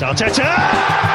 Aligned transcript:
Arteta! 0.00 0.98
What 0.98 1.07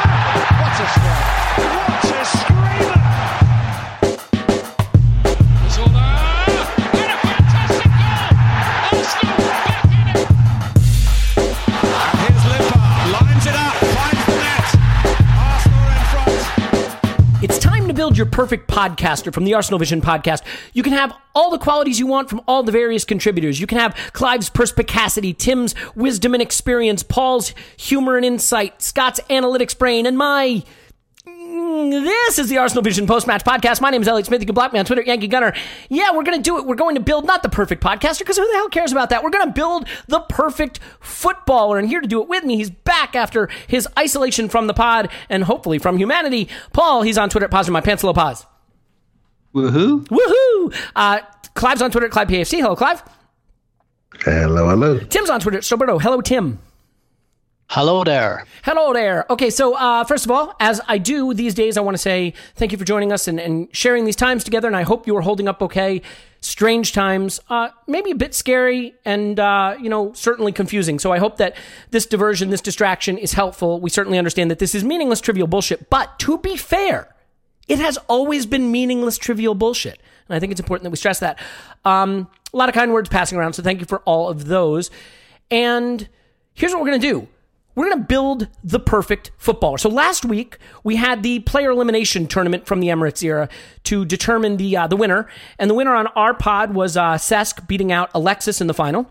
your 18.16 18.26
perfect 18.26 18.68
podcaster 18.68 19.32
from 19.32 19.44
the 19.44 19.54
Arsenal 19.54 19.78
Vision 19.78 20.00
podcast. 20.00 20.42
You 20.72 20.82
can 20.82 20.92
have 20.92 21.12
all 21.34 21.50
the 21.50 21.58
qualities 21.58 21.98
you 21.98 22.06
want 22.06 22.30
from 22.30 22.40
all 22.46 22.62
the 22.62 22.72
various 22.72 23.04
contributors. 23.04 23.60
You 23.60 23.66
can 23.66 23.78
have 23.78 23.94
Clive's 24.12 24.50
perspicacity, 24.50 25.32
Tim's 25.32 25.74
wisdom 25.94 26.34
and 26.34 26.42
experience, 26.42 27.02
Paul's 27.02 27.54
humor 27.76 28.16
and 28.16 28.24
insight, 28.24 28.80
Scott's 28.82 29.20
analytics 29.30 29.76
brain, 29.76 30.06
and 30.06 30.16
my. 30.16 30.62
This 31.74 32.38
is 32.38 32.48
the 32.48 32.58
Arsenal 32.58 32.84
Vision 32.84 33.04
post 33.04 33.26
match 33.26 33.42
podcast. 33.42 33.80
My 33.80 33.90
name 33.90 34.00
is 34.00 34.06
Elliot 34.06 34.26
Smith. 34.26 34.40
You 34.40 34.46
can 34.46 34.54
block 34.54 34.72
me 34.72 34.78
on 34.78 34.84
Twitter, 34.84 35.02
Yankee 35.02 35.26
Gunner. 35.26 35.52
Yeah, 35.88 36.12
we're 36.12 36.22
going 36.22 36.38
to 36.38 36.42
do 36.42 36.56
it. 36.58 36.66
We're 36.66 36.76
going 36.76 36.94
to 36.94 37.00
build 37.00 37.26
not 37.26 37.42
the 37.42 37.48
perfect 37.48 37.82
podcaster 37.82 38.20
because 38.20 38.36
who 38.36 38.46
the 38.46 38.54
hell 38.54 38.68
cares 38.68 38.92
about 38.92 39.10
that? 39.10 39.24
We're 39.24 39.30
going 39.30 39.46
to 39.48 39.52
build 39.52 39.88
the 40.06 40.20
perfect 40.20 40.78
footballer. 41.00 41.78
And 41.78 41.88
here 41.88 42.00
to 42.00 42.06
do 42.06 42.22
it 42.22 42.28
with 42.28 42.44
me, 42.44 42.56
he's 42.56 42.70
back 42.70 43.16
after 43.16 43.48
his 43.66 43.88
isolation 43.98 44.48
from 44.48 44.68
the 44.68 44.74
pod 44.74 45.08
and 45.28 45.42
hopefully 45.42 45.80
from 45.80 45.98
humanity. 45.98 46.48
Paul, 46.72 47.02
he's 47.02 47.18
on 47.18 47.28
Twitter 47.28 47.46
at 47.46 47.50
Pause 47.50 47.70
My 47.70 47.80
Pants, 47.80 48.04
Little 48.04 48.14
Pause. 48.14 48.46
Woohoo! 49.52 50.06
Woohoo! 50.06 50.74
Uh, 50.94 51.20
Clive's 51.54 51.82
on 51.82 51.90
Twitter 51.90 52.06
at 52.06 52.12
Clive 52.12 52.28
PFC. 52.28 52.60
Hello, 52.60 52.76
Clive. 52.76 53.02
Hello, 54.20 54.68
hello. 54.68 55.00
Tim's 55.00 55.28
on 55.28 55.40
Twitter 55.40 55.58
at 55.58 55.64
Stillberto. 55.64 56.00
Hello, 56.00 56.20
Tim. 56.20 56.60
Hello 57.74 58.04
there. 58.04 58.46
Hello 58.62 58.92
there. 58.92 59.26
Okay, 59.28 59.50
so 59.50 59.74
uh, 59.74 60.04
first 60.04 60.24
of 60.24 60.30
all, 60.30 60.54
as 60.60 60.80
I 60.86 60.96
do 60.98 61.34
these 61.34 61.54
days, 61.54 61.76
I 61.76 61.80
want 61.80 61.96
to 61.96 62.00
say 62.00 62.32
thank 62.54 62.70
you 62.70 62.78
for 62.78 62.84
joining 62.84 63.10
us 63.10 63.26
and, 63.26 63.40
and 63.40 63.66
sharing 63.72 64.04
these 64.04 64.14
times 64.14 64.44
together, 64.44 64.68
and 64.68 64.76
I 64.76 64.82
hope 64.82 65.08
you 65.08 65.16
are 65.16 65.22
holding 65.22 65.48
up 65.48 65.60
okay. 65.60 66.00
Strange 66.40 66.92
times, 66.92 67.40
uh, 67.50 67.70
maybe 67.88 68.12
a 68.12 68.14
bit 68.14 68.32
scary 68.32 68.94
and, 69.04 69.40
uh, 69.40 69.74
you 69.82 69.88
know, 69.88 70.12
certainly 70.12 70.52
confusing. 70.52 71.00
So 71.00 71.10
I 71.10 71.18
hope 71.18 71.38
that 71.38 71.56
this 71.90 72.06
diversion, 72.06 72.50
this 72.50 72.60
distraction 72.60 73.18
is 73.18 73.32
helpful. 73.32 73.80
We 73.80 73.90
certainly 73.90 74.18
understand 74.18 74.52
that 74.52 74.60
this 74.60 74.76
is 74.76 74.84
meaningless, 74.84 75.20
trivial 75.20 75.48
bullshit, 75.48 75.90
but 75.90 76.16
to 76.20 76.38
be 76.38 76.56
fair, 76.56 77.12
it 77.66 77.80
has 77.80 77.98
always 78.06 78.46
been 78.46 78.70
meaningless, 78.70 79.18
trivial 79.18 79.56
bullshit. 79.56 80.00
And 80.28 80.36
I 80.36 80.38
think 80.38 80.52
it's 80.52 80.60
important 80.60 80.84
that 80.84 80.90
we 80.90 80.96
stress 80.96 81.18
that. 81.18 81.40
Um, 81.84 82.28
a 82.52 82.56
lot 82.56 82.68
of 82.68 82.74
kind 82.76 82.92
words 82.92 83.08
passing 83.08 83.36
around, 83.36 83.54
so 83.54 83.64
thank 83.64 83.80
you 83.80 83.86
for 83.86 83.98
all 84.02 84.28
of 84.28 84.44
those. 84.44 84.92
And 85.50 86.08
here's 86.54 86.72
what 86.72 86.80
we're 86.80 86.90
going 86.90 87.00
to 87.00 87.10
do. 87.10 87.28
We're 87.74 87.86
going 87.86 87.98
to 87.98 88.04
build 88.04 88.48
the 88.62 88.78
perfect 88.78 89.32
footballer. 89.36 89.78
So 89.78 89.88
last 89.88 90.24
week 90.24 90.58
we 90.84 90.96
had 90.96 91.22
the 91.22 91.40
player 91.40 91.70
elimination 91.70 92.26
tournament 92.26 92.66
from 92.66 92.80
the 92.80 92.88
Emirates 92.88 93.22
era 93.22 93.48
to 93.84 94.04
determine 94.04 94.56
the 94.56 94.76
uh, 94.76 94.86
the 94.86 94.96
winner, 94.96 95.28
and 95.58 95.68
the 95.68 95.74
winner 95.74 95.94
on 95.94 96.06
our 96.08 96.34
pod 96.34 96.74
was 96.74 96.96
uh, 96.96 97.14
Cesc 97.14 97.66
beating 97.66 97.90
out 97.90 98.10
Alexis 98.14 98.60
in 98.60 98.66
the 98.66 98.74
final. 98.74 99.10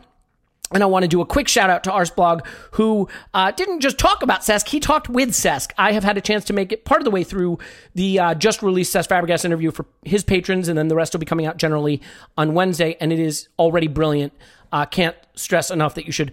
And 0.73 0.81
I 0.81 0.87
want 0.87 1.03
to 1.03 1.07
do 1.07 1.21
a 1.21 1.25
quick 1.25 1.47
shout 1.47 1.69
out 1.69 1.83
to 1.83 1.91
Arsblog, 1.91 2.47
who 2.71 3.07
uh, 3.33 3.51
didn't 3.51 3.81
just 3.81 3.99
talk 3.99 4.23
about 4.23 4.41
Cesc, 4.41 4.67
he 4.69 4.79
talked 4.79 5.07
with 5.07 5.29
Cesc. 5.29 5.71
I 5.77 5.91
have 5.91 6.03
had 6.03 6.17
a 6.17 6.21
chance 6.21 6.45
to 6.45 6.53
make 6.53 6.71
it 6.71 6.83
part 6.83 6.99
of 6.99 7.05
the 7.05 7.11
way 7.11 7.23
through 7.23 7.59
the 7.93 8.19
uh, 8.19 8.33
just 8.33 8.63
released 8.63 8.95
Cesc 8.95 9.07
Fabregas 9.07 9.45
interview 9.45 9.69
for 9.69 9.85
his 10.03 10.23
patrons, 10.23 10.67
and 10.67 10.77
then 10.77 10.87
the 10.87 10.95
rest 10.95 11.13
will 11.13 11.19
be 11.19 11.27
coming 11.27 11.45
out 11.45 11.57
generally 11.57 12.01
on 12.37 12.55
Wednesday, 12.55 12.97
and 12.99 13.13
it 13.13 13.19
is 13.19 13.49
already 13.59 13.87
brilliant. 13.87 14.33
Uh, 14.71 14.85
can't 14.85 15.15
stress 15.35 15.69
enough 15.69 15.93
that 15.93 16.07
you 16.07 16.11
should 16.11 16.31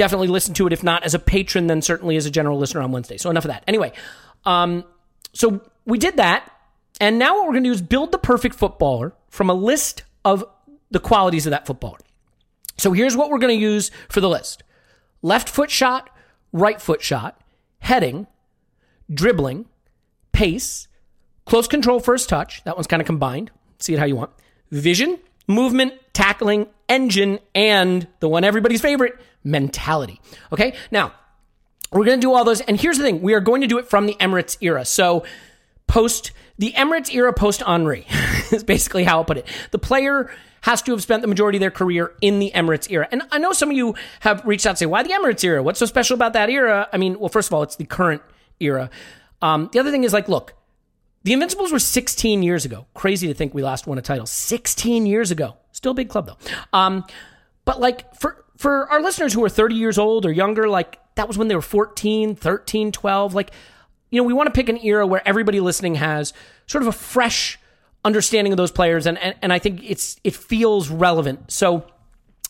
definitely 0.00 0.28
listen 0.28 0.54
to 0.54 0.66
it, 0.66 0.72
if 0.72 0.82
not 0.82 1.04
as 1.04 1.12
a 1.12 1.18
patron, 1.18 1.66
then 1.66 1.82
certainly 1.82 2.16
as 2.16 2.24
a 2.24 2.30
general 2.30 2.58
listener 2.58 2.80
on 2.80 2.90
Wednesday. 2.90 3.18
So 3.18 3.28
enough 3.28 3.44
of 3.44 3.50
that. 3.50 3.62
Anyway, 3.68 3.92
um, 4.46 4.82
so 5.34 5.60
we 5.84 5.98
did 5.98 6.16
that, 6.16 6.50
and 7.02 7.18
now 7.18 7.34
what 7.34 7.44
we're 7.44 7.52
going 7.52 7.64
to 7.64 7.68
do 7.68 7.74
is 7.74 7.82
build 7.82 8.10
the 8.10 8.18
perfect 8.18 8.54
footballer 8.54 9.12
from 9.28 9.50
a 9.50 9.54
list 9.54 10.04
of 10.24 10.42
the 10.90 11.00
qualities 11.00 11.44
of 11.44 11.50
that 11.50 11.66
footballer. 11.66 11.98
So 12.78 12.92
here's 12.92 13.14
what 13.14 13.28
we're 13.28 13.40
going 13.40 13.54
to 13.54 13.62
use 13.62 13.90
for 14.08 14.22
the 14.22 14.28
list 14.28 14.62
left 15.20 15.50
foot 15.50 15.70
shot, 15.70 16.08
right 16.50 16.80
foot 16.80 17.02
shot, 17.02 17.38
heading, 17.80 18.26
dribbling, 19.12 19.66
pace, 20.32 20.88
close 21.44 21.68
control 21.68 22.00
first 22.00 22.30
touch. 22.30 22.64
That 22.64 22.74
one's 22.74 22.86
kind 22.86 23.02
of 23.02 23.06
combined. 23.06 23.50
See 23.80 23.92
it 23.92 23.98
how 23.98 24.06
you 24.06 24.16
want. 24.16 24.30
Vision, 24.70 25.18
movement, 25.46 25.92
tackling, 26.14 26.68
engine, 26.88 27.38
and 27.54 28.08
the 28.20 28.30
one 28.30 28.44
everybody's 28.44 28.80
favorite, 28.80 29.20
mentality. 29.44 30.20
Okay? 30.52 30.74
Now, 30.90 31.12
we're 31.92 32.04
going 32.04 32.20
to 32.20 32.24
do 32.24 32.32
all 32.32 32.44
those. 32.44 32.60
And 32.60 32.80
here's 32.80 32.98
the 32.98 33.04
thing 33.04 33.22
we 33.22 33.34
are 33.34 33.40
going 33.40 33.60
to 33.60 33.66
do 33.66 33.78
it 33.78 33.88
from 33.88 34.06
the 34.06 34.14
Emirates 34.14 34.56
era. 34.60 34.84
So, 34.84 35.24
post 35.86 36.32
the 36.58 36.72
Emirates 36.72 37.12
era 37.12 37.32
post 37.32 37.62
Henri 37.66 38.06
is 38.52 38.62
basically 38.64 39.04
how 39.04 39.18
I'll 39.18 39.24
put 39.24 39.38
it. 39.38 39.46
The 39.70 39.78
player 39.78 40.30
has 40.62 40.82
to 40.82 40.92
have 40.92 41.02
spent 41.02 41.22
the 41.22 41.28
majority 41.28 41.56
of 41.56 41.60
their 41.60 41.70
career 41.70 42.12
in 42.20 42.38
the 42.38 42.52
Emirates 42.54 42.90
era. 42.90 43.08
And 43.10 43.22
I 43.32 43.38
know 43.38 43.52
some 43.52 43.70
of 43.70 43.76
you 43.76 43.94
have 44.20 44.44
reached 44.44 44.66
out 44.66 44.70
and 44.70 44.78
say, 44.78 44.86
why 44.86 45.02
the 45.02 45.08
Emirates 45.08 45.42
era? 45.42 45.62
What's 45.62 45.78
so 45.78 45.86
special 45.86 46.14
about 46.14 46.34
that 46.34 46.50
era? 46.50 46.86
I 46.92 46.98
mean, 46.98 47.18
well, 47.18 47.30
first 47.30 47.48
of 47.48 47.54
all, 47.54 47.62
it's 47.62 47.76
the 47.76 47.86
current 47.86 48.20
era. 48.60 48.90
Um, 49.40 49.70
the 49.72 49.78
other 49.78 49.90
thing 49.90 50.04
is 50.04 50.12
like, 50.12 50.28
look, 50.28 50.54
the 51.22 51.32
Invincibles 51.32 51.72
were 51.72 51.78
16 51.78 52.42
years 52.42 52.66
ago. 52.66 52.86
Crazy 52.94 53.26
to 53.26 53.34
think 53.34 53.54
we 53.54 53.62
last 53.62 53.86
won 53.86 53.96
a 53.96 54.02
title 54.02 54.26
16 54.26 55.06
years 55.06 55.30
ago. 55.30 55.56
Still 55.72 55.92
a 55.92 55.94
big 55.94 56.10
club 56.10 56.26
though. 56.26 56.58
Um, 56.78 57.04
but 57.64 57.80
like 57.80 58.14
for 58.16 58.39
for 58.60 58.86
our 58.90 59.00
listeners 59.00 59.32
who 59.32 59.42
are 59.42 59.48
30 59.48 59.74
years 59.74 59.96
old 59.96 60.26
or 60.26 60.30
younger, 60.30 60.68
like 60.68 61.00
that 61.14 61.26
was 61.26 61.38
when 61.38 61.48
they 61.48 61.54
were 61.54 61.62
14, 61.62 62.34
13, 62.34 62.92
12. 62.92 63.32
Like, 63.34 63.52
you 64.10 64.20
know, 64.20 64.22
we 64.22 64.34
want 64.34 64.48
to 64.48 64.52
pick 64.52 64.68
an 64.68 64.76
era 64.84 65.06
where 65.06 65.26
everybody 65.26 65.60
listening 65.60 65.94
has 65.94 66.34
sort 66.66 66.82
of 66.82 66.88
a 66.88 66.92
fresh 66.92 67.58
understanding 68.04 68.52
of 68.52 68.58
those 68.58 68.70
players, 68.70 69.06
and, 69.06 69.16
and 69.16 69.34
and 69.40 69.50
I 69.50 69.58
think 69.58 69.80
it's 69.82 70.20
it 70.24 70.34
feels 70.34 70.90
relevant. 70.90 71.50
So 71.50 71.86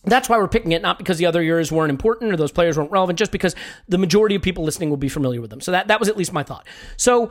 that's 0.02 0.28
why 0.28 0.36
we're 0.38 0.48
picking 0.48 0.72
it, 0.72 0.82
not 0.82 0.98
because 0.98 1.18
the 1.18 1.26
other 1.26 1.44
years 1.44 1.70
weren't 1.70 1.90
important 1.90 2.32
or 2.32 2.36
those 2.36 2.50
players 2.50 2.76
weren't 2.76 2.90
relevant, 2.90 3.16
just 3.16 3.30
because 3.30 3.54
the 3.88 3.98
majority 3.98 4.34
of 4.34 4.42
people 4.42 4.64
listening 4.64 4.90
will 4.90 4.96
be 4.96 5.08
familiar 5.08 5.40
with 5.40 5.50
them. 5.50 5.60
So 5.60 5.70
that 5.70 5.86
that 5.86 6.00
was 6.00 6.08
at 6.08 6.16
least 6.16 6.32
my 6.32 6.42
thought. 6.42 6.66
So 6.96 7.30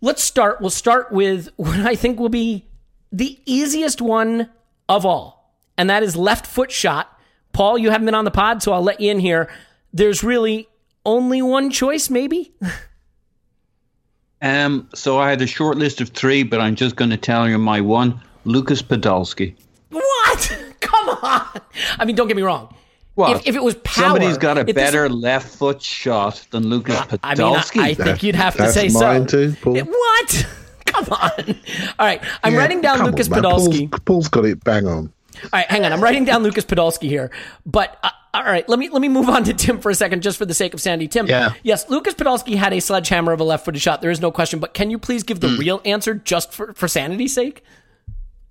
let's 0.00 0.22
start. 0.22 0.62
We'll 0.62 0.70
start 0.70 1.12
with 1.12 1.50
what 1.56 1.80
I 1.80 1.94
think 1.94 2.18
will 2.18 2.30
be 2.30 2.64
the 3.12 3.38
easiest 3.44 4.00
one 4.00 4.48
of 4.88 5.04
all, 5.04 5.54
and 5.76 5.90
that 5.90 6.02
is 6.02 6.16
left 6.16 6.46
foot 6.46 6.72
shot. 6.72 7.14
Paul, 7.52 7.78
you 7.78 7.90
haven't 7.90 8.04
been 8.06 8.14
on 8.14 8.24
the 8.24 8.30
pod, 8.30 8.62
so 8.62 8.72
I'll 8.72 8.82
let 8.82 9.00
you 9.00 9.10
in 9.10 9.18
here. 9.20 9.50
There's 9.92 10.22
really 10.22 10.68
only 11.06 11.42
one 11.42 11.70
choice, 11.70 12.10
maybe. 12.10 12.52
Um, 14.40 14.88
so 14.94 15.18
I 15.18 15.30
had 15.30 15.42
a 15.42 15.46
short 15.48 15.78
list 15.78 16.00
of 16.00 16.10
three, 16.10 16.44
but 16.44 16.60
I'm 16.60 16.76
just 16.76 16.94
going 16.96 17.10
to 17.10 17.16
tell 17.16 17.48
you 17.48 17.58
my 17.58 17.80
one: 17.80 18.20
Lucas 18.44 18.80
Podolski. 18.82 19.54
What? 19.90 20.58
Come 20.80 21.08
on. 21.08 21.60
I 21.98 22.04
mean, 22.04 22.14
don't 22.14 22.28
get 22.28 22.36
me 22.36 22.42
wrong. 22.44 22.72
What? 23.16 23.38
If, 23.40 23.48
if 23.48 23.56
it 23.56 23.62
was 23.64 23.74
power, 23.76 24.10
Somebody's 24.10 24.38
got 24.38 24.56
a 24.56 24.60
if 24.60 24.66
this- 24.66 24.74
better 24.76 25.08
left 25.08 25.48
foot 25.56 25.82
shot 25.82 26.46
than 26.52 26.68
Lucas 26.68 27.00
Podolski. 27.00 27.18
I 27.24 27.34
mean, 27.34 27.84
I, 27.84 27.88
I 27.88 27.94
think 27.94 28.22
you'd 28.22 28.36
have 28.36 28.54
to 28.54 28.62
That's 28.62 28.74
say 28.74 28.88
mine 28.90 29.28
so. 29.28 29.48
too, 29.50 29.56
Paul. 29.60 29.76
Yeah, 29.76 29.82
What? 29.82 30.46
Come 30.86 31.06
on. 31.10 31.30
All 31.98 32.06
right, 32.06 32.22
I'm 32.44 32.52
Yeah, 32.54 32.58
writing 32.60 32.80
down 32.80 32.98
come 32.98 33.06
on, 33.06 33.12
Lucas 33.12 33.28
man. 33.28 33.42
Podolski. 33.42 33.90
Paul's, 33.90 34.00
Paul's 34.04 34.28
got 34.28 34.44
it 34.46 34.62
bang 34.62 34.86
on. 34.86 35.12
All 35.44 35.48
right, 35.52 35.66
hang 35.70 35.84
on. 35.84 35.92
I'm 35.92 36.02
writing 36.02 36.24
down 36.24 36.42
Lucas 36.42 36.64
Podolski 36.64 37.08
here, 37.08 37.30
but 37.66 37.98
uh, 38.02 38.10
all 38.34 38.44
right, 38.44 38.68
let 38.68 38.78
me 38.78 38.88
let 38.88 39.00
me 39.00 39.08
move 39.08 39.28
on 39.28 39.44
to 39.44 39.52
Tim 39.54 39.78
for 39.80 39.90
a 39.90 39.94
second, 39.94 40.22
just 40.22 40.36
for 40.38 40.44
the 40.44 40.54
sake 40.54 40.74
of 40.74 40.80
Sandy. 40.80 41.08
Tim, 41.08 41.26
Yeah. 41.26 41.54
yes, 41.62 41.88
Lucas 41.88 42.14
Podolski 42.14 42.54
had 42.56 42.72
a 42.72 42.80
sledgehammer 42.80 43.32
of 43.32 43.40
a 43.40 43.44
left-footed 43.44 43.80
shot. 43.80 44.00
There 44.02 44.10
is 44.10 44.20
no 44.20 44.30
question. 44.30 44.58
But 44.58 44.74
can 44.74 44.90
you 44.90 44.98
please 44.98 45.22
give 45.22 45.40
the 45.40 45.56
real 45.58 45.80
answer, 45.84 46.14
just 46.14 46.52
for 46.52 46.72
for 46.74 46.88
sanity's 46.88 47.32
sake? 47.34 47.62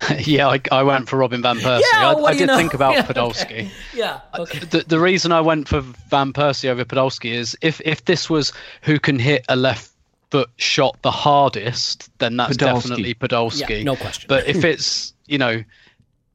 yeah, 0.20 0.46
I, 0.48 0.60
I 0.70 0.82
went 0.84 1.08
for 1.08 1.16
Robin 1.16 1.42
van 1.42 1.56
Persie. 1.56 1.82
Yeah, 1.92 2.10
I, 2.10 2.14
what 2.14 2.30
I 2.30 2.32
do 2.32 2.34
you 2.34 2.46
did 2.46 2.52
know? 2.52 2.56
think 2.56 2.72
about 2.74 2.92
Yeah, 2.94 3.02
Podolski. 3.06 3.42
okay. 3.44 3.70
Yeah. 3.94 4.20
Okay. 4.38 4.60
The, 4.60 4.84
the 4.86 5.00
reason 5.00 5.32
I 5.32 5.40
went 5.40 5.66
for 5.66 5.80
Van 5.80 6.32
Persie 6.32 6.68
over 6.68 6.84
Podolski 6.84 7.32
is 7.32 7.56
if 7.62 7.80
if 7.84 8.04
this 8.04 8.30
was 8.30 8.52
who 8.82 9.00
can 9.00 9.18
hit 9.18 9.44
a 9.48 9.56
left 9.56 9.90
foot 10.30 10.50
shot 10.56 11.00
the 11.02 11.10
hardest, 11.10 12.10
then 12.18 12.36
that's 12.36 12.56
Podolski. 12.56 12.58
definitely 12.82 13.14
Podolski. 13.14 13.78
Yeah, 13.78 13.82
no 13.82 13.96
question. 13.96 14.26
But 14.28 14.46
if 14.46 14.64
it's 14.64 15.14
you 15.26 15.38
know 15.38 15.64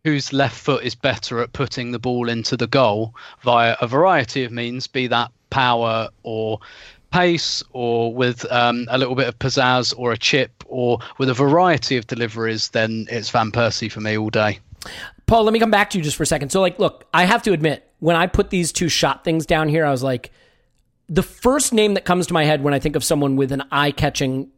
whose 0.03 0.33
left 0.33 0.57
foot 0.57 0.83
is 0.83 0.95
better 0.95 1.39
at 1.39 1.53
putting 1.53 1.91
the 1.91 1.99
ball 1.99 2.27
into 2.27 2.57
the 2.57 2.67
goal 2.67 3.15
via 3.41 3.77
a 3.79 3.87
variety 3.87 4.43
of 4.43 4.51
means, 4.51 4.85
be 4.85 5.07
that 5.07 5.31
power 5.49 6.09
or 6.23 6.59
pace 7.11 7.63
or 7.71 8.13
with 8.13 8.49
um, 8.51 8.85
a 8.89 8.97
little 8.97 9.15
bit 9.15 9.27
of 9.27 9.39
pizzazz 9.39 9.93
or 9.97 10.11
a 10.11 10.17
chip 10.17 10.51
or 10.67 10.99
with 11.19 11.29
a 11.29 11.33
variety 11.33 11.95
of 11.95 12.07
deliveries, 12.07 12.69
then 12.69 13.07
it's 13.09 13.29
Van 13.29 13.51
Persie 13.51 13.91
for 13.91 14.01
me 14.01 14.17
all 14.17 14.29
day. 14.29 14.59
Paul, 15.25 15.43
let 15.43 15.53
me 15.53 15.59
come 15.59 15.71
back 15.71 15.89
to 15.91 15.97
you 15.97 16.03
just 16.03 16.17
for 16.17 16.23
a 16.23 16.25
second. 16.27 16.49
So, 16.49 16.59
like, 16.59 16.79
look, 16.79 17.05
I 17.13 17.23
have 17.23 17.41
to 17.43 17.53
admit, 17.53 17.89
when 17.99 18.17
I 18.17 18.27
put 18.27 18.49
these 18.49 18.73
two 18.73 18.89
shot 18.89 19.23
things 19.23 19.45
down 19.45 19.69
here, 19.69 19.85
I 19.85 19.91
was 19.91 20.03
like, 20.03 20.31
the 21.07 21.23
first 21.23 21.71
name 21.71 21.93
that 21.93 22.03
comes 22.03 22.27
to 22.27 22.33
my 22.33 22.43
head 22.43 22.63
when 22.63 22.73
I 22.73 22.79
think 22.79 22.97
of 22.97 23.03
someone 23.03 23.37
with 23.37 23.53
an 23.53 23.63
eye 23.71 23.91
catching, 23.91 24.49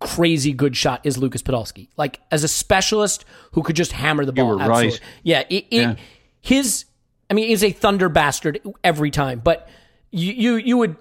crazy 0.00 0.52
good 0.52 0.76
shot 0.76 1.00
is 1.04 1.18
Lucas 1.18 1.42
Podolski. 1.42 1.88
Like, 1.96 2.20
as 2.30 2.44
a 2.44 2.48
specialist 2.48 3.24
who 3.52 3.62
could 3.62 3.76
just 3.76 3.92
hammer 3.92 4.24
the 4.24 4.32
ball. 4.32 4.44
You 4.44 4.58
were 4.58 4.68
right. 4.68 5.00
Yeah, 5.22 5.40
it, 5.50 5.66
it, 5.70 5.80
Yeah. 5.80 5.94
his, 6.40 6.84
I 7.30 7.34
mean, 7.34 7.48
he's 7.48 7.64
a 7.64 7.70
thunder 7.70 8.08
bastard 8.08 8.60
every 8.82 9.10
time, 9.10 9.40
but 9.42 9.68
you, 10.10 10.32
you, 10.32 10.54
you 10.56 10.76
would 10.78 10.96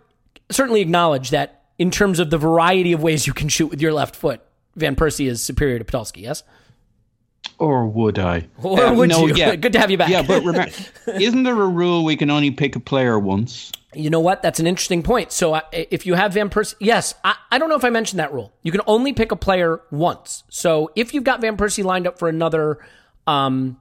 certainly 0.50 0.81
acknowledge 0.81 1.30
that 1.31 1.63
in 1.77 1.91
terms 1.91 2.19
of 2.19 2.30
the 2.30 2.38
variety 2.38 2.94
of 2.94 3.01
ways 3.01 3.25
you 3.27 3.33
can 3.33 3.50
shoot 3.50 3.68
with 3.68 3.81
your 3.81 3.94
left 3.94 4.15
foot, 4.15 4.41
Van 4.75 4.95
Persie 4.95 5.27
is 5.27 5.44
superior 5.44 5.79
to 5.79 5.86
Podolski, 5.86 6.21
yes? 6.21 6.44
Or 7.59 7.85
would 7.88 8.19
I? 8.19 8.47
Or 8.61 8.79
Uh, 8.83 8.94
would 8.94 9.09
no, 9.09 9.27
you? 9.27 9.35
Yeah. 9.35 9.55
Good 9.57 9.73
to 9.73 9.79
have 9.79 9.91
you 9.91 9.97
back. 9.97 10.09
Yeah, 10.09 10.21
but 10.21 10.44
remember, 10.44 10.71
isn't 11.19 11.44
there 11.44 11.59
a 11.61 11.67
rule 11.67 12.03
we 12.03 12.15
can 12.15 12.29
only 12.29 12.51
pick 12.51 12.75
a 12.75 12.79
player 12.79 13.17
once? 13.19 13.71
You 13.95 14.09
know 14.09 14.19
what? 14.19 14.41
That's 14.41 14.59
an 14.59 14.65
interesting 14.65 15.03
point. 15.03 15.31
So 15.31 15.53
uh, 15.53 15.61
if 15.71 16.05
you 16.07 16.15
have 16.15 16.33
Van 16.33 16.50
Persie, 16.50 16.73
yes, 16.79 17.13
I, 17.23 17.35
I 17.51 17.59
don't 17.59 17.69
know 17.69 17.75
if 17.75 17.85
I 17.85 17.89
mentioned 17.91 18.19
that 18.19 18.33
rule. 18.33 18.51
You 18.63 18.71
can 18.71 18.81
only 18.88 19.13
pick 19.13 19.31
a 19.31 19.35
player 19.35 19.81
once. 19.91 20.44
So 20.50 20.91
if 20.95 21.13
you've 21.13 21.23
got 21.23 21.41
Van 21.41 21.57
Persie 21.57 21.83
lined 21.83 22.07
up 22.07 22.17
for 22.17 22.27
another, 22.27 22.79
um, 23.27 23.79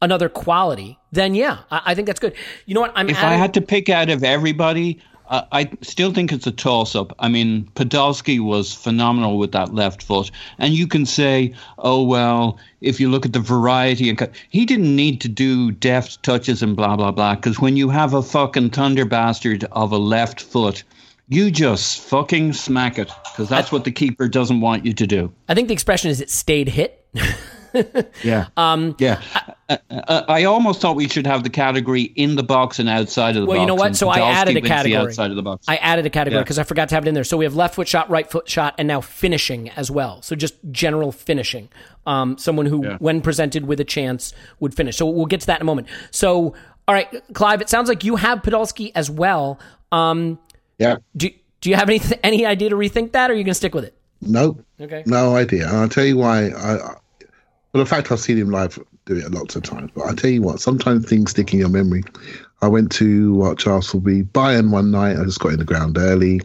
another 0.00 0.28
quality, 0.30 0.98
then 1.12 1.34
yeah, 1.34 1.58
I, 1.70 1.82
I 1.86 1.94
think 1.94 2.06
that's 2.06 2.20
good. 2.20 2.34
You 2.64 2.74
know 2.74 2.80
what? 2.80 2.92
I'm 2.96 3.08
If 3.10 3.16
adding, 3.18 3.28
I 3.28 3.34
had 3.34 3.54
to 3.54 3.60
pick 3.60 3.88
out 3.90 4.08
of 4.08 4.24
everybody, 4.24 5.00
I 5.28 5.70
still 5.80 6.12
think 6.12 6.32
it's 6.32 6.46
a 6.46 6.52
toss 6.52 6.94
up. 6.94 7.14
I 7.18 7.28
mean, 7.28 7.68
Podolski 7.74 8.40
was 8.40 8.74
phenomenal 8.74 9.38
with 9.38 9.52
that 9.52 9.74
left 9.74 10.02
foot. 10.02 10.30
And 10.58 10.74
you 10.74 10.86
can 10.86 11.06
say, 11.06 11.54
oh, 11.78 12.02
well, 12.02 12.58
if 12.80 13.00
you 13.00 13.10
look 13.10 13.24
at 13.24 13.32
the 13.32 13.40
variety, 13.40 14.10
and 14.10 14.30
he 14.50 14.66
didn't 14.66 14.94
need 14.94 15.22
to 15.22 15.28
do 15.28 15.70
deft 15.70 16.22
touches 16.22 16.62
and 16.62 16.76
blah, 16.76 16.96
blah, 16.96 17.10
blah. 17.10 17.36
Because 17.36 17.58
when 17.58 17.76
you 17.76 17.88
have 17.88 18.12
a 18.12 18.22
fucking 18.22 18.70
thunder 18.70 19.06
bastard 19.06 19.64
of 19.72 19.92
a 19.92 19.98
left 19.98 20.42
foot, 20.42 20.84
you 21.28 21.50
just 21.50 22.00
fucking 22.02 22.52
smack 22.52 22.98
it. 22.98 23.10
Because 23.32 23.48
that's 23.48 23.72
what 23.72 23.84
the 23.84 23.92
keeper 23.92 24.28
doesn't 24.28 24.60
want 24.60 24.84
you 24.84 24.92
to 24.92 25.06
do. 25.06 25.32
I 25.48 25.54
think 25.54 25.68
the 25.68 25.74
expression 25.74 26.10
is 26.10 26.20
it 26.20 26.30
stayed 26.30 26.68
hit. 26.68 27.06
Yeah. 28.22 28.46
Um, 28.56 28.94
yeah. 28.98 29.20
Uh, 29.68 29.76
uh, 29.90 30.22
I 30.28 30.44
almost 30.44 30.80
thought 30.80 30.94
we 30.96 31.08
should 31.08 31.26
have 31.26 31.42
the 31.42 31.50
category 31.50 32.02
in 32.02 32.36
the 32.36 32.42
box 32.42 32.78
and 32.78 32.88
outside 32.88 33.36
of 33.36 33.42
the 33.42 33.46
Well, 33.46 33.46
box. 33.46 33.50
Well, 33.56 33.60
you 33.62 33.66
know 33.66 33.74
what? 33.74 33.86
and 33.88 33.96
So 33.96 34.08
I 34.08 34.20
added 34.20 34.56
a 34.56 34.60
category. 34.60 35.00
The 35.00 35.08
outside 35.08 35.30
of 35.30 35.36
the 35.36 35.42
box. 35.42 35.66
I 35.68 35.76
added 35.76 36.06
a 36.06 36.10
category 36.10 36.38
Yeah. 36.38 36.42
because 36.44 36.58
I 36.58 36.62
forgot 36.64 36.88
to 36.90 36.94
have 36.94 37.04
it 37.04 37.08
in 37.08 37.14
there. 37.14 37.24
So 37.24 37.36
we 37.36 37.44
have 37.44 37.56
left 37.56 37.74
foot 37.74 37.88
shot, 37.88 38.08
right 38.10 38.30
foot 38.30 38.48
shot, 38.48 38.74
and 38.78 38.86
now 38.86 39.00
finishing 39.00 39.70
as 39.70 39.90
well. 39.90 40.22
So 40.22 40.36
just 40.36 40.54
general 40.70 41.12
finishing. 41.12 41.68
Um, 42.06 42.36
someone 42.38 42.66
who, 42.66 42.82
when 42.98 43.20
presented 43.22 43.66
with 43.66 43.80
a 43.80 43.84
chance, 43.84 44.32
would 44.60 44.74
finish. 44.74 44.96
So 44.96 45.06
we'll 45.06 45.26
get 45.26 45.40
to 45.40 45.46
that 45.48 45.56
in 45.58 45.62
a 45.62 45.64
moment. 45.64 45.88
So, 46.10 46.54
all 46.86 46.94
right, 46.94 47.08
Clive, 47.32 47.60
it 47.62 47.68
sounds 47.70 47.88
like 47.88 48.04
you 48.04 48.16
have 48.16 48.42
Podolski 48.42 48.92
as 48.94 49.10
well. 49.10 49.58
Um, 49.90 50.38
Yeah. 50.78 50.96
do 51.16 51.30
do 51.62 51.70
you 51.70 51.76
have 51.76 51.88
any 51.88 52.00
any 52.22 52.44
idea 52.44 52.68
to 52.68 52.76
rethink 52.76 53.12
that, 53.12 53.30
or 53.30 53.32
are 53.32 53.36
you 53.36 53.42
going 53.44 53.52
to 53.52 53.54
stick 53.54 53.74
with 53.74 53.84
it? 53.84 53.94
Nope. 54.20 54.62
Okay. 54.80 55.02
No 55.06 55.34
idea. 55.36 55.66
And 55.68 55.76
I'll 55.78 55.88
tell 55.88 56.04
you 56.04 56.18
why. 56.18 56.48
I, 56.50 56.76
I, 56.76 56.94
well, 57.74 57.82
the 57.82 57.90
fact 57.90 58.12
I've 58.12 58.20
seen 58.20 58.38
him 58.38 58.50
live 58.50 58.78
do 59.04 59.16
it 59.16 59.32
lots 59.32 59.56
of 59.56 59.64
times. 59.64 59.90
But 59.96 60.06
I 60.06 60.14
tell 60.14 60.30
you 60.30 60.42
what, 60.42 60.60
sometimes 60.60 61.06
things 61.06 61.32
stick 61.32 61.52
in 61.52 61.58
your 61.58 61.68
memory. 61.68 62.04
I 62.62 62.68
went 62.68 62.92
to 62.92 63.34
watch 63.34 63.66
Arsenal 63.66 64.00
be 64.00 64.22
Bayern 64.22 64.70
one 64.70 64.92
night. 64.92 65.18
I 65.18 65.24
just 65.24 65.40
got 65.40 65.52
in 65.52 65.58
the 65.58 65.64
ground 65.64 65.98
early, 65.98 66.40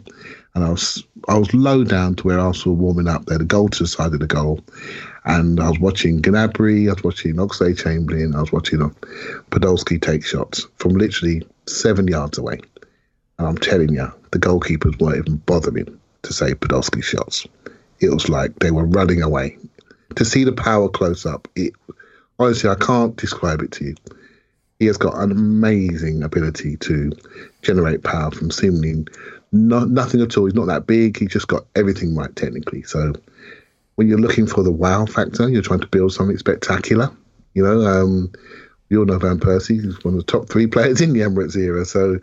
and 0.54 0.64
I 0.64 0.70
was 0.70 1.04
I 1.28 1.38
was 1.38 1.54
low 1.54 1.84
down 1.84 2.16
to 2.16 2.24
where 2.24 2.40
Arsenal 2.40 2.74
were 2.74 2.82
warming 2.82 3.06
up. 3.06 3.26
They 3.26 3.34
had 3.34 3.42
a 3.42 3.44
goal 3.44 3.68
to 3.68 3.84
the 3.84 3.86
side 3.86 4.12
of 4.12 4.18
the 4.18 4.26
goal, 4.26 4.60
and 5.24 5.60
I 5.60 5.68
was 5.68 5.78
watching 5.78 6.20
Gnabry, 6.20 6.88
I 6.88 6.94
was 6.94 7.04
watching 7.04 7.36
Oxlade 7.36 7.78
Chamberlain, 7.78 8.34
I 8.34 8.40
was 8.40 8.52
watching 8.52 8.80
Podolski 9.50 10.02
take 10.02 10.24
shots 10.24 10.66
from 10.78 10.94
literally 10.94 11.46
seven 11.66 12.08
yards 12.08 12.38
away. 12.38 12.58
And 13.38 13.46
I'm 13.46 13.58
telling 13.58 13.94
you, 13.94 14.12
the 14.32 14.40
goalkeepers 14.40 15.00
weren't 15.00 15.18
even 15.18 15.36
bothering 15.36 16.00
to 16.22 16.32
save 16.32 16.58
Podolski 16.58 17.04
shots. 17.04 17.46
It 18.00 18.10
was 18.10 18.28
like 18.28 18.58
they 18.58 18.72
were 18.72 18.84
running 18.84 19.22
away. 19.22 19.56
To 20.16 20.24
see 20.24 20.44
the 20.44 20.52
power 20.52 20.88
close 20.88 21.24
up, 21.24 21.48
it 21.54 21.72
honestly 22.38 22.68
I 22.70 22.74
can't 22.74 23.16
describe 23.16 23.62
it 23.62 23.72
to 23.72 23.84
you. 23.86 23.94
He 24.78 24.86
has 24.86 24.96
got 24.96 25.14
an 25.16 25.30
amazing 25.30 26.22
ability 26.22 26.76
to 26.78 27.12
generate 27.62 28.02
power 28.02 28.30
from 28.30 28.50
seemingly 28.50 29.04
no, 29.52 29.80
nothing 29.84 30.20
at 30.20 30.36
all. 30.36 30.44
He's 30.46 30.54
not 30.54 30.66
that 30.66 30.86
big. 30.86 31.18
He's 31.18 31.30
just 31.30 31.48
got 31.48 31.66
everything 31.74 32.14
right 32.14 32.34
technically. 32.34 32.82
So 32.82 33.12
when 33.96 34.08
you're 34.08 34.18
looking 34.18 34.46
for 34.46 34.62
the 34.62 34.72
wow 34.72 35.06
factor, 35.06 35.48
you're 35.48 35.62
trying 35.62 35.80
to 35.80 35.86
build 35.86 36.12
something 36.12 36.38
spectacular. 36.38 37.10
You 37.54 37.64
know, 37.64 37.80
um, 37.82 38.32
all 38.92 39.04
know 39.04 39.18
Van 39.18 39.38
Persie. 39.38 39.82
He's 39.82 40.04
one 40.04 40.14
of 40.14 40.26
the 40.26 40.32
top 40.32 40.48
three 40.48 40.66
players 40.66 41.00
in 41.00 41.12
the 41.12 41.20
Emirates 41.20 41.56
era. 41.56 41.84
So, 41.84 42.18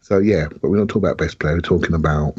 so 0.00 0.18
yeah. 0.18 0.48
But 0.48 0.70
we're 0.70 0.78
not 0.78 0.88
talking 0.88 1.04
about 1.04 1.18
best 1.18 1.38
player. 1.38 1.54
We're 1.54 1.60
talking 1.60 1.94
about 1.94 2.36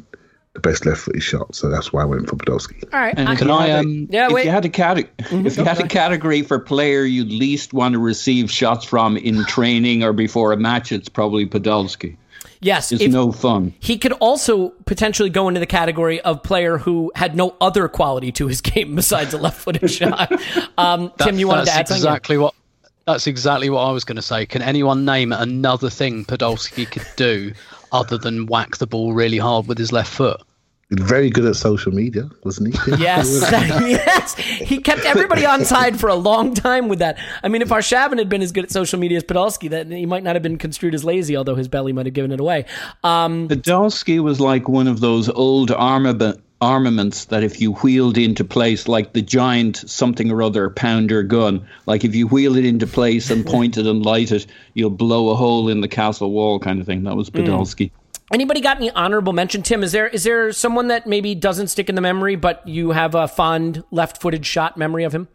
the 0.56 0.60
best 0.62 0.86
left-footed 0.86 1.22
shot. 1.22 1.54
So 1.54 1.70
that's 1.70 1.94
why 1.94 2.02
I 2.02 2.06
went 2.06 2.28
for 2.28 2.36
Podolski. 2.38 2.84
All 2.94 3.00
right. 3.00 3.14
And 3.16 3.30
I- 3.30 3.34
if 3.34 3.38
Can 3.40 3.48
you 3.50 3.54
I, 3.54 3.68
had 3.68 3.76
a- 3.76 3.80
um, 3.82 4.08
Yeah, 4.10 4.28
if 4.32 4.46
you 4.46 4.50
had 4.52 4.66
a 4.66 4.70
category, 4.70 5.12
if 5.46 5.58
you 5.58 5.64
had 5.64 5.80
a 5.80 5.88
category 5.88 6.42
for 6.42 6.58
player 6.60 7.04
you'd 7.04 7.32
least 7.32 7.74
want 7.74 7.94
to 7.94 8.00
receive 8.00 8.50
shots 8.50 8.84
from 8.86 9.18
in 9.18 9.46
training 9.48 10.04
or 10.04 10.14
before 10.14 10.52
a 10.54 10.58
match, 10.58 10.92
it's 10.92 11.10
probably 11.10 11.46
Podolski. 11.46 12.16
yes. 12.62 12.92
It's 12.92 13.14
no 13.14 13.32
fun. 13.32 13.74
he 13.80 13.98
could 13.98 14.14
also 14.14 14.70
potentially 14.86 15.30
go 15.30 15.48
into 15.50 15.60
the 15.60 15.66
category 15.68 16.22
of 16.22 16.42
player 16.42 16.78
who 16.78 17.12
had 17.16 17.36
no 17.36 17.56
other 17.62 17.88
quality 17.88 18.32
to 18.34 18.48
his 18.48 18.62
game 18.72 18.96
besides 18.96 19.34
a 19.34 19.38
left-footed 19.38 19.92
shot. 20.00 20.32
Um, 20.78 21.12
Tim, 21.20 21.38
you 21.38 21.48
wanted 21.48 21.62
to 21.62 21.66
that's 21.66 21.78
add 21.78 21.88
something? 21.90 21.98
exactly 22.06 22.38
what 22.38 22.54
that's 23.06 23.28
exactly 23.28 23.70
what 23.70 23.82
I 23.82 23.92
was 23.92 24.04
going 24.04 24.16
to 24.16 24.22
say. 24.24 24.48
Can 24.48 24.64
anyone 24.64 25.06
name 25.06 25.32
another 25.32 25.92
thing 25.92 26.26
Podolski 26.26 26.90
could 26.90 27.06
do 27.16 27.54
other 27.96 28.18
than 28.18 28.46
whack 28.46 28.78
the 28.78 28.88
ball 28.88 29.14
really 29.14 29.38
hard 29.38 29.68
with 29.68 29.78
his 29.78 29.92
left 29.92 30.12
foot? 30.12 30.42
Very 30.92 31.32
good 31.32 31.46
at 31.46 31.56
social 31.56 31.92
media, 31.92 32.30
wasn't 32.44 32.76
he? 32.76 32.92
Yes, 32.98 33.42
yes. 33.52 34.36
He 34.36 34.80
kept 34.80 35.04
everybody 35.04 35.46
on 35.46 35.66
side 35.66 36.00
for 36.00 36.10
a 36.10 36.16
long 36.16 36.54
time 36.54 36.88
with 36.88 37.00
that. 37.00 37.18
I 37.44 37.48
mean, 37.48 37.64
if 37.64 37.70
Arshavin 37.70 38.20
had 38.20 38.30
been 38.30 38.44
as 38.44 38.52
good 38.52 38.66
at 38.66 38.72
social 38.72 39.00
media 39.00 39.18
as 39.18 39.24
Podolski, 39.24 39.70
then 39.70 39.90
he 39.90 40.06
might 40.06 40.22
not 40.22 40.36
have 40.36 40.44
been 40.44 40.58
construed 40.60 40.94
as 40.94 41.04
lazy, 41.04 41.36
although 41.36 41.56
his 41.56 41.68
belly 41.68 41.92
might 41.92 42.06
have 42.06 42.14
given 42.14 42.32
it 42.32 42.40
away. 42.40 42.66
Um, 43.04 43.48
Podolski 43.48 44.22
was 44.22 44.40
like 44.40 44.70
one 44.70 44.88
of 44.88 45.00
those 45.00 45.28
old 45.30 45.72
armament 45.72 46.42
armaments 46.66 47.26
that 47.26 47.44
if 47.44 47.62
you 47.62 47.74
wheeled 47.74 48.18
into 48.18 48.44
place, 48.44 48.88
like 48.88 49.14
the 49.14 49.22
giant 49.22 49.78
something 49.90 50.32
or 50.32 50.42
other 50.42 50.70
pounder 50.70 51.22
gun, 51.22 51.66
like 51.86 52.04
if 52.04 52.16
you 52.16 52.28
wheel 52.28 52.58
it 52.58 52.66
into 52.66 52.88
place 52.88 53.30
and 53.30 53.46
point 53.56 53.78
it 53.78 53.86
and 53.86 54.04
light 54.04 54.32
it, 54.32 54.48
you'll 54.74 54.90
blow 54.90 55.30
a 55.30 55.36
hole 55.36 55.70
in 55.70 55.82
the 55.82 55.88
castle 55.88 56.32
wall, 56.32 56.60
kind 56.60 56.82
of 56.82 56.86
thing. 56.86 57.04
That 57.04 57.16
was 57.16 57.30
Podolski. 57.30 57.92
Anybody 58.34 58.60
got 58.60 58.78
any 58.78 58.90
honorable 58.92 59.34
mention, 59.34 59.62
Tim? 59.62 59.84
Is 59.84 59.92
there 59.92 60.08
is 60.08 60.24
there 60.24 60.52
someone 60.52 60.88
that 60.88 61.06
maybe 61.06 61.36
doesn't 61.36 61.68
stick 61.68 61.90
in 61.90 61.96
the 61.96 62.02
memory, 62.02 62.36
but 62.36 62.68
you 62.68 62.92
have 62.92 63.14
a 63.14 63.28
fond 63.28 63.84
left-footed 63.92 64.46
shot 64.46 64.78
memory 64.78 65.04
of 65.04 65.14
him? 65.14 65.28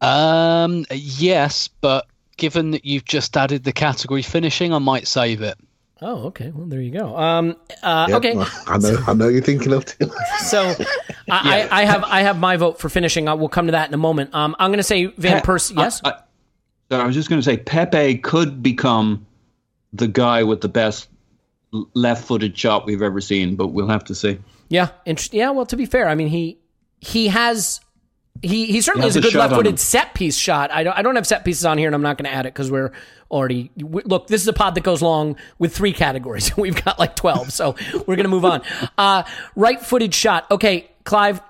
Um, 0.00 0.86
yes, 0.90 1.68
but 1.68 2.06
given 2.38 2.70
that 2.70 2.86
you've 2.86 3.04
just 3.04 3.36
added 3.36 3.64
the 3.64 3.72
category 3.72 4.22
finishing, 4.22 4.72
I 4.72 4.78
might 4.78 5.06
save 5.06 5.42
it. 5.42 5.58
Oh, 6.02 6.26
okay. 6.28 6.50
Well, 6.54 6.66
there 6.66 6.80
you 6.80 6.90
go. 6.90 7.16
Um, 7.16 7.56
uh, 7.82 8.06
Yep, 8.08 8.16
okay. 8.18 8.44
I 8.66 8.78
know. 8.78 9.04
I 9.06 9.12
know 9.14 9.28
you're 9.28 9.42
thinking 9.42 9.72
of 9.72 9.84
Tim. 9.84 10.10
So 10.44 10.74
I, 11.30 11.68
I, 11.70 11.80
I 11.82 11.84
have 11.84 12.04
I 12.04 12.22
have 12.22 12.38
my 12.38 12.56
vote 12.56 12.78
for 12.78 12.88
finishing. 12.88 13.28
I 13.28 13.34
will 13.34 13.48
come 13.50 13.66
to 13.66 13.72
that 13.72 13.88
in 13.88 13.94
a 13.94 13.98
moment. 13.98 14.34
Um, 14.34 14.56
I'm 14.58 14.70
going 14.70 14.78
to 14.78 14.82
say 14.82 15.06
Van 15.06 15.40
Pe- 15.40 15.46
Persie. 15.46 15.76
Yes. 15.76 16.00
I, 16.04 16.14
I, 16.90 16.96
I 16.96 17.04
was 17.06 17.14
just 17.14 17.28
going 17.28 17.40
to 17.40 17.44
say 17.44 17.58
Pepe 17.58 18.18
could 18.18 18.62
become 18.62 19.26
the 19.92 20.08
guy 20.08 20.42
with 20.42 20.60
the 20.62 20.68
best 20.68 21.08
left-footed 21.94 22.56
shot 22.56 22.86
we've 22.86 23.02
ever 23.02 23.20
seen, 23.20 23.54
but 23.56 23.68
we'll 23.68 23.88
have 23.88 24.04
to 24.04 24.14
see. 24.14 24.38
Yeah, 24.68 24.88
interest, 25.04 25.34
yeah. 25.34 25.50
Well, 25.50 25.66
to 25.66 25.76
be 25.76 25.86
fair, 25.86 26.08
I 26.08 26.14
mean 26.14 26.28
he 26.28 26.58
he 27.00 27.28
has 27.28 27.80
he 28.42 28.66
he 28.66 28.80
certainly 28.80 29.04
He 29.04 29.08
has 29.08 29.14
has 29.16 29.24
a 29.24 29.28
a 29.28 29.30
good 29.30 29.38
left-footed 29.38 29.78
set 29.78 30.14
piece 30.14 30.36
shot. 30.36 30.70
I 30.70 30.82
don't 30.82 30.96
I 30.96 31.02
don't 31.02 31.16
have 31.16 31.26
set 31.26 31.44
pieces 31.44 31.64
on 31.64 31.78
here, 31.78 31.88
and 31.88 31.94
I'm 31.94 32.02
not 32.02 32.16
going 32.16 32.30
to 32.30 32.34
add 32.34 32.46
it 32.46 32.54
because 32.54 32.70
we're 32.70 32.92
already 33.30 33.70
we, 33.76 34.02
look. 34.04 34.28
This 34.28 34.42
is 34.42 34.48
a 34.48 34.52
pod 34.52 34.74
that 34.76 34.82
goes 34.82 35.02
long 35.02 35.36
with 35.58 35.74
three 35.74 35.92
categories. 35.92 36.54
We've 36.56 36.82
got 36.82 36.98
like 36.98 37.16
twelve, 37.16 37.52
so 37.52 37.76
we're 38.06 38.16
going 38.16 38.24
to 38.24 38.28
move 38.28 38.44
on. 38.44 38.62
Uh, 38.96 39.24
right-footed 39.56 40.14
shot. 40.14 40.50
Okay, 40.50 40.90
Clive 41.04 41.40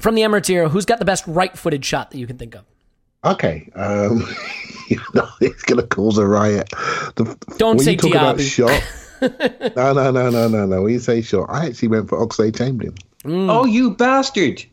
from 0.00 0.14
the 0.14 0.22
Emirates 0.22 0.50
era. 0.50 0.68
Who's 0.68 0.84
got 0.84 0.98
the 0.98 1.04
best 1.04 1.26
right-footed 1.26 1.84
shot 1.84 2.10
that 2.10 2.18
you 2.18 2.26
can 2.26 2.38
think 2.38 2.54
of? 2.54 2.64
Okay. 3.24 3.70
Um, 3.74 4.26
you 4.88 5.00
know, 5.14 5.28
it's 5.40 5.62
going 5.62 5.80
to 5.80 5.86
cause 5.86 6.18
a 6.18 6.26
riot. 6.26 6.68
The, 7.16 7.36
Don't 7.56 7.78
say 7.80 7.92
you 7.92 7.96
talk 7.96 8.10
about 8.10 8.36
Diaby. 8.36 8.48
shot. 8.50 8.82
no, 9.76 9.92
no, 9.92 10.10
no, 10.10 10.30
no, 10.30 10.48
no, 10.48 10.66
no. 10.66 10.82
When 10.82 10.92
you 10.92 10.98
say 10.98 11.22
shot, 11.22 11.46
I 11.48 11.66
actually 11.66 11.88
went 11.88 12.08
for 12.08 12.24
Oxlade 12.24 12.56
Chamberlain. 12.56 12.94
Oh, 13.24 13.64
you 13.64 13.90
bastard! 13.96 14.64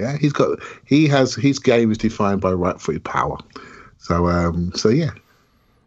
Yeah, 0.00 0.16
he's 0.16 0.32
got 0.32 0.58
he 0.86 1.06
has 1.08 1.34
his 1.34 1.58
game 1.58 1.90
is 1.90 1.98
defined 1.98 2.40
by 2.40 2.52
right 2.52 2.80
footed 2.80 3.04
power. 3.04 3.36
So 3.98 4.28
um 4.28 4.72
so 4.74 4.88
yeah. 4.88 5.10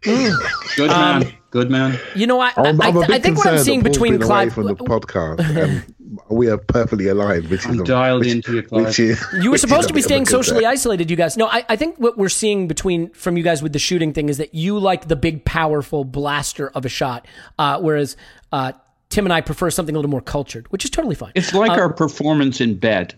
Good 0.02 0.90
man. 0.90 1.34
Good 1.52 1.70
man. 1.70 2.00
You 2.16 2.28
know, 2.28 2.40
I 2.40 2.52
I'm, 2.58 2.82
I, 2.82 2.88
I'm 2.88 2.98
a 2.98 3.00
I, 3.02 3.08
bit 3.08 3.16
I 3.16 3.20
think 3.20 3.38
what 3.38 3.48
I'm 3.48 3.54
concerned 3.54 3.66
seeing 3.66 3.80
that 3.84 3.90
Paul's 3.90 3.98
between 3.98 4.14
been 4.14 4.24
away 4.24 4.28
Clive. 4.28 4.54
from 4.54 4.68
the 4.68 4.76
podcast 4.76 5.40
and 5.40 5.94
we 6.30 6.50
are 6.50 6.58
perfectly 6.58 7.08
aligned, 7.08 7.48
which 7.50 7.66
I'm 7.66 7.76
is 7.76 7.88
dialed 7.88 8.22
which, 8.22 8.32
into 8.32 8.56
you, 8.56 8.64
Clive. 8.64 8.86
which 8.86 9.00
is 9.00 9.24
You 9.40 9.52
were 9.52 9.58
supposed 9.58 9.88
to 9.88 9.94
be 9.94 10.00
bit 10.02 10.06
of 10.06 10.06
a 10.06 10.10
staying 10.10 10.26
socially 10.26 10.60
concern. 10.62 10.72
isolated, 10.72 11.10
you 11.10 11.16
guys. 11.16 11.38
No, 11.38 11.48
I, 11.48 11.66
I 11.70 11.76
think 11.76 11.98
what 11.98 12.18
we're 12.18 12.30
seeing 12.30 12.68
between 12.68 13.10
from 13.12 13.38
you 13.38 13.44
guys 13.44 13.64
with 13.64 13.74
the 13.74 13.80
shooting 13.80 14.14
thing 14.14 14.30
is 14.30 14.38
that 14.38 14.54
you 14.54 14.78
like 14.78 15.08
the 15.08 15.16
big, 15.16 15.46
powerful 15.46 16.04
blaster 16.04 16.70
of 16.70 16.86
a 16.86 16.90
shot, 16.90 17.28
uh, 17.58 17.80
whereas 17.80 18.18
uh, 18.52 18.74
Tim 19.10 19.26
and 19.26 19.34
I 19.34 19.42
prefer 19.42 19.70
something 19.70 19.96
a 19.96 19.98
little 19.98 20.12
more 20.12 20.22
cultured, 20.22 20.72
which 20.72 20.84
is 20.84 20.92
totally 20.92 21.16
fine. 21.16 21.32
It's 21.36 21.54
like 21.54 21.72
our 21.72 21.92
performance 21.92 22.62
in 22.62 22.78
bed. 22.78 23.16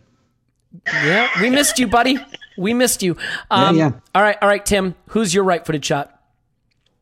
Yeah, 0.88 1.30
we 1.42 1.50
missed 1.50 1.80
you, 1.80 1.88
buddy. 1.88 2.18
We 2.58 2.74
missed 2.74 3.04
you. 3.04 3.18
Um, 3.52 3.78
yeah. 3.78 3.92
All 4.14 4.22
right, 4.22 4.38
all 4.42 4.48
right, 4.48 4.66
Tim. 4.66 4.96
Who's 5.08 5.34
your 5.34 5.44
right-footed 5.44 5.84
shot? 5.84 6.12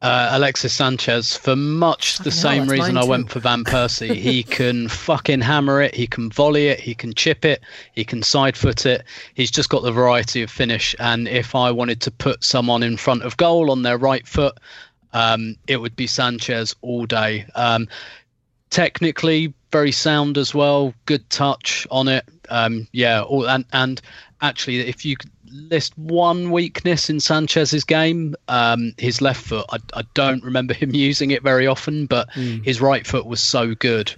Uh, 0.03 0.31
Alexis 0.33 0.73
Sanchez, 0.73 1.37
for 1.37 1.55
much 1.55 2.17
the 2.17 2.23
hell, 2.25 2.31
same 2.33 2.61
that's 2.63 2.71
reason 2.73 2.97
I 2.97 3.05
went 3.05 3.29
for 3.31 3.39
Van 3.39 3.63
Persie. 3.63 4.13
he 4.13 4.43
can 4.57 4.89
fucking 4.89 5.39
hammer 5.39 5.81
it, 5.81 5.95
he 5.95 6.07
can 6.07 6.29
volley 6.29 6.67
it, 6.67 6.81
he 6.81 6.93
can 6.93 7.13
chip 7.13 7.45
it, 7.45 7.63
he 7.93 8.03
can 8.03 8.21
side 8.21 8.57
foot 8.57 8.85
it. 8.85 9.05
He's 9.33 9.49
just 9.49 9.69
got 9.69 9.81
the 9.81 9.93
variety 9.93 10.41
of 10.41 10.51
finish. 10.51 10.93
And 10.99 11.29
if 11.29 11.55
I 11.55 11.71
wanted 11.71 12.01
to 12.01 12.11
put 12.11 12.43
someone 12.43 12.83
in 12.83 12.97
front 12.97 13.23
of 13.23 13.37
goal 13.37 13.71
on 13.71 13.83
their 13.83 13.97
right 13.97 14.27
foot, 14.27 14.59
um, 15.13 15.55
it 15.67 15.77
would 15.77 15.95
be 15.95 16.07
Sanchez 16.07 16.75
all 16.81 17.05
day. 17.05 17.45
Um, 17.55 17.87
technically, 18.71 19.53
very 19.73 19.91
sound 19.91 20.37
as 20.37 20.55
well, 20.55 20.93
good 21.05 21.29
touch 21.29 21.85
on 21.91 22.07
it. 22.07 22.23
Um, 22.47 22.87
yeah, 22.93 23.21
all, 23.23 23.45
and, 23.49 23.65
and 23.73 23.99
actually, 24.41 24.79
if 24.87 25.03
you 25.03 25.17
could 25.17 25.29
list 25.51 25.97
one 25.97 26.49
weakness 26.51 27.09
in 27.09 27.19
Sanchez's 27.19 27.83
game, 27.83 28.35
um, 28.47 28.93
his 28.97 29.21
left 29.21 29.43
foot. 29.43 29.65
I, 29.69 29.77
I 29.93 30.03
don't 30.13 30.41
remember 30.43 30.73
him 30.73 30.91
using 30.95 31.31
it 31.31 31.43
very 31.43 31.67
often, 31.67 32.05
but 32.05 32.31
his 32.31 32.79
right 32.79 33.05
foot 33.05 33.25
was 33.25 33.41
so 33.41 33.75
good. 33.75 34.13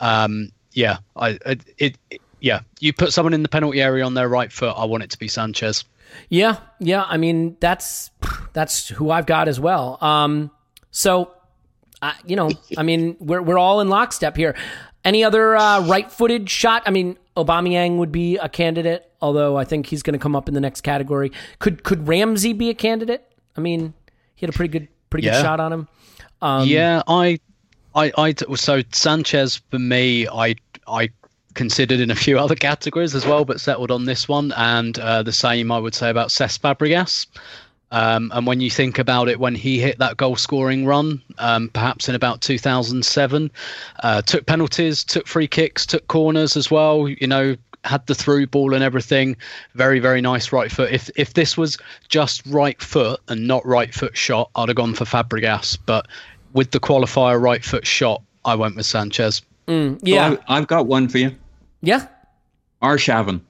Um, 0.00 0.50
yeah, 0.72 0.98
I 1.16 1.38
it, 1.44 1.60
it, 1.78 1.98
it- 2.10 2.22
yeah. 2.40 2.60
You 2.80 2.92
put 2.92 3.12
someone 3.12 3.34
in 3.34 3.44
the 3.44 3.48
penalty 3.48 3.80
area 3.80 4.04
on 4.04 4.14
their 4.14 4.28
right 4.28 4.50
foot, 4.50 4.74
I 4.76 4.84
want 4.86 5.04
it 5.04 5.10
to 5.10 5.18
be 5.18 5.28
Sanchez. 5.28 5.84
Yeah, 6.28 6.56
yeah. 6.80 7.04
I 7.06 7.16
mean, 7.16 7.56
that's 7.60 8.10
that's 8.52 8.88
who 8.88 9.10
I've 9.12 9.26
got 9.26 9.46
as 9.46 9.60
well. 9.60 9.96
Um, 10.00 10.50
so, 10.90 11.30
uh, 12.02 12.12
you 12.26 12.34
know, 12.34 12.50
I 12.76 12.82
mean, 12.82 13.16
we're 13.20 13.40
we're 13.40 13.58
all 13.58 13.80
in 13.80 13.88
lockstep 13.88 14.36
here. 14.36 14.56
Any 15.04 15.24
other 15.24 15.56
uh, 15.56 15.84
right-footed 15.86 16.48
shot? 16.48 16.82
I 16.86 16.90
mean, 16.90 17.16
Aubameyang 17.36 17.96
would 17.96 18.12
be 18.12 18.36
a 18.36 18.48
candidate, 18.48 19.10
although 19.20 19.56
I 19.56 19.64
think 19.64 19.86
he's 19.86 20.02
going 20.02 20.12
to 20.12 20.18
come 20.18 20.36
up 20.36 20.48
in 20.48 20.54
the 20.54 20.60
next 20.60 20.82
category. 20.82 21.32
Could 21.58 21.82
could 21.82 22.06
Ramsey 22.06 22.52
be 22.52 22.70
a 22.70 22.74
candidate? 22.74 23.26
I 23.56 23.60
mean, 23.60 23.94
he 24.34 24.46
had 24.46 24.54
a 24.54 24.56
pretty 24.56 24.70
good 24.70 24.88
pretty 25.10 25.26
good 25.26 25.42
shot 25.42 25.60
on 25.60 25.72
him. 25.72 25.88
yeah, 26.66 27.02
I, 27.06 27.38
I, 27.94 28.12
I. 28.16 28.34
So 28.54 28.82
Sanchez 28.92 29.60
for 29.70 29.78
me, 29.78 30.28
I, 30.28 30.56
I 30.86 31.10
considered 31.54 32.00
in 32.00 32.10
a 32.10 32.14
few 32.14 32.38
other 32.38 32.54
categories 32.54 33.14
as 33.14 33.26
well, 33.26 33.44
but 33.44 33.60
settled 33.60 33.90
on 33.90 34.04
this 34.04 34.28
one. 34.28 34.52
And 34.56 34.98
uh, 34.98 35.22
the 35.22 35.32
same 35.32 35.70
I 35.70 35.78
would 35.78 35.94
say 35.94 36.10
about 36.10 36.28
Cesc 36.28 36.60
Fabregas. 36.60 37.26
Um, 37.92 38.32
and 38.34 38.46
when 38.46 38.60
you 38.60 38.70
think 38.70 38.98
about 38.98 39.28
it, 39.28 39.38
when 39.38 39.54
he 39.54 39.78
hit 39.78 39.98
that 39.98 40.16
goal 40.16 40.34
scoring 40.34 40.86
run, 40.86 41.22
um, 41.38 41.68
perhaps 41.68 42.08
in 42.08 42.14
about 42.14 42.40
2007, 42.40 43.50
uh, 44.02 44.22
took 44.22 44.46
penalties, 44.46 45.04
took 45.04 45.26
free 45.26 45.46
kicks, 45.46 45.84
took 45.86 46.06
corners 46.08 46.56
as 46.56 46.70
well, 46.70 47.06
you 47.06 47.26
know, 47.26 47.54
had 47.84 48.06
the 48.06 48.14
through 48.14 48.46
ball 48.46 48.74
and 48.74 48.82
everything. 48.82 49.36
Very, 49.74 49.98
very 49.98 50.20
nice 50.22 50.52
right 50.52 50.72
foot. 50.72 50.90
If 50.90 51.10
if 51.16 51.34
this 51.34 51.56
was 51.58 51.76
just 52.08 52.46
right 52.46 52.80
foot 52.80 53.20
and 53.28 53.46
not 53.46 53.64
right 53.66 53.92
foot 53.92 54.16
shot, 54.16 54.50
I'd 54.56 54.68
have 54.68 54.76
gone 54.76 54.94
for 54.94 55.04
Fabregas. 55.04 55.76
But 55.84 56.08
with 56.54 56.70
the 56.70 56.80
qualifier 56.80 57.40
right 57.40 57.64
foot 57.64 57.86
shot, 57.86 58.22
I 58.44 58.54
went 58.54 58.76
with 58.76 58.86
Sanchez. 58.86 59.42
Yeah, 59.68 60.30
So 60.30 60.42
I, 60.48 60.56
I've 60.56 60.66
got 60.66 60.86
one 60.86 61.08
for 61.08 61.18
you. 61.18 61.34
yeah, 61.82 62.06
Arshavin. 62.82 63.40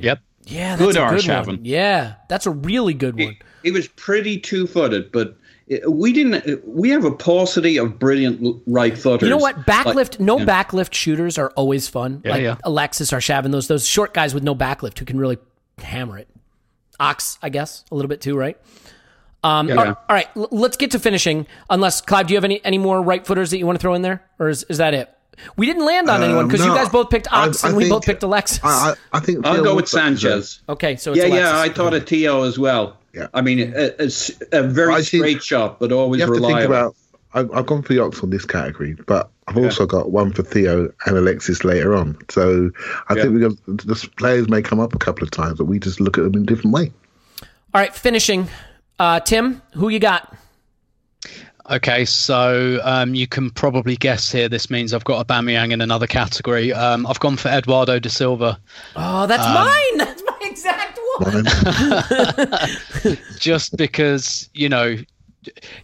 Yep. 0.00 0.20
Yeah. 0.46 0.76
That's 0.76 0.94
Good 0.96 0.96
a 0.96 1.28
good 1.32 1.46
one. 1.46 1.60
Yeah, 1.64 2.14
that's 2.28 2.46
a 2.46 2.50
really 2.50 2.94
good 2.94 3.14
one. 3.18 3.28
It, 3.30 3.36
he 3.62 3.70
was 3.72 3.88
pretty 3.88 4.38
two-footed, 4.38 5.10
but 5.12 5.36
it- 5.66 5.90
we 5.90 6.12
didn't. 6.12 6.66
We 6.66 6.90
have 6.90 7.04
a 7.04 7.10
paucity 7.10 7.76
of 7.78 7.98
brilliant 7.98 8.62
right 8.66 8.96
footers. 8.96 9.26
You 9.26 9.30
know 9.30 9.36
what? 9.36 9.66
Backlift, 9.66 9.96
Like- 9.96 10.20
no 10.20 10.38
yeah. 10.38 10.44
backlift 10.44 10.94
shooters 10.94 11.36
are 11.38 11.50
always 11.56 11.88
fun. 11.88 12.22
Yeah, 12.24 12.30
like 12.30 12.42
yeah. 12.42 12.56
Alexis 12.64 13.10
Arshavin, 13.10 13.50
those 13.52 13.66
those 13.68 13.86
short 13.86 14.14
guys 14.14 14.32
with 14.34 14.42
no 14.44 14.54
backlift 14.54 14.98
who 14.98 15.04
can 15.04 15.18
really 15.18 15.38
hammer 15.78 16.18
it. 16.18 16.28
Ox, 16.98 17.38
I 17.42 17.48
guess, 17.50 17.84
a 17.90 17.94
little 17.94 18.08
bit 18.08 18.20
too, 18.22 18.36
right? 18.38 18.56
Um, 19.44 19.68
all, 19.70 19.74
Yeah. 19.84 19.84
all 19.90 19.96
right, 20.16 20.28
l- 20.34 20.48
let's 20.50 20.76
get 20.76 20.92
to 20.92 20.98
finishing. 20.98 21.46
Unless 21.68 22.00
Clive, 22.00 22.26
do 22.26 22.32
you 22.34 22.36
have 22.36 22.44
any 22.44 22.64
any 22.64 22.78
more 22.78 23.02
right 23.02 23.24
footers 23.26 23.50
that 23.50 23.58
you 23.58 23.66
want 23.66 23.78
to 23.78 23.80
throw 23.80 23.94
in 23.94 24.02
there, 24.02 24.24
or 24.38 24.48
is, 24.48 24.64
is 24.68 24.78
that 24.78 24.94
it? 24.94 25.10
We 25.56 25.66
didn't 25.66 25.84
land 25.84 26.08
on 26.10 26.22
anyone 26.22 26.46
because 26.48 26.62
Um, 26.62 26.70
you 26.70 26.74
guys 26.74 26.88
both 26.88 27.10
picked 27.10 27.32
I- 27.32 27.46
Ox 27.48 27.64
I 27.64 27.68
and 27.68 27.76
we 27.76 27.84
think- 27.84 27.92
both 27.94 28.04
picked 28.04 28.22
Alexis. 28.22 28.60
I, 28.62 28.68
I, 28.68 28.94
I 29.18 29.20
think 29.20 29.46
I'll 29.46 29.56
go 29.56 29.74
with 29.76 29.84
Walcott 29.84 29.88
Sanchez. 29.88 30.60
okay, 30.68 30.96
so 30.96 31.12
it's 31.12 31.18
Yeah, 31.18 31.26
Alexis. 31.26 31.40
yeah. 31.52 31.60
I 31.60 31.68
thought 31.68 31.94
of 31.94 32.06
Theo 32.06 32.42
as 32.42 32.58
well. 32.58 32.96
Yeah. 33.12 33.28
I 33.34 33.40
mean, 33.42 33.72
a, 33.74 33.94
a 34.00 34.04
s- 34.06 34.30
a 34.52 34.62
very 34.62 34.92
I 34.92 34.96
think- 35.02 35.06
straight 35.22 35.42
shot, 35.42 35.78
but 35.78 35.92
always 35.92 36.20
You 36.20 36.26
have 36.26 36.30
reliable. 36.30 36.56
to 36.58 36.60
think 36.62 36.70
about. 36.70 36.94
I've, 37.34 37.50
I've 37.52 37.66
gone 37.66 37.82
for 37.82 37.92
the 37.92 37.98
Ox 38.02 38.22
on 38.22 38.30
this 38.30 38.46
category, 38.46 38.96
but 39.06 39.28
I've 39.46 39.58
also 39.58 39.84
got 39.84 40.10
one 40.10 40.32
for 40.32 40.42
Theo 40.42 40.90
and 41.04 41.16
Alexis 41.18 41.64
later 41.64 41.94
on. 41.94 42.16
So 42.30 42.70
I 43.08 43.14
Yeah. 43.14 43.22
think 43.22 43.34
we 43.34 43.40
got 43.40 43.52
the 43.66 44.08
players 44.16 44.48
may 44.48 44.62
come 44.62 44.80
up 44.80 44.94
a 44.94 44.98
couple 44.98 45.22
of 45.22 45.30
times, 45.30 45.58
but 45.58 45.64
we 45.66 45.78
just 45.78 46.00
look 46.00 46.16
at 46.16 46.24
them 46.24 46.34
in 46.34 46.42
a 46.42 46.46
different 46.46 46.72
way. 46.72 46.92
All 47.74 47.80
right, 47.82 47.94
finishing. 47.94 48.48
Uh, 48.98 49.20
Tim, 49.20 49.60
who 49.74 49.90
you 49.90 49.98
got? 49.98 50.34
Okay, 51.68 52.04
so 52.04 52.80
um, 52.84 53.14
you 53.14 53.26
can 53.26 53.50
probably 53.50 53.96
guess 53.96 54.30
here. 54.30 54.48
This 54.48 54.70
means 54.70 54.94
I've 54.94 55.04
got 55.04 55.26
Aubameyang 55.26 55.72
in 55.72 55.80
another 55.80 56.06
category. 56.06 56.72
Um, 56.72 57.06
I've 57.06 57.18
gone 57.18 57.36
for 57.36 57.48
Eduardo 57.48 57.98
da 57.98 58.08
Silva. 58.08 58.60
Oh, 58.94 59.26
that's 59.26 59.44
mine. 59.44 59.98
That's 60.06 60.22
my 60.22 60.38
exact 60.42 60.98
one. 61.18 63.18
Just 63.38 63.76
because 63.76 64.48
you 64.54 64.68
know 64.68 64.96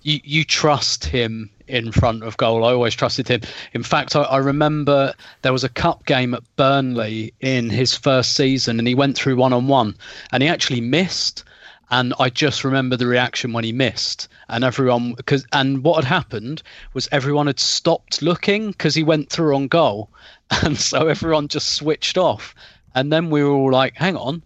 you 0.03 0.21
you 0.23 0.45
trust 0.45 1.05
him 1.05 1.51
in 1.67 1.91
front 1.91 2.23
of 2.23 2.37
goal. 2.37 2.65
I 2.65 2.73
always 2.73 2.95
trusted 2.95 3.27
him. 3.29 3.41
In 3.73 3.83
fact, 3.83 4.15
I, 4.15 4.23
I 4.23 4.37
remember 4.39 5.15
there 5.43 5.53
was 5.53 5.65
a 5.65 5.69
cup 5.69 6.07
game 6.07 6.35
at 6.35 6.43
Burnley 6.57 7.33
in 7.41 7.71
his 7.71 7.97
first 7.97 8.37
season, 8.37 8.79
and 8.79 8.87
he 8.87 8.95
went 8.95 9.17
through 9.17 9.37
one 9.37 9.53
on 9.53 9.67
one, 9.67 9.97
and 10.33 10.43
he 10.43 10.49
actually 10.49 10.81
missed. 10.81 11.43
and 11.91 12.15
I 12.21 12.31
just 12.31 12.63
remember 12.65 12.97
the 12.97 13.07
reaction 13.07 13.53
when 13.53 13.65
he 13.65 13.73
missed, 13.73 14.29
and 14.53 14.63
everyone 14.65 15.15
because 15.15 15.45
and 15.53 15.83
what 15.83 16.05
had 16.05 16.05
happened 16.05 16.63
was 16.95 17.09
everyone 17.11 17.49
had 17.49 17.59
stopped 17.59 18.23
looking 18.23 18.71
because 18.71 18.95
he 18.95 19.03
went 19.03 19.31
through 19.31 19.57
on 19.57 19.67
goal, 19.67 20.11
and 20.63 20.79
so 20.79 21.09
everyone 21.09 21.49
just 21.49 21.71
switched 21.71 22.17
off, 22.17 22.55
and 22.95 23.13
then 23.13 23.31
we 23.31 23.43
were 23.43 23.51
all 23.51 23.73
like, 23.73 23.97
"Hang 23.97 24.17
on, 24.17 24.43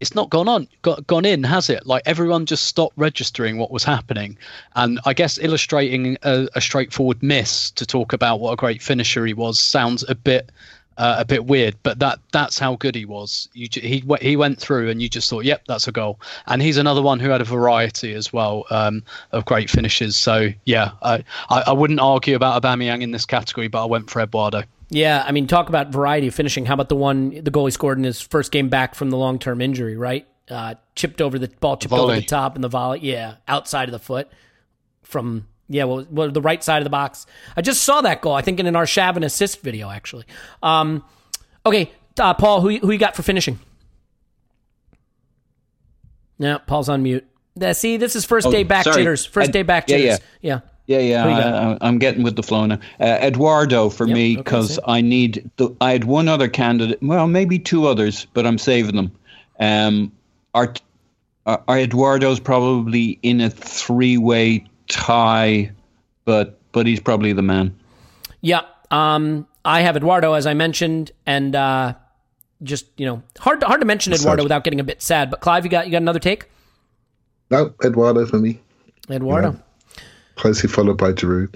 it's 0.00 0.14
not 0.14 0.30
gone 0.30 0.48
on 0.48 0.68
got, 0.82 1.06
gone 1.06 1.24
in 1.24 1.44
has 1.44 1.68
it? 1.68 1.86
Like 1.86 2.02
everyone 2.06 2.46
just 2.46 2.66
stopped 2.66 2.94
registering 2.96 3.58
what 3.58 3.70
was 3.70 3.84
happening. 3.84 4.38
And 4.74 5.00
i 5.04 5.12
guess 5.12 5.38
illustrating 5.38 6.16
a, 6.22 6.48
a 6.54 6.60
straightforward 6.60 7.22
miss 7.22 7.70
to 7.72 7.86
talk 7.86 8.12
about 8.12 8.40
what 8.40 8.52
a 8.52 8.56
great 8.56 8.82
finisher 8.82 9.24
he 9.26 9.34
was 9.34 9.58
sounds 9.58 10.04
a 10.08 10.14
bit 10.14 10.50
uh, 10.98 11.16
a 11.18 11.24
bit 11.24 11.46
weird 11.46 11.74
but 11.82 11.98
that 11.98 12.18
that's 12.32 12.58
how 12.58 12.76
good 12.76 12.94
he 12.94 13.04
was 13.04 13.48
you 13.54 13.68
he 13.72 14.04
he 14.20 14.36
went 14.36 14.58
through 14.58 14.90
and 14.90 15.00
you 15.00 15.08
just 15.08 15.30
thought 15.30 15.44
yep 15.44 15.62
that's 15.66 15.88
a 15.88 15.92
goal 15.92 16.20
and 16.46 16.60
he's 16.60 16.76
another 16.76 17.00
one 17.00 17.18
who 17.18 17.30
had 17.30 17.40
a 17.40 17.44
variety 17.44 18.12
as 18.14 18.32
well 18.32 18.64
um, 18.70 19.02
of 19.32 19.44
great 19.44 19.70
finishes 19.70 20.16
so 20.16 20.48
yeah 20.66 20.90
I, 21.02 21.24
I 21.48 21.62
i 21.68 21.72
wouldn't 21.72 22.00
argue 22.00 22.36
about 22.36 22.62
Aubameyang 22.62 23.02
in 23.02 23.12
this 23.12 23.24
category 23.24 23.68
but 23.68 23.82
i 23.82 23.86
went 23.86 24.10
for 24.10 24.20
eduardo 24.20 24.64
Yeah, 24.90 25.22
I 25.26 25.32
mean, 25.32 25.46
talk 25.46 25.68
about 25.68 25.92
variety 25.92 26.28
of 26.28 26.34
finishing. 26.34 26.64
How 26.64 26.72
about 26.72 26.88
the 26.88 26.96
one 26.96 27.30
the 27.44 27.50
goalie 27.50 27.72
scored 27.72 27.98
in 27.98 28.04
his 28.04 28.22
first 28.22 28.50
game 28.50 28.70
back 28.70 28.94
from 28.94 29.10
the 29.10 29.18
long 29.18 29.38
term 29.38 29.60
injury? 29.60 29.98
Right, 29.98 30.26
uh, 30.50 30.76
chipped 30.94 31.20
over 31.20 31.38
the 31.38 31.48
ball, 31.60 31.76
chipped 31.76 31.92
over 31.92 32.14
the 32.14 32.22
top, 32.22 32.54
and 32.54 32.64
the 32.64 32.68
volley. 32.68 33.00
Yeah, 33.02 33.34
outside 33.46 33.88
of 33.88 33.92
the 33.92 33.98
foot 33.98 34.30
from 35.02 35.46
yeah, 35.68 35.84
well, 35.84 36.06
well, 36.10 36.30
the 36.30 36.40
right 36.42 36.62
side 36.64 36.78
of 36.78 36.84
the 36.84 36.90
box. 36.90 37.26
I 37.56 37.62
just 37.62 37.82
saw 37.82 38.00
that 38.02 38.20
goal. 38.22 38.34
I 38.34 38.42
think 38.42 38.58
in 38.60 38.66
an 38.66 38.74
Arshavin 38.74 39.24
assist 39.24 39.60
video 39.62 39.90
actually. 39.90 40.24
Um, 40.62 41.04
okay, 41.66 41.92
uh, 42.18 42.34
Paul, 42.34 42.60
who 42.60 42.76
who 42.78 42.90
you 42.90 42.98
got 42.98 43.14
for 43.16 43.22
finishing? 43.22 43.58
No, 46.38 46.58
Paul's 46.60 46.88
on 46.88 47.02
mute. 47.02 47.26
Uh, 47.60 47.72
see, 47.72 47.96
this 47.96 48.14
is 48.14 48.24
first 48.24 48.46
Oh, 48.46 48.50
day 48.52 48.62
back 48.62 48.84
sorry. 48.84 48.98
jitters. 48.98 49.26
First 49.26 49.48
I- 49.48 49.52
day 49.52 49.62
back 49.62 49.88
yeah, 49.88 49.96
jitters. 49.96 50.20
Yeah. 50.40 50.60
Yeah, 50.86 51.00
yeah, 51.00 51.28
you 51.28 51.42
got? 51.42 51.54
I, 51.82 51.86
I'm 51.86 51.98
getting 51.98 52.22
with 52.22 52.34
the 52.34 52.42
flow 52.42 52.64
now. 52.64 52.78
Uh, 52.98 53.04
Eduardo 53.20 53.90
for 53.90 54.06
Yep, 54.06 54.14
me 54.14 54.36
because 54.36 54.76
same. 54.76 54.84
I 54.86 55.00
need. 55.02 55.50
The, 55.58 55.76
I 55.82 55.92
had 55.92 56.04
one 56.04 56.28
other 56.28 56.48
candidate. 56.48 57.02
Well, 57.02 57.26
maybe 57.28 57.58
two 57.58 57.86
others, 57.86 58.26
but 58.32 58.46
I'm 58.46 58.56
saving 58.56 58.96
them. 58.96 59.12
Um, 59.60 60.12
our, 60.54 60.72
our, 61.44 61.62
our 61.68 61.78
Eduardo's 61.78 62.40
probably 62.40 63.18
in 63.22 63.42
a 63.42 63.50
three-way 63.50 64.64
tie, 64.88 65.70
but 66.24 66.58
but 66.72 66.86
he's 66.86 67.00
probably 67.00 67.32
the 67.32 67.42
man. 67.42 67.78
Yeah. 68.40 68.62
Um, 68.90 69.46
I 69.64 69.82
have 69.82 69.96
Eduardo, 69.96 70.32
as 70.32 70.46
I 70.46 70.54
mentioned, 70.54 71.12
and 71.26 71.54
uh, 71.54 71.94
just 72.62 72.86
you 72.96 73.06
know, 73.06 73.22
hard 73.38 73.60
to, 73.60 73.66
hard 73.66 73.80
to 73.80 73.86
mention 73.86 74.12
Eduardo 74.12 74.40
Sad. 74.40 74.44
without 74.44 74.64
getting 74.64 74.80
a 74.80 74.84
bit 74.84 75.02
sad. 75.02 75.30
But 75.30 75.40
Clive, 75.40 75.64
you 75.64 75.70
got 75.70 75.86
you 75.86 75.92
got 75.92 76.02
another 76.02 76.18
take? 76.18 76.46
No, 77.50 77.74
Eduardo 77.84 78.26
for 78.26 78.38
me. 78.38 78.60
Eduardo. 79.10 79.60
Closely 80.38 80.68
followed 80.68 80.98
by 80.98 81.12
Giroud. 81.12 81.52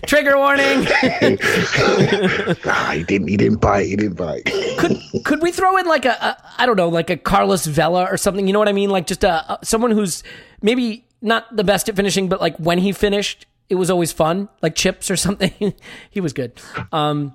Trigger 0.06 0.38
warning. 0.38 0.86
ah, 2.64 2.92
he 2.94 3.04
didn't. 3.04 3.28
He 3.28 3.36
didn't 3.36 3.60
bite. 3.60 3.86
He 3.86 3.96
didn't 3.96 4.16
bite. 4.16 4.46
could 4.78 4.98
could 5.24 5.42
we 5.42 5.52
throw 5.52 5.76
in 5.76 5.84
like 5.84 6.06
a, 6.06 6.12
a 6.12 6.36
I 6.56 6.64
don't 6.64 6.76
know, 6.76 6.88
like 6.88 7.10
a 7.10 7.18
Carlos 7.18 7.66
Vela 7.66 8.06
or 8.10 8.16
something? 8.16 8.46
You 8.46 8.54
know 8.54 8.58
what 8.58 8.70
I 8.70 8.72
mean? 8.72 8.88
Like 8.88 9.06
just 9.06 9.22
a, 9.22 9.60
a 9.60 9.66
someone 9.66 9.90
who's 9.90 10.22
maybe 10.62 11.06
not 11.20 11.54
the 11.54 11.62
best 11.62 11.90
at 11.90 11.96
finishing, 11.96 12.30
but 12.30 12.40
like 12.40 12.56
when 12.56 12.78
he 12.78 12.92
finished, 12.92 13.44
it 13.68 13.74
was 13.74 13.90
always 13.90 14.10
fun, 14.10 14.48
like 14.62 14.74
chips 14.74 15.10
or 15.10 15.16
something. 15.26 15.74
he 16.10 16.20
was 16.22 16.32
good. 16.32 16.58
Um, 16.90 17.34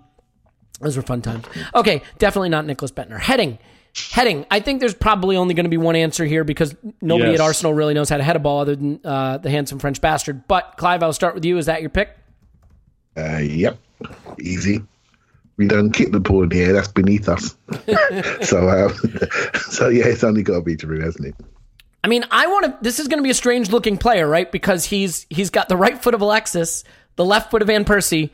those 0.81 0.97
were 0.97 1.03
fun 1.03 1.21
times. 1.21 1.45
Okay, 1.75 2.01
definitely 2.17 2.49
not 2.49 2.65
Nicklas 2.65 2.91
Bendtner. 2.91 3.19
Heading. 3.19 3.59
Heading. 4.11 4.45
I 4.51 4.59
think 4.59 4.79
there's 4.79 4.93
probably 4.93 5.35
only 5.35 5.53
going 5.53 5.63
to 5.65 5.69
be 5.69 5.77
one 5.77 5.95
answer 5.95 6.25
here 6.25 6.43
because 6.43 6.75
nobody 7.01 7.31
Yes. 7.31 7.39
at 7.39 7.43
Arsenal 7.43 7.73
really 7.73 7.93
knows 7.93 8.09
how 8.09 8.17
to 8.17 8.23
head 8.23 8.35
a 8.35 8.39
ball 8.39 8.59
other 8.61 8.75
than 8.75 8.99
uh, 9.03 9.37
the 9.39 9.49
handsome 9.49 9.79
French 9.79 9.99
bastard. 9.99 10.47
But 10.47 10.75
Clive, 10.77 11.01
I'll 11.03 11.13
start 11.13 11.35
with 11.35 11.43
you. 11.43 11.57
Is 11.57 11.65
that 11.65 11.81
your 11.81 11.89
pick? 11.89 12.15
Uh, 13.17 13.37
yep, 13.37 13.77
easy. 14.39 14.81
We 15.57 15.67
don't 15.67 15.91
kick 15.91 16.11
the 16.11 16.19
ball 16.19 16.43
in 16.43 16.49
the 16.49 16.61
air. 16.61 16.71
That's 16.73 16.87
beneath 16.87 17.27
us. 17.27 17.57
so, 18.47 18.69
um, 18.69 18.93
so 19.69 19.89
yeah, 19.89 20.05
it's 20.07 20.23
only 20.23 20.43
got 20.43 20.55
to 20.55 20.61
be 20.61 20.77
Giroud, 20.77 21.03
hasn't 21.03 21.27
it? 21.27 21.35
I 22.03 22.07
mean, 22.07 22.23
I 22.31 22.47
want 22.47 22.65
to. 22.65 22.77
This 22.81 22.99
is 22.99 23.09
going 23.09 23.19
to 23.19 23.23
be 23.23 23.29
a 23.29 23.33
strange 23.35 23.69
looking 23.69 23.97
player, 23.97 24.25
right? 24.27 24.49
Because 24.49 24.85
he's 24.85 25.25
he's 25.29 25.49
got 25.49 25.67
the 25.67 25.75
right 25.75 26.01
foot 26.01 26.13
of 26.13 26.21
Alexis, 26.21 26.85
the 27.17 27.25
left 27.25 27.51
foot 27.51 27.61
of 27.61 27.67
Van 27.67 27.83
Persie, 27.83 28.29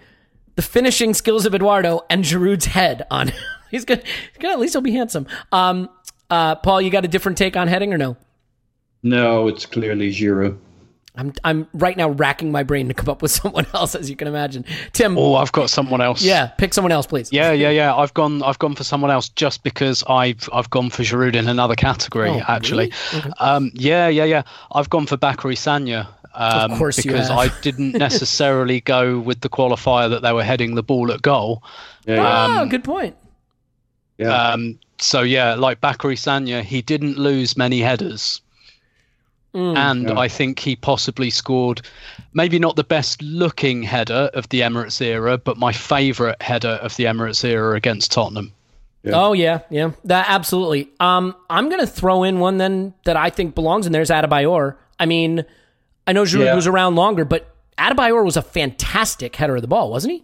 the 0.55 0.61
finishing 0.61 1.15
skills 1.15 1.47
of 1.47 1.55
Eduardo, 1.55 2.01
and 2.09 2.23
Giroud's 2.23 2.65
head 2.65 3.07
on. 3.09 3.31
Him. 3.75 3.79
he's 3.79 3.85
gonna, 3.85 4.01
he's 4.01 4.39
gonna 4.39 4.53
at 4.53 4.59
least 4.59 4.73
he'll 4.73 4.81
be 4.81 4.93
handsome. 4.93 5.27
Um, 5.51 5.89
uh, 6.29 6.55
Paul, 6.55 6.81
you 6.81 6.89
got 6.89 7.05
a 7.05 7.07
different 7.07 7.37
take 7.37 7.55
on 7.55 7.67
heading 7.67 7.93
or 7.93 7.97
no? 7.97 8.17
No, 9.03 9.47
it's 9.47 9.65
clearly 9.65 10.11
Giroud. 10.11 10.57
I'm 11.17 11.33
I'm 11.43 11.67
right 11.73 11.95
now 11.95 12.09
racking 12.09 12.51
my 12.51 12.63
brain 12.63 12.87
to 12.89 12.93
come 12.93 13.09
up 13.09 13.21
with 13.21 13.31
someone 13.41 13.65
else, 13.73 13.95
as 13.95 14.09
you 14.09 14.15
can 14.15 14.27
imagine. 14.27 14.65
Tim, 14.93 15.17
oh 15.17 15.35
i've 15.35 15.51
got 15.51 15.69
someone 15.69 16.01
else 16.01 16.21
yeah, 16.21 16.47
pick 16.47 16.73
someone 16.73 16.91
else, 16.91 17.07
please. 17.07 17.31
Yeah, 17.31 17.51
yeah, 17.51 17.69
yeah. 17.69 17.95
I've 17.95 18.13
gone. 18.13 18.43
I've 18.43 18.59
gone 18.59 18.75
for 18.75 18.83
someone 18.83 19.11
else 19.11 19.29
just 19.29 19.63
because 19.63 20.03
I've 20.09 20.49
I've 20.51 20.69
gone 20.69 20.89
for 20.89 21.03
Giroud 21.03 21.35
in 21.35 21.47
another 21.47 21.75
category. 21.75 22.29
Oh, 22.29 22.41
actually, 22.47 22.91
um, 23.39 23.71
yeah, 23.73 24.07
yeah, 24.07 24.25
yeah. 24.25 24.43
I've 24.71 24.89
gone 24.89 25.05
for 25.05 25.17
Bacary 25.17 25.55
Sagna. 25.55 26.07
Um, 26.33 26.71
Of 26.71 26.77
course 26.77 26.97
you 26.97 27.11
because 27.11 27.29
have. 27.29 27.37
I 27.37 27.47
didn't 27.61 27.93
necessarily 27.93 28.81
go 28.81 29.19
with 29.19 29.39
the 29.39 29.47
qualifier 29.47 30.09
that 30.09 30.21
they 30.21 30.33
were 30.33 30.43
heading 30.43 30.75
the 30.75 30.83
ball 30.83 31.11
at 31.13 31.21
goal. 31.21 31.63
Yeah. 32.05 32.61
oh, 32.61 32.65
good 32.65 32.83
point. 32.83 33.15
Yeah. 34.17 34.29
Um, 34.33 34.79
so 34.97 35.21
yeah, 35.21 35.55
like 35.55 35.81
Bacary 35.81 36.15
Sagna, 36.15 36.63
he 36.63 36.81
didn't 36.81 37.17
lose 37.17 37.57
many 37.57 37.79
headers. 37.81 38.41
Mm. 39.53 39.77
And 39.77 40.11
I 40.19 40.27
think 40.27 40.59
he 40.59 40.75
possibly 40.75 41.29
scored 41.29 41.81
maybe 42.33 42.59
not 42.59 42.75
the 42.75 42.83
best 42.83 43.21
looking 43.21 43.83
header 43.83 44.29
of 44.33 44.49
the 44.49 44.61
Emirates 44.61 45.01
era, 45.01 45.37
but 45.37 45.57
my 45.57 45.71
favourite 45.71 46.41
header 46.41 46.77
of 46.81 46.95
the 46.97 47.05
Emirates 47.05 47.43
era 47.43 47.75
against 47.75 48.11
Tottenham. 48.11 48.51
Oh 49.13 49.33
yeah, 49.33 49.59
yeah, 49.69 49.91
that 50.05 50.25
absolutely. 50.27 50.89
Um, 50.99 51.35
I'm 51.49 51.69
gonna 51.69 51.85
throw 51.85 52.23
in 52.23 52.39
one 52.39 52.57
then 52.57 52.93
that 53.05 53.15
I 53.15 53.29
think 53.29 53.53
belongs 53.53 53.85
in 53.85 53.91
there 53.91 54.01
is 54.01 54.09
Adebayor. 54.09 54.75
I 54.99 55.05
mean, 55.05 55.45
I 56.07 56.13
know 56.13 56.23
Giroud 56.23 56.45
Yeah. 56.45 56.55
was 56.55 56.65
around 56.67 56.95
longer, 56.95 57.23
but 57.23 57.55
Adebayor 57.77 58.25
was 58.25 58.35
a 58.35 58.41
fantastic 58.41 59.35
header 59.35 59.55
of 59.55 59.61
the 59.61 59.67
ball, 59.67 59.91
wasn't 59.91 60.13
he? 60.13 60.23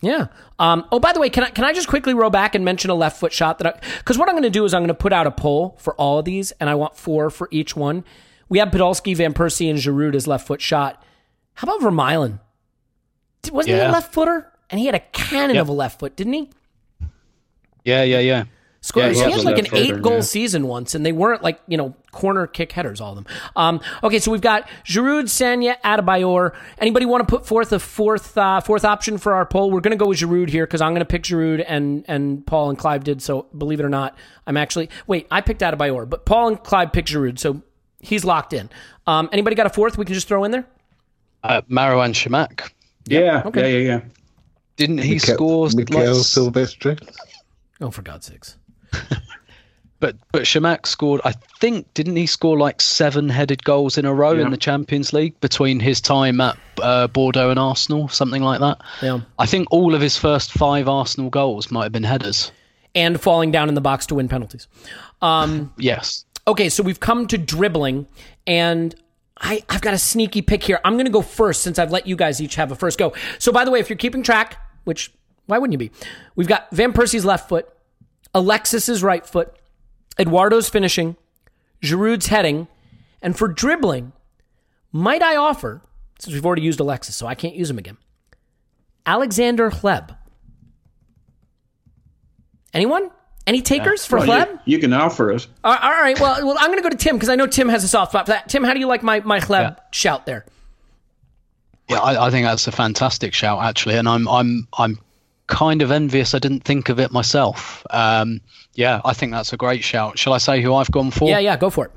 Yeah. 0.00 0.28
Um, 0.58 0.86
oh, 0.92 1.00
by 1.00 1.12
the 1.12 1.20
way, 1.20 1.28
can 1.28 1.44
I 1.44 1.50
can 1.50 1.64
I 1.64 1.72
just 1.72 1.88
quickly 1.88 2.14
roll 2.14 2.30
back 2.30 2.54
and 2.54 2.64
mention 2.64 2.90
a 2.90 2.94
left 2.94 3.18
foot 3.18 3.32
shot 3.32 3.58
that 3.58 3.66
I 3.66 3.80
because 3.98 4.16
what 4.16 4.28
I'm 4.28 4.34
going 4.34 4.44
to 4.44 4.50
do 4.50 4.64
is 4.64 4.72
I'm 4.72 4.80
going 4.82 4.88
to 4.88 4.94
put 4.94 5.12
out 5.12 5.26
a 5.26 5.30
poll 5.32 5.76
for 5.80 5.94
all 5.94 6.18
of 6.20 6.24
these, 6.24 6.52
and 6.52 6.70
I 6.70 6.74
want 6.76 6.96
four 6.96 7.30
for 7.30 7.48
each 7.50 7.74
one. 7.74 8.04
We 8.48 8.58
have 8.60 8.68
Podolski, 8.68 9.16
Van 9.16 9.34
Persie, 9.34 9.68
and 9.68 9.78
Giroud 9.78 10.14
as 10.14 10.26
left 10.26 10.46
foot 10.46 10.60
shot. 10.60 11.02
How 11.54 11.66
about 11.66 11.80
Vermaelen? 11.80 12.38
Wasn't 13.50 13.74
he 13.74 13.80
a 13.80 13.90
left 13.90 14.14
footer? 14.14 14.50
And 14.70 14.78
he 14.78 14.86
had 14.86 14.94
a 14.94 15.00
cannon 15.00 15.56
Yep. 15.56 15.62
of 15.62 15.68
a 15.68 15.72
left 15.72 15.98
foot, 15.98 16.14
didn't 16.16 16.32
he? 16.34 16.50
Yeah, 17.84 18.02
yeah, 18.04 18.18
yeah. 18.20 18.44
Scored, 18.88 19.14
Yeah, 19.14 19.24
he 19.24 19.32
he 19.32 19.32
had 19.32 19.44
like 19.44 19.58
an 19.58 19.64
left 19.64 19.68
footer, 19.76 19.96
eight 19.96 20.02
goal 20.02 20.14
yeah. 20.14 20.20
season 20.20 20.66
once, 20.66 20.94
and 20.94 21.04
they 21.04 21.12
weren't 21.12 21.42
like, 21.42 21.60
you 21.66 21.76
know, 21.76 21.94
corner 22.10 22.46
kick 22.46 22.72
headers, 22.72 23.02
all 23.02 23.18
of 23.18 23.22
them. 23.22 23.34
Um, 23.54 23.80
okay, 24.02 24.18
so 24.18 24.30
we've 24.30 24.40
got 24.40 24.66
Giroud, 24.82 25.24
Sagna, 25.24 25.76
Adebayor. 25.84 26.56
Anybody 26.78 27.04
want 27.04 27.28
to 27.28 27.36
put 27.36 27.46
forth 27.46 27.70
a 27.72 27.78
fourth 27.78 28.38
uh, 28.38 28.62
fourth 28.62 28.86
option 28.86 29.18
for 29.18 29.34
our 29.34 29.44
poll? 29.44 29.70
We're 29.70 29.82
going 29.82 29.96
to 29.96 30.02
go 30.02 30.08
with 30.08 30.20
Giroud 30.20 30.48
here 30.48 30.66
because 30.66 30.80
I'm 30.80 30.92
going 30.92 31.00
to 31.00 31.04
pick 31.04 31.22
Giroud, 31.24 31.62
and, 31.68 32.02
and 32.08 32.46
Paul 32.46 32.70
and 32.70 32.78
Clive 32.78 33.04
did. 33.04 33.20
So 33.20 33.42
believe 33.58 33.78
it 33.78 33.84
or 33.84 33.90
not, 33.90 34.16
I'm 34.46 34.56
actually. 34.56 34.88
Wait, 35.06 35.26
I 35.30 35.42
picked 35.42 35.60
Adebayor, 35.60 36.08
but 36.08 36.24
Paul 36.24 36.48
and 36.48 36.62
Clive 36.62 36.90
picked 36.90 37.10
Giroud, 37.10 37.38
so 37.38 37.60
he's 38.00 38.24
locked 38.24 38.54
in. 38.54 38.70
Um, 39.06 39.28
anybody 39.32 39.54
got 39.54 39.66
a 39.66 39.70
fourth 39.70 39.98
we 39.98 40.06
can 40.06 40.14
just 40.14 40.28
throw 40.28 40.44
in 40.44 40.50
there? 40.50 40.66
Uh, 41.42 41.60
Marouane 41.70 42.14
Chamakh. 42.14 42.70
yeah, 43.06 43.42
okay. 43.44 43.72
yeah, 43.72 43.78
yeah, 43.78 43.96
yeah. 43.96 44.00
Didn't 44.76 44.98
he 44.98 45.14
Mikel- 45.14 45.34
score 45.34 45.68
Mikel 45.74 46.14
like, 46.14 46.24
Silvestre. 46.24 46.96
Oh, 47.80 47.90
for 47.90 48.02
God's 48.02 48.26
sakes. 48.26 48.57
but 50.00 50.16
but 50.32 50.42
Chamakh 50.42 50.86
scored 50.86 51.20
I 51.24 51.32
think 51.60 51.92
didn't 51.94 52.16
he 52.16 52.26
score 52.26 52.56
like 52.58 52.80
seven 52.80 53.28
headed 53.28 53.64
goals 53.64 53.98
in 53.98 54.04
a 54.04 54.14
row 54.14 54.32
Yeah. 54.32 54.42
in 54.44 54.50
the 54.50 54.56
Champions 54.56 55.12
League 55.12 55.38
between 55.40 55.80
his 55.80 56.00
time 56.00 56.40
at 56.40 56.56
uh, 56.82 57.06
Bordeaux 57.08 57.50
and 57.50 57.58
Arsenal 57.58 58.08
something 58.08 58.42
like 58.42 58.60
that. 58.60 58.80
Yeah. 59.02 59.20
I 59.38 59.46
think 59.46 59.68
all 59.70 59.94
of 59.94 60.00
his 60.00 60.16
first 60.16 60.52
5 60.52 60.88
Arsenal 60.88 61.30
goals 61.30 61.70
might 61.70 61.84
have 61.84 61.92
been 61.92 62.04
headers. 62.04 62.52
And 62.94 63.20
falling 63.20 63.50
down 63.50 63.68
in 63.68 63.74
the 63.74 63.80
box 63.80 64.06
to 64.06 64.14
win 64.14 64.28
penalties. 64.28 64.66
Um, 65.22 65.72
Yes. 65.78 66.24
Okay, 66.46 66.68
so 66.70 66.82
we've 66.82 66.98
come 67.00 67.26
to 67.26 67.36
dribbling, 67.36 68.06
and 68.46 68.94
I, 69.38 69.62
I've 69.68 69.82
got 69.82 69.92
a 69.92 69.98
sneaky 69.98 70.40
pick 70.40 70.62
here. 70.62 70.80
I'm 70.82 70.94
going 70.94 71.04
to 71.04 71.12
go 71.12 71.20
first 71.20 71.60
since 71.62 71.78
I've 71.78 71.90
let 71.90 72.06
you 72.06 72.16
guys 72.16 72.40
each 72.40 72.54
have 72.54 72.72
a 72.72 72.74
first 72.74 72.98
go. 72.98 73.12
So, 73.38 73.52
by 73.52 73.66
the 73.66 73.70
way, 73.70 73.80
if 73.80 73.90
you're 73.90 73.98
keeping 73.98 74.22
track, 74.22 74.56
which 74.84 75.12
why 75.44 75.58
wouldn't 75.58 75.72
you 75.78 75.88
be? 75.90 75.94
We've 76.36 76.48
got 76.48 76.70
Van 76.70 76.94
Persie's 76.94 77.26
left 77.26 77.50
foot, 77.50 77.68
Alexis's 78.34 79.02
right 79.02 79.26
foot, 79.26 79.54
Eduardo's 80.18 80.68
finishing, 80.68 81.16
Giroud's 81.82 82.26
heading, 82.26 82.68
and 83.22 83.36
for 83.36 83.48
dribbling, 83.48 84.12
might 84.92 85.22
I 85.22 85.36
offer, 85.36 85.82
since 86.18 86.34
we've 86.34 86.44
already 86.46 86.62
used 86.62 86.80
Alexis, 86.80 87.16
so 87.16 87.26
I 87.26 87.34
can't 87.34 87.54
use 87.54 87.70
him 87.70 87.78
again, 87.78 87.96
Alexander 89.06 89.70
Hleb. 89.70 90.16
Anyone? 92.74 93.10
Any 93.46 93.62
takers 93.62 94.04
for 94.04 94.18
Well, 94.18 94.26
Hleb? 94.28 94.50
you, 94.66 94.74
you 94.74 94.78
can 94.78 94.92
offer 94.92 95.30
it. 95.32 95.46
Uh, 95.64 95.78
all 95.80 95.90
right. 95.90 96.18
Well, 96.20 96.46
well, 96.46 96.56
I'm 96.60 96.66
going 96.66 96.76
to 96.78 96.82
go 96.82 96.90
to 96.90 96.96
Tim 96.96 97.16
because 97.16 97.30
I 97.30 97.34
know 97.34 97.46
Tim 97.46 97.68
has 97.70 97.82
a 97.82 97.88
soft 97.88 98.12
spot 98.12 98.26
for 98.26 98.32
that. 98.32 98.48
Tim, 98.50 98.62
how 98.62 98.74
do 98.74 98.78
you 98.80 98.86
like 98.86 99.02
my 99.02 99.20
my 99.20 99.40
Hleb 99.40 99.60
Yeah. 99.62 99.74
shout 99.90 100.26
there? 100.26 100.44
Yeah, 101.88 102.00
I, 102.00 102.26
I 102.26 102.30
think 102.30 102.44
that's 102.46 102.66
a 102.66 102.72
fantastic 102.72 103.32
shout 103.32 103.62
actually, 103.62 103.96
and 103.96 104.06
I'm 104.06 104.28
I'm 104.28 104.68
I'm 104.76 104.98
kind 105.48 105.82
of 105.82 105.90
envious. 105.90 106.34
I 106.34 106.38
didn't 106.38 106.62
think 106.64 106.88
of 106.88 107.00
it 107.00 107.10
myself. 107.10 107.84
Um, 107.90 108.40
yeah, 108.74 109.00
I 109.04 109.12
think 109.12 109.32
that's 109.32 109.52
a 109.52 109.56
great 109.56 109.82
shout. 109.82 110.18
Shall 110.18 110.32
I 110.32 110.38
say 110.38 110.62
who 110.62 110.74
I've 110.74 110.90
gone 110.92 111.10
for? 111.10 111.28
Yeah, 111.28 111.40
yeah, 111.40 111.56
go 111.56 111.68
for 111.70 111.86
it. 111.86 111.90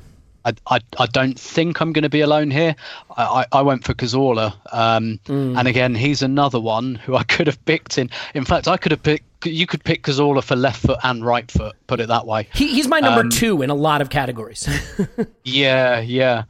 I, 0.44 0.54
I, 0.66 0.80
I 0.98 1.06
don't 1.06 1.40
think 1.40 1.82
I'm 1.82 1.94
going 1.94 2.02
to 2.02 2.10
be 2.10 2.22
alone 2.22 2.50
here. 2.50 2.76
I, 3.16 3.24
I, 3.52 3.60
I 3.60 3.62
went 3.62 3.84
for 3.84 3.94
Cazorla. 3.94 4.56
Um, 4.74 5.20
And 5.28 5.68
again, 5.68 5.94
he's 5.94 6.24
another 6.24 6.60
one 6.60 6.96
who 6.96 7.16
I 7.16 7.22
could 7.34 7.46
have 7.46 7.64
picked 7.66 8.00
in. 8.00 8.10
In 8.34 8.44
fact, 8.44 8.68
I 8.68 8.76
could 8.78 8.92
have 8.92 9.04
picked, 9.04 9.46
you 9.46 9.68
could 9.68 9.84
pick 9.84 10.02
Cazorla 10.02 10.44
for 10.44 10.56
left 10.56 10.82
foot 10.82 10.98
and 11.04 11.24
right 11.24 11.50
foot, 11.52 11.76
put 11.86 12.00
it 12.00 12.08
that 12.08 12.26
way. 12.26 12.48
He, 12.56 12.70
he's 12.74 12.88
my 12.88 13.00
number 13.00 13.22
Um, 13.22 13.30
two 13.30 13.62
in 13.62 13.70
a 13.70 13.76
lot 13.76 14.02
of 14.02 14.10
categories. 14.10 14.68
Yeah, 15.44 16.00
yeah. 16.00 16.44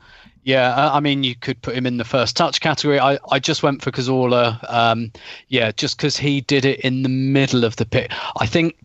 Yeah, 0.44 0.92
I 0.92 1.00
mean, 1.00 1.24
you 1.24 1.36
could 1.36 1.62
put 1.62 1.76
him 1.76 1.86
in 1.86 1.98
the 1.98 2.04
first 2.04 2.36
touch 2.36 2.62
category. 2.62 3.00
I, 3.00 3.20
I 3.30 3.38
just 3.38 3.62
went 3.62 3.84
for 3.84 3.92
Cazorla. 3.92 4.60
Um, 4.74 5.12
yeah, 5.50 5.72
just 5.72 5.98
because 5.98 6.18
he 6.18 6.42
did 6.42 6.66
it 6.66 6.80
in 6.80 7.04
the 7.04 7.10
middle 7.10 7.64
of 7.64 7.76
the 7.76 7.86
pit. 7.86 8.12
I 8.40 8.48
think. 8.48 8.76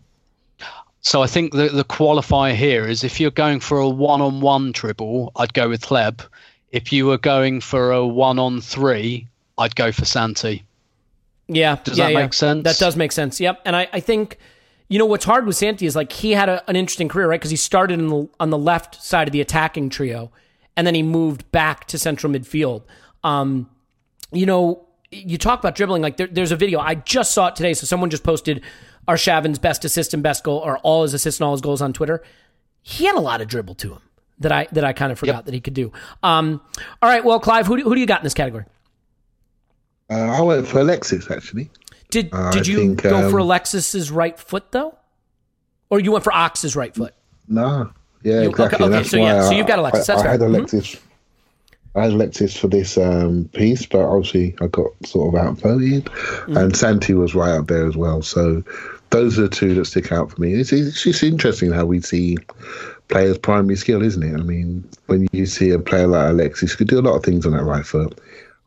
So 1.01 1.23
I 1.23 1.27
think 1.27 1.53
the 1.53 1.69
the 1.69 1.83
qualifier 1.85 2.53
here 2.53 2.85
is 2.85 3.03
if 3.03 3.19
you're 3.19 3.31
going 3.31 3.59
for 3.59 3.79
a 3.79 3.89
one-on-one 3.89 4.71
dribble, 4.71 5.31
I'd 5.35 5.53
go 5.53 5.69
with 5.69 5.81
Hleb. 5.81 6.21
If 6.71 6.91
you 6.91 7.05
were 7.05 7.17
going 7.17 7.61
for 7.61 7.91
a 7.91 8.05
one-on-three, 8.05 9.25
I'd 9.57 9.75
go 9.75 9.91
for 9.91 10.05
Santi. 10.05 10.63
yeah, 11.47 11.77
Does 11.83 11.97
yeah, 11.97 12.05
that 12.05 12.11
yeah. 12.13 12.19
make 12.19 12.33
sense? 12.33 12.63
That 12.65 12.77
does 12.77 12.95
make 12.95 13.11
sense. 13.13 13.39
Yep. 13.39 13.61
And 13.65 13.75
I, 13.75 13.87
I 13.93 13.99
think, 14.01 14.37
you 14.89 14.99
know, 14.99 15.05
what's 15.05 15.25
hard 15.25 15.45
with 15.45 15.55
Santi 15.55 15.85
is 15.85 15.95
like 15.95 16.11
he 16.11 16.33
had 16.33 16.49
a, 16.49 16.69
an 16.69 16.75
interesting 16.75 17.07
career, 17.07 17.29
right? 17.29 17.39
Because 17.39 17.51
he 17.51 17.57
started 17.57 17.99
in 17.99 18.07
the, 18.07 18.29
on 18.39 18.49
the 18.49 18.57
left 18.57 19.01
side 19.01 19.27
of 19.27 19.31
the 19.31 19.39
attacking 19.41 19.89
trio, 19.89 20.29
and 20.77 20.87
then 20.87 20.95
he 20.95 21.03
moved 21.03 21.51
back 21.51 21.85
to 21.87 21.97
central 21.97 22.31
midfield. 22.31 22.83
Um, 23.23 23.69
you 24.31 24.45
know, 24.45 24.85
you 25.11 25.37
talk 25.37 25.59
about 25.59 25.75
dribbling. 25.75 26.01
Like 26.01 26.15
there, 26.15 26.27
there's 26.27 26.51
a 26.53 26.55
video 26.55 26.79
I 26.79 26.95
just 26.95 27.31
saw 27.33 27.47
it 27.47 27.55
today. 27.57 27.73
So 27.73 27.85
someone 27.85 28.09
just 28.09 28.23
posted 28.23 28.61
Arshavin's 29.07 29.59
best 29.59 29.83
assist 29.83 30.13
and 30.13 30.23
best 30.23 30.43
goal, 30.43 30.59
or 30.59 30.77
all 30.79 31.01
his 31.01 31.13
assists 31.13 31.41
and 31.41 31.45
all 31.47 31.53
his 31.53 31.61
goals 31.61 31.81
on 31.81 31.91
Twitter. 31.91 32.23
He 32.81 33.05
had 33.05 33.15
a 33.15 33.19
lot 33.19 33.41
of 33.41 33.47
dribble 33.49 33.75
to 33.75 33.93
him 33.93 34.01
that 34.39 34.51
I 34.51 34.67
that 34.71 34.83
I 34.83 34.93
kind 34.93 35.11
of 35.11 35.19
forgot 35.19 35.45
that 35.45 35.53
he 35.53 35.59
could 35.59 35.73
do. 35.73 35.91
Um, 36.23 36.61
all 37.01 37.09
right, 37.09 37.25
well, 37.25 37.39
Clive, 37.39 37.65
who 37.67 37.77
do, 37.77 37.83
who 37.83 37.95
do 37.95 37.99
you 37.99 38.07
got 38.07 38.19
in 38.21 38.23
this 38.23 38.33
category? 38.33 38.65
Uh, 40.09 40.13
I 40.13 40.41
went 40.41 40.67
for 40.67 40.79
Alexis 40.79 41.29
actually. 41.29 41.69
Did 42.11 42.29
Uh, 42.31 42.51
did 42.51 42.67
I 42.67 42.71
you 42.71 42.77
think, 42.77 43.01
go 43.01 43.29
for 43.29 43.39
um, 43.39 43.45
Alexis's 43.45 44.11
right 44.11 44.39
foot 44.39 44.71
though, 44.71 44.95
or 45.89 45.99
you 45.99 46.11
went 46.11 46.23
for 46.23 46.33
Ox's 46.33 46.75
right 46.75 46.93
foot? 46.93 47.13
No, 47.47 47.91
yeah, 48.23 48.33
You- 48.41 48.49
okay, 48.49 48.63
exactly. 48.65 48.85
okay, 48.85 48.91
That's 48.95 49.09
so 49.09 49.17
yeah, 49.17 49.41
so 49.43 49.51
you've 49.51 49.67
got 49.67 49.79
Alexis, 49.79 50.09
I, 50.09 50.15
I 50.15 50.21
had 50.31 50.41
right. 50.41 50.49
Mhm. 50.49 50.55
Alexis. 50.55 50.97
I 51.95 52.01
had 52.03 52.11
Alexis 52.13 52.55
for 52.55 52.67
this 52.67 52.95
um, 52.97 53.49
piece, 53.53 53.85
but 53.87 54.01
obviously 54.01 54.55
I 54.61 54.67
got 54.67 54.91
sort 55.05 55.33
of 55.33 55.41
outvoted, 55.41 56.05
Mm-hmm. 56.05 56.57
and 56.57 56.75
Santi 56.77 57.13
was 57.13 57.33
right 57.33 57.51
up 57.55 57.67
there 57.67 57.87
as 57.87 57.97
well. 57.97 58.21
So 58.21 58.63
those 59.09 59.39
are 59.39 59.43
the 59.43 59.49
two 59.49 59.73
that 59.75 59.85
stick 59.85 60.11
out 60.11 60.31
for 60.31 60.41
me. 60.41 60.53
It's, 60.53 60.71
it's 60.71 61.01
just 61.01 61.23
interesting 61.23 61.71
how 61.71 61.85
we 61.85 62.01
see 62.01 62.37
players' 63.07 63.37
primary 63.37 63.77
skill, 63.77 64.03
isn't 64.03 64.21
it? 64.21 64.33
I 64.37 64.43
mean, 64.43 64.87
when 65.07 65.27
you 65.31 65.45
see 65.45 65.71
a 65.71 65.79
player 65.79 66.07
like 66.07 66.29
Alexis, 66.29 66.75
could 66.75 66.87
do 66.89 66.99
a 66.99 67.01
lot 67.01 67.15
of 67.15 67.23
things 67.23 67.45
on 67.45 67.53
that 67.53 67.63
right 67.63 67.85
foot. 67.85 68.19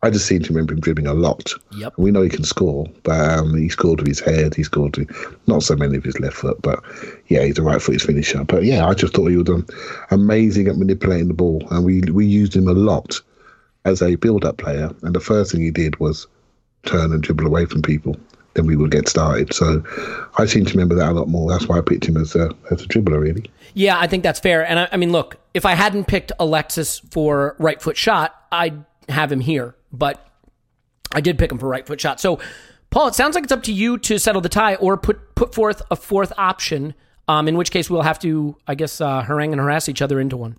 I 0.02 0.08
just 0.08 0.26
seem 0.26 0.42
to 0.42 0.48
remember 0.52 0.72
him 0.72 0.80
dribbling 0.80 1.06
a 1.06 1.14
lot. 1.14 1.52
Yep. 1.76 1.94
We 1.98 2.10
know 2.10 2.22
he 2.22 2.30
can 2.30 2.44
score, 2.44 2.86
but 3.02 3.20
um, 3.20 3.54
he 3.56 3.68
scored 3.68 4.00
with 4.00 4.08
his 4.08 4.20
head. 4.20 4.54
He 4.54 4.62
scored 4.62 4.96
with 4.96 5.10
not 5.46 5.62
so 5.62 5.76
many 5.76 5.98
of 5.98 6.04
his 6.04 6.18
left 6.20 6.36
foot, 6.36 6.60
but 6.62 6.82
yeah, 7.28 7.44
he's 7.44 7.58
a 7.58 7.62
right 7.62 7.82
footed 7.82 8.00
finisher. 8.00 8.42
But 8.44 8.64
yeah, 8.64 8.86
I 8.86 8.94
just 8.94 9.12
thought 9.12 9.26
he 9.26 9.36
was 9.36 9.50
um, 9.50 9.66
amazing 10.10 10.68
at 10.68 10.78
manipulating 10.78 11.28
the 11.28 11.34
ball, 11.34 11.66
and 11.70 11.84
we 11.84 12.00
we 12.02 12.24
used 12.24 12.56
him 12.56 12.66
a 12.66 12.72
lot 12.72 13.20
as 13.84 14.00
a 14.00 14.14
build 14.14 14.44
up 14.44 14.56
player. 14.56 14.90
And 15.02 15.14
the 15.14 15.20
first 15.20 15.52
thing 15.52 15.60
he 15.60 15.70
did 15.70 16.00
was 16.00 16.26
turn 16.86 17.12
and 17.12 17.22
dribble 17.22 17.46
away 17.46 17.66
from 17.66 17.82
people. 17.82 18.16
Then 18.54 18.66
we 18.66 18.76
would 18.76 18.90
get 18.90 19.06
started. 19.06 19.52
So 19.52 19.84
I 20.38 20.46
seem 20.46 20.64
to 20.64 20.72
remember 20.72 20.94
that 20.96 21.10
a 21.10 21.14
lot 21.14 21.28
more. 21.28 21.50
That's 21.50 21.68
why 21.68 21.78
I 21.78 21.82
picked 21.82 22.06
him 22.06 22.16
as 22.16 22.34
a 22.34 22.50
as 22.70 22.82
a 22.82 22.86
dribbler, 22.86 23.20
really. 23.20 23.50
Yeah, 23.74 23.98
I 23.98 24.06
think 24.06 24.22
that's 24.22 24.40
fair. 24.40 24.66
And 24.66 24.80
I, 24.80 24.88
I 24.92 24.96
mean, 24.96 25.12
look, 25.12 25.36
if 25.52 25.66
I 25.66 25.74
hadn't 25.74 26.06
picked 26.06 26.32
Alexis 26.40 27.00
for 27.10 27.54
right 27.58 27.80
foot 27.80 27.98
shot, 27.98 28.34
I'd 28.50 28.82
have 29.10 29.30
him 29.30 29.40
here. 29.40 29.74
But 29.92 30.26
I 31.12 31.20
did 31.20 31.38
pick 31.38 31.50
him 31.50 31.58
for 31.58 31.68
right 31.68 31.86
foot 31.86 32.00
shot. 32.00 32.20
So, 32.20 32.38
Paul, 32.90 33.08
it 33.08 33.14
sounds 33.14 33.34
like 33.34 33.44
it's 33.44 33.52
up 33.52 33.62
to 33.64 33.72
you 33.72 33.98
to 33.98 34.18
settle 34.18 34.40
the 34.40 34.48
tie 34.48 34.76
or 34.76 34.96
put 34.96 35.34
put 35.34 35.54
forth 35.54 35.82
a 35.90 35.96
fourth 35.96 36.32
option. 36.36 36.94
Um, 37.28 37.46
in 37.46 37.56
which 37.56 37.70
case 37.70 37.88
we'll 37.88 38.02
have 38.02 38.18
to, 38.20 38.56
I 38.66 38.74
guess, 38.74 39.00
uh, 39.00 39.22
harangue 39.22 39.52
and 39.52 39.60
harass 39.60 39.88
each 39.88 40.02
other 40.02 40.18
into 40.18 40.36
one. 40.36 40.56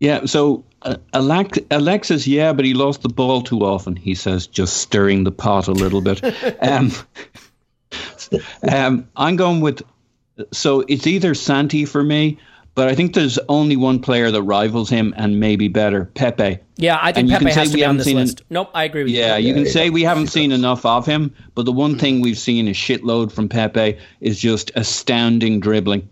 Yeah, 0.00 0.26
so 0.26 0.64
uh, 0.82 0.96
Alexis, 1.12 2.26
yeah, 2.26 2.52
but 2.52 2.64
he 2.64 2.74
lost 2.74 3.02
the 3.02 3.08
ball 3.08 3.42
too 3.42 3.64
often. 3.64 3.96
He 3.96 4.14
says, 4.14 4.46
just 4.46 4.76
stirring 4.76 5.24
the 5.24 5.32
pot 5.32 5.66
a 5.66 5.72
little 5.72 6.00
bit. 6.00 6.22
um, 6.62 6.92
um, 8.70 9.08
I'm 9.16 9.36
going 9.36 9.60
with, 9.60 9.82
so 10.52 10.84
it's 10.86 11.06
either 11.06 11.34
Santi 11.34 11.84
for 11.84 12.04
me, 12.04 12.38
but 12.78 12.86
I 12.86 12.94
think 12.94 13.14
there's 13.14 13.40
only 13.48 13.74
one 13.74 13.98
player 13.98 14.30
that 14.30 14.42
rivals 14.42 14.88
him 14.88 15.12
and 15.16 15.40
maybe 15.40 15.66
better, 15.66 16.04
Pepe. 16.14 16.60
Yeah, 16.76 16.96
I 17.02 17.10
think 17.10 17.24
And 17.24 17.30
Pepe 17.32 17.44
can 17.46 17.52
say 17.54 17.60
has 17.60 17.70
to 17.70 17.74
we 17.74 17.80
be 17.80 17.84
on 17.84 17.88
haven't 17.88 17.96
this 17.98 18.06
seen 18.06 18.16
an- 18.18 18.22
list. 18.22 18.42
nope, 18.50 18.70
I 18.72 18.84
agree 18.84 19.02
with 19.02 19.12
Yeah, 19.12 19.36
you. 19.36 19.48
Yeah, 19.48 19.48
you 19.48 19.54
can 19.54 19.66
say 19.66 19.90
we 19.90 20.04
haven't 20.04 20.28
seen 20.28 20.52
enough 20.52 20.86
of 20.86 21.04
him, 21.04 21.34
but 21.56 21.64
the 21.64 21.72
one 21.72 21.98
thing 21.98 22.20
we've 22.20 22.38
seen 22.38 22.68
a 22.68 22.70
shitload 22.70 23.32
from 23.32 23.48
Pepe 23.48 23.98
is 24.20 24.38
just 24.38 24.70
astounding 24.76 25.58
dribbling. 25.58 26.08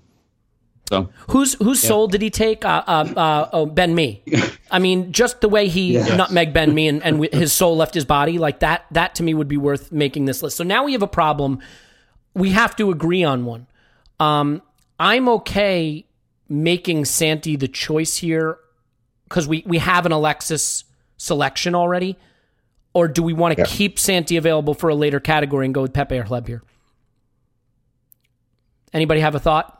So 0.89 1.09
Whose 1.31 1.55
whose 1.55 1.81
soul 1.81 2.09
did 2.09 2.21
he 2.21 2.31
take? 2.31 2.65
Uh, 2.65 2.83
uh, 2.85 3.13
uh, 3.17 3.49
oh, 3.53 3.67
Ben 3.67 3.95
Mee. 3.95 4.25
I 4.73 4.81
mean, 4.81 5.13
just 5.13 5.41
the 5.43 5.49
way 5.49 5.69
he 5.69 5.93
nutmeg 5.95 6.31
Meg 6.33 6.53
Ben 6.53 6.75
Mee 6.75 6.89
and, 6.89 7.01
and 7.05 7.25
his 7.33 7.53
soul 7.53 7.77
left 7.77 7.95
his 7.95 8.05
body, 8.05 8.39
like 8.39 8.59
that. 8.61 8.87
That 8.91 9.15
to 9.17 9.23
me 9.23 9.35
would 9.35 9.49
be 9.49 9.57
worth 9.57 9.93
making 9.93 10.25
this 10.25 10.43
list. 10.43 10.57
So 10.57 10.65
now 10.65 10.83
we 10.85 10.93
have 10.95 11.03
a 11.03 11.09
problem. 11.09 11.61
We 12.35 12.51
have 12.51 12.75
to 12.77 12.91
agree 12.91 13.23
on 13.23 13.45
one. 13.45 13.69
Um, 14.19 14.63
I'm 14.99 15.29
okay 15.29 16.06
making 16.49 17.05
Santi 17.05 17.57
the 17.57 17.69
choice 17.69 18.17
here 18.17 18.59
because 19.25 19.49
we 19.49 19.63
we 19.67 19.79
have 19.79 20.07
an 20.07 20.13
Alexis 20.13 20.85
selection 21.17 21.75
already. 21.75 22.17
Or 22.95 23.09
do 23.09 23.23
we 23.23 23.35
want 23.35 23.59
to 23.59 23.65
keep 23.65 23.99
Santi 23.99 24.39
available 24.39 24.73
for 24.73 24.89
a 24.89 24.95
later 24.95 25.21
category 25.21 25.67
and 25.67 25.75
go 25.75 25.83
with 25.83 25.93
Pepe 25.93 26.17
or 26.17 26.25
Hleb 26.25 26.47
here? 26.47 26.63
Anybody 28.95 29.21
have 29.21 29.35
a 29.35 29.39
thought? 29.39 29.73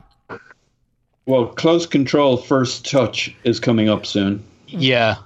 Well, 1.25 1.47
close 1.47 1.87
control 1.87 2.37
first 2.37 2.89
touch 2.89 3.35
is 3.43 3.59
coming 3.59 3.89
up 3.89 4.05
soon. 4.05 4.45
Yeah. 4.69 5.17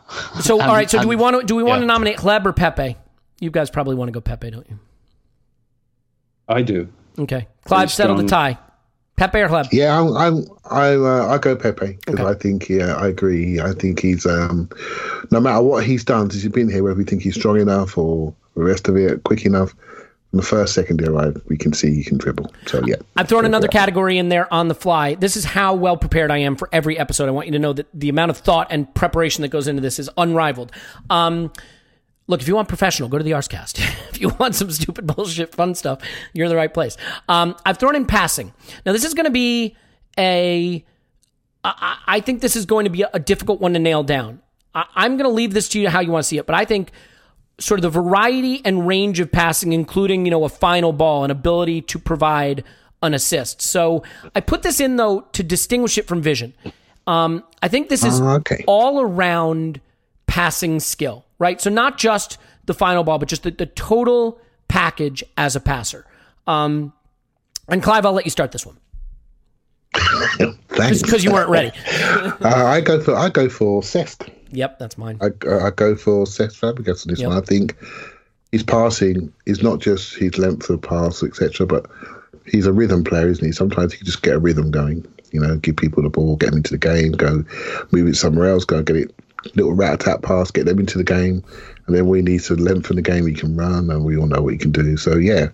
So, 0.41 0.61
all 0.63 0.73
right. 0.73 0.89
So, 0.89 1.03
do 1.03 1.09
we 1.09 1.17
want 1.17 1.41
to 1.41 1.47
do 1.47 1.57
we 1.57 1.65
want 1.65 1.81
to 1.81 1.83
yeah. 1.83 1.93
nominate 1.93 2.19
Hleb 2.19 2.47
or 2.47 2.53
Pepe? 2.53 2.97
You 3.41 3.51
guys 3.51 3.71
probably 3.71 3.97
want 3.97 4.09
to 4.09 4.13
go 4.13 4.21
Pepe, 4.21 4.51
don't 4.51 4.69
you? 4.71 4.79
I 6.49 6.63
do. 6.63 6.89
Okay, 7.19 7.49
Clive, 7.65 7.81
Pretty 7.89 7.93
settle 7.93 8.17
the 8.17 8.29
tie. 8.29 8.59
Pepe 9.21 9.39
or 9.39 9.49
Hleb? 9.49 9.69
Yeah, 9.71 10.01
I'm 10.01 10.17
I'm 10.17 10.45
I 10.71 10.95
uh, 10.95 11.27
I 11.29 11.37
go 11.37 11.55
Pepe 11.55 11.99
because 12.07 12.21
Okay. 12.21 12.25
I 12.25 12.33
think 12.33 12.71
yeah 12.71 12.95
I 12.95 13.07
agree. 13.09 13.61
I 13.61 13.73
think 13.73 14.01
he's 14.01 14.25
um 14.25 14.71
no 15.31 15.41
matter 15.41 15.63
what 15.63 15.85
he's 15.85 16.05
done 16.05 16.31
since 16.31 16.43
he's 16.43 16.51
been 16.51 16.71
here, 16.71 16.83
whether 16.83 16.97
we 16.97 17.05
think 17.05 17.21
he's 17.21 17.35
strong 17.35 17.61
enough 17.61 17.99
or 17.99 18.35
the 18.57 18.63
rest 18.65 18.89
of 18.89 18.97
it 18.97 19.23
quick 19.25 19.45
enough. 19.45 19.75
In 20.33 20.39
the 20.39 20.43
first 20.43 20.75
second 20.75 21.01
he 21.01 21.07
arrived, 21.07 21.39
we 21.49 21.59
can 21.59 21.75
see 21.75 21.93
he 21.93 22.03
can 22.03 22.17
dribble. 22.17 22.51
So 22.67 22.83
yeah, 22.87 22.95
I've 23.17 23.29
thrown 23.29 23.45
another 23.45 23.67
it. 23.67 23.73
category 23.73 24.17
in 24.17 24.31
there 24.31 24.51
on 24.55 24.69
the 24.69 24.75
fly. 24.75 25.17
This 25.17 25.37
is 25.37 25.45
how 25.45 25.75
well 25.75 25.99
prepared 25.99 26.31
I 26.31 26.39
am 26.39 26.57
for 26.57 26.71
every 26.73 26.99
episode. 26.99 27.29
I 27.29 27.33
want 27.33 27.47
you 27.49 27.53
to 27.53 27.59
know 27.59 27.75
that 27.75 27.89
the 27.93 28.09
amount 28.09 28.31
of 28.31 28.39
thought 28.39 28.69
and 28.71 28.93
preparation 28.95 29.43
that 29.43 29.49
goes 29.49 29.69
into 29.69 29.83
this 29.83 29.99
is 29.99 30.09
unrivaled. 30.17 30.73
Um, 31.11 31.53
look, 32.31 32.41
if 32.41 32.49
you 32.49 32.55
want 32.55 32.69
professional, 32.69 33.09
go 33.09 33.19
to 33.19 33.25
the 33.25 33.33
Arscast. 33.33 33.79
if 34.11 34.21
you 34.21 34.31
want 34.39 34.55
some 34.55 34.71
stupid 34.71 35.07
bullshit 35.15 35.55
fun 35.55 35.75
stuff, 35.75 36.01
you're 36.33 36.47
in 36.47 36.51
the 36.51 36.57
right 36.57 36.73
place. 36.73 36.97
Um, 37.29 37.57
I've 37.67 37.79
thrown 37.79 37.97
in 37.97 38.07
passing. 38.07 38.53
Now, 38.87 38.93
this 38.93 39.05
is 39.05 39.15
going 39.15 39.27
to 39.27 39.31
be 39.31 39.77
a. 40.19 40.85
I, 41.63 41.99
I 42.07 42.21
think 42.21 42.41
this 42.41 42.57
is 42.57 42.65
going 42.65 42.85
to 42.85 42.91
be 42.91 43.05
a 43.13 43.19
difficult 43.19 43.61
one 43.61 43.75
to 43.75 43.79
nail 43.79 44.03
down. 44.03 44.41
I, 44.75 44.87
I'm 44.95 45.17
going 45.17 45.29
to 45.29 45.35
leave 45.35 45.53
this 45.53 45.69
to 45.71 45.81
you 45.81 45.91
how 45.91 46.01
you 46.01 46.11
want 46.11 46.25
to 46.25 46.29
see 46.29 46.39
it, 46.39 46.47
but 46.47 46.55
I 46.55 46.65
think 46.65 46.93
sort 47.59 47.79
of 47.79 47.83
the 47.83 47.91
variety 47.91 48.63
and 48.65 48.87
range 48.87 49.21
of 49.21 49.31
passing, 49.31 49.73
including, 49.73 50.25
you 50.25 50.31
know, 50.31 50.45
a 50.45 50.49
final 50.49 50.93
ball, 50.93 51.25
an 51.25 51.31
ability 51.31 51.83
to 51.83 51.99
provide 51.99 52.65
an 53.03 53.13
assist. 53.13 53.61
So 53.61 54.03
I 54.35 54.41
put 54.41 54.63
this 54.63 54.81
in 54.81 54.97
though 54.97 55.21
to 55.33 55.43
distinguish 55.43 55.99
it 55.99 56.07
from 56.07 56.23
vision. 56.23 56.55
Um, 57.07 57.45
I 57.63 57.69
think 57.69 57.89
this 57.89 58.05
is 58.05 58.21
okay. 58.21 58.65
all 58.67 59.01
around 59.01 59.81
passing 60.31 60.79
skill, 60.79 61.27
right? 61.41 61.61
So 61.61 61.71
not 61.71 61.99
just 61.99 62.39
the 62.67 62.73
final 62.73 63.03
ball, 63.03 63.19
but 63.19 63.29
just 63.29 63.43
the, 63.43 63.51
the 63.51 63.67
total 63.67 64.41
package 64.69 65.25
as 65.37 65.57
a 65.57 65.61
passer. 65.61 66.07
Um, 66.47 66.93
and 67.69 67.83
Clive, 67.83 68.07
I'll 68.07 68.13
let 68.13 68.25
you 68.27 68.31
start 68.31 68.53
this 68.53 68.65
one 68.65 68.77
Thanks. 70.69 71.03
because 71.03 71.25
you 71.25 71.33
weren't 71.33 71.51
ready. 71.51 71.73
uh, 71.91 72.37
I 72.45 72.81
go 72.81 73.01
for 73.01 73.17
I 73.17 73.29
go 73.29 73.49
for 73.49 73.83
Cesc. 73.83 74.31
Yep, 74.53 74.79
that's 74.79 74.97
mine. 74.97 75.19
I, 75.21 75.27
I 75.67 75.71
go 75.71 75.97
for 75.97 76.25
Cesc 76.27 76.59
Fabregas 76.59 77.05
on 77.07 77.11
this 77.11 77.21
Yep. 77.21 77.29
one. 77.29 77.37
I 77.37 77.41
think 77.41 77.77
his 78.53 78.63
passing 78.63 79.33
is 79.47 79.63
not 79.65 79.81
just 79.81 80.15
his 80.17 80.39
length 80.39 80.71
of 80.71 80.81
pass, 80.81 81.25
etc., 81.25 81.67
but 81.67 81.87
he's 82.47 82.67
a 82.67 82.73
rhythm 82.73 83.03
player, 83.03 83.29
isn't 83.29 83.45
he? 83.45 83.51
Sometimes 83.53 83.93
he 83.93 83.99
can 83.99 84.07
just 84.07 84.23
get 84.23 84.37
a 84.37 84.39
rhythm 84.39 84.71
going. 84.71 85.05
You 85.33 85.41
know, 85.41 85.57
give 85.57 85.77
people 85.77 86.03
the 86.05 86.09
ball, 86.09 86.37
get 86.37 86.51
them 86.51 86.59
into 86.59 86.71
the 86.73 86.79
game, 86.79 87.13
go 87.13 87.45
move 87.93 88.09
it 88.09 88.17
somewhere 88.17 88.49
else, 88.49 88.65
go 88.65 88.83
get 88.83 88.97
it 88.97 89.15
little 89.55 89.75
rat 89.75 90.01
tat 90.01 90.23
pass, 90.23 90.51
get 90.51 90.67
them 90.67 90.79
into 90.79 90.99
the 90.99 91.05
game, 91.05 91.43
and 91.87 91.97
then 91.97 92.09
we 92.09 92.23
need 92.23 92.41
to 92.43 92.55
lengthen 92.55 92.97
the 92.97 93.03
game. 93.03 93.27
He 93.27 93.35
can 93.35 93.57
run, 93.57 93.91
and 93.91 94.05
we 94.05 94.17
all 94.17 94.27
know 94.27 94.43
what 94.43 94.53
he 94.53 94.59
can 94.59 94.73
do. 94.73 94.97
So 94.97 95.17
yeah, 95.17 95.49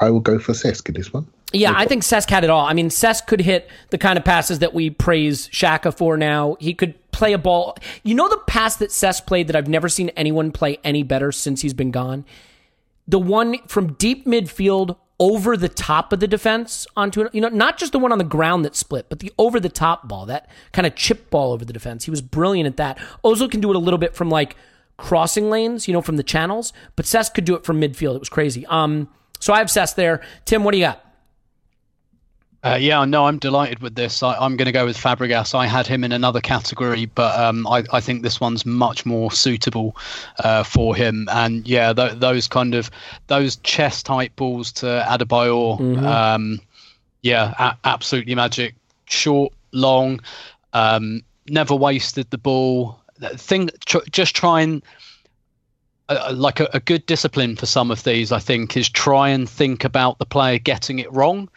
I 0.00 0.10
will 0.10 0.20
go 0.20 0.38
for 0.38 0.52
Cesc 0.52 0.88
in 0.88 0.94
this 0.94 1.12
one. 1.12 1.26
Yeah, 1.52 1.72
I 1.76 1.86
think 1.86 2.02
Cesc 2.02 2.28
had 2.28 2.42
it 2.42 2.50
all. 2.50 2.66
I 2.66 2.72
mean, 2.72 2.88
Cesc 2.88 3.28
could 3.28 3.40
hit 3.40 3.70
the 3.90 3.98
kind 3.98 4.18
of 4.18 4.24
passes 4.24 4.58
that 4.58 4.74
we 4.74 4.90
praise 4.90 5.48
Xhaka 5.48 5.96
for 5.96 6.16
now. 6.16 6.56
He 6.58 6.74
could 6.74 6.94
play 7.12 7.32
a 7.32 7.38
ball. 7.38 7.76
You 8.02 8.16
know 8.16 8.28
the 8.28 8.40
pass 8.48 8.76
that 8.76 8.90
Cesc 8.90 9.24
played 9.24 9.46
that 9.46 9.54
I've 9.54 9.68
never 9.68 9.88
seen 9.88 10.08
anyone 10.10 10.50
play 10.50 10.78
any 10.82 11.04
better 11.04 11.30
since 11.30 11.62
he's 11.62 11.74
been 11.74 11.92
gone? 11.92 12.24
The 13.06 13.20
one 13.20 13.58
from 13.68 13.92
deep 13.92 14.26
midfield 14.26 14.96
over 15.20 15.56
the 15.56 15.68
top 15.68 16.12
of 16.12 16.20
the 16.20 16.26
defense 16.26 16.86
onto 16.96 17.28
you 17.32 17.40
know 17.40 17.48
not 17.48 17.78
just 17.78 17.92
the 17.92 17.98
one 17.98 18.10
on 18.10 18.18
the 18.18 18.24
ground 18.24 18.64
that 18.64 18.74
split 18.74 19.08
but 19.08 19.20
the 19.20 19.32
over 19.38 19.60
the 19.60 19.68
top 19.68 20.08
ball 20.08 20.26
that 20.26 20.48
kind 20.72 20.86
of 20.86 20.94
chip 20.96 21.30
ball 21.30 21.52
over 21.52 21.64
the 21.64 21.72
defense. 21.72 22.04
He 22.04 22.10
was 22.10 22.20
brilliant 22.20 22.66
at 22.66 22.76
that. 22.78 22.98
Ozil 23.24 23.50
can 23.50 23.60
do 23.60 23.70
it 23.70 23.76
a 23.76 23.78
little 23.78 23.98
bit 23.98 24.14
from 24.14 24.28
like 24.28 24.56
crossing 24.96 25.50
lanes 25.50 25.86
you 25.86 25.94
know 25.94 26.00
from 26.00 26.16
the 26.16 26.22
channels 26.22 26.72
but 26.96 27.04
Cesc 27.04 27.34
could 27.34 27.44
do 27.44 27.54
it 27.54 27.64
from 27.64 27.80
midfield. 27.80 28.16
It 28.16 28.20
was 28.20 28.28
crazy. 28.28 28.66
Um 28.66 29.08
so 29.38 29.52
I 29.52 29.58
have 29.58 29.68
Cesc 29.68 29.94
there. 29.94 30.20
Tim 30.44 30.64
what 30.64 30.72
do 30.72 30.78
you 30.78 30.84
got 30.84 31.04
Uh, 32.64 32.76
yeah, 32.80 33.04
no, 33.04 33.26
I'm 33.26 33.38
delighted 33.38 33.80
with 33.80 33.94
this. 33.94 34.22
I, 34.22 34.34
I'm 34.36 34.56
going 34.56 34.64
to 34.64 34.72
go 34.72 34.86
with 34.86 34.96
Fabregas. 34.96 35.54
I 35.54 35.66
had 35.66 35.86
him 35.86 36.02
in 36.02 36.12
another 36.12 36.40
category, 36.40 37.04
but 37.04 37.38
um, 37.38 37.66
I, 37.66 37.84
I 37.92 38.00
think 38.00 38.22
this 38.22 38.40
one's 38.40 38.64
much 38.64 39.04
more 39.04 39.30
suitable 39.30 39.94
uh, 40.42 40.62
for 40.62 40.96
him. 40.96 41.28
And 41.30 41.68
yeah, 41.68 41.92
th- 41.92 42.14
those 42.14 42.48
kind 42.48 42.74
of 42.74 42.90
those 43.26 43.56
chest 43.56 44.06
type 44.06 44.34
balls 44.36 44.72
to 44.72 45.04
Adebayor, 45.06 45.78
um, 46.06 46.58
yeah, 47.20 47.52
a- 47.58 47.76
absolutely 47.86 48.34
magic. 48.34 48.74
Short, 49.04 49.52
long, 49.72 50.20
um, 50.72 51.20
never 51.46 51.74
wasted 51.74 52.30
the 52.30 52.38
ball. 52.38 52.98
Thing, 53.36 53.68
tr- 53.84 53.98
just 54.10 54.34
try 54.34 54.62
and 54.62 54.82
uh, 56.08 56.32
like 56.34 56.60
a, 56.60 56.68
a 56.72 56.80
good 56.80 57.04
discipline 57.04 57.56
for 57.56 57.66
some 57.66 57.90
of 57.90 58.04
these, 58.04 58.32
I 58.32 58.38
think, 58.38 58.74
is 58.74 58.88
try 58.88 59.28
and 59.28 59.46
think 59.46 59.84
about 59.84 60.18
the 60.18 60.24
player 60.26 60.58
getting 60.58 60.98
it 60.98 61.12
wrong 61.12 61.50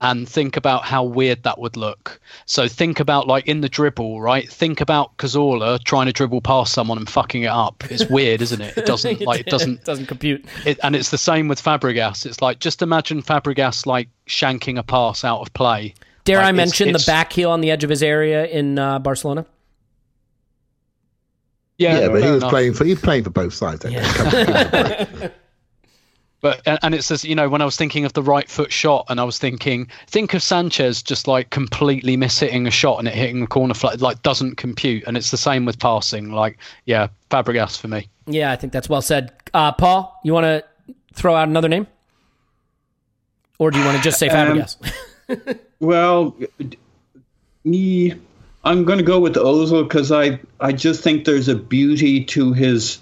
and 0.00 0.28
think 0.28 0.56
about 0.56 0.84
how 0.84 1.02
weird 1.02 1.42
that 1.42 1.58
would 1.58 1.76
look. 1.76 2.20
So 2.46 2.68
think 2.68 3.00
about 3.00 3.26
like 3.26 3.46
in 3.48 3.60
the 3.62 3.68
dribble, 3.68 4.20
right? 4.20 4.48
Think 4.48 4.80
about 4.80 5.16
Cazorla 5.16 5.82
trying 5.82 6.06
to 6.06 6.12
dribble 6.12 6.40
past 6.42 6.72
someone 6.72 6.98
and 6.98 7.08
fucking 7.08 7.42
it 7.42 7.48
up. 7.48 7.82
It's 7.90 8.08
weird, 8.08 8.40
isn't 8.42 8.60
it? 8.60 8.76
It 8.78 8.86
doesn't 8.86 9.20
like 9.26 9.40
it 9.40 9.46
doesn't 9.46 9.84
doesn't 9.84 10.06
compute 10.06 10.44
it, 10.64 10.78
and 10.84 10.94
it's 10.94 11.10
the 11.10 11.18
same 11.18 11.48
with 11.48 11.60
Fabregas. 11.62 12.26
It's 12.26 12.40
like 12.40 12.60
just 12.60 12.80
imagine 12.82 13.22
Fabregas 13.22 13.86
like 13.86 14.08
shanking 14.28 14.78
a 14.78 14.82
pass 14.84 15.24
out 15.24 15.40
of 15.40 15.52
play. 15.54 15.94
dare 16.24 16.36
Like, 16.38 16.44
I 16.46 16.48
it's- 16.50 16.56
mention 16.56 16.86
the 16.88 16.90
it's- 16.90 17.06
back 17.06 17.32
heel 17.32 17.50
on 17.50 17.60
the 17.60 17.70
edge 17.72 17.82
of 17.82 17.90
his 17.90 18.02
area 18.02 18.46
in 18.46 18.78
uh, 18.78 19.00
Barcelona 19.00 19.46
Yeah, 21.76 22.00
Yeah, 22.00 22.08
but 22.08 22.22
he 22.22 22.28
was 22.30 22.38
enough. 22.42 22.50
playing 22.50 22.74
for 22.74 22.84
he's 22.84 23.00
playing 23.00 23.24
for 23.24 23.30
both 23.30 23.52
sides. 23.54 23.80
that 23.82 25.32
But 26.40 26.62
and, 26.66 26.78
and 26.82 26.94
it 26.94 27.02
says, 27.02 27.24
you 27.24 27.34
know, 27.34 27.48
when 27.48 27.60
I 27.60 27.64
was 27.64 27.76
thinking 27.76 28.04
of 28.04 28.12
the 28.12 28.22
right 28.22 28.48
foot 28.48 28.72
shot, 28.72 29.06
and 29.08 29.20
I 29.20 29.24
was 29.24 29.38
thinking, 29.38 29.88
think 30.06 30.34
of 30.34 30.42
Sanchez 30.42 31.02
just 31.02 31.26
like 31.26 31.50
completely 31.50 32.16
miss 32.16 32.38
hitting 32.38 32.66
a 32.66 32.70
shot 32.70 32.98
and 33.00 33.08
it 33.08 33.14
hitting 33.14 33.40
the 33.40 33.46
corner 33.46 33.74
flat, 33.74 34.00
like 34.00 34.22
doesn't 34.22 34.56
compute. 34.56 35.02
And 35.06 35.16
it's 35.16 35.30
the 35.30 35.36
same 35.36 35.64
with 35.64 35.78
passing. 35.80 36.30
Like, 36.30 36.58
yeah, 36.84 37.08
Fabregas 37.30 37.78
for 37.78 37.88
me. 37.88 38.08
yeah 38.26 38.52
I 38.52 38.56
think 38.56 38.72
that's 38.72 38.88
well 38.88 39.02
said 39.02 39.32
uh, 39.54 39.72
Paul 39.72 40.18
you 40.22 40.32
want 40.32 40.44
to 40.44 40.64
throw 41.14 41.34
out 41.34 41.48
another 41.48 41.68
name 41.68 41.86
or 43.58 43.70
do 43.70 43.78
you 43.78 43.84
want 43.84 43.96
to 43.96 44.02
just 44.02 44.18
say 44.18 44.28
Um, 44.28 44.58
Fabregas 44.58 45.58
Well, 45.80 46.36
me, 47.64 48.14
I'm 48.64 48.84
going 48.84 48.98
to 48.98 49.04
go 49.04 49.20
with 49.20 49.34
Ozil 49.34 49.84
because 49.88 50.10
I, 50.10 50.40
I 50.60 50.72
just 50.72 51.02
think 51.02 51.24
there's 51.24 51.48
a 51.48 51.54
beauty 51.54 52.24
to 52.26 52.52
his. 52.52 52.98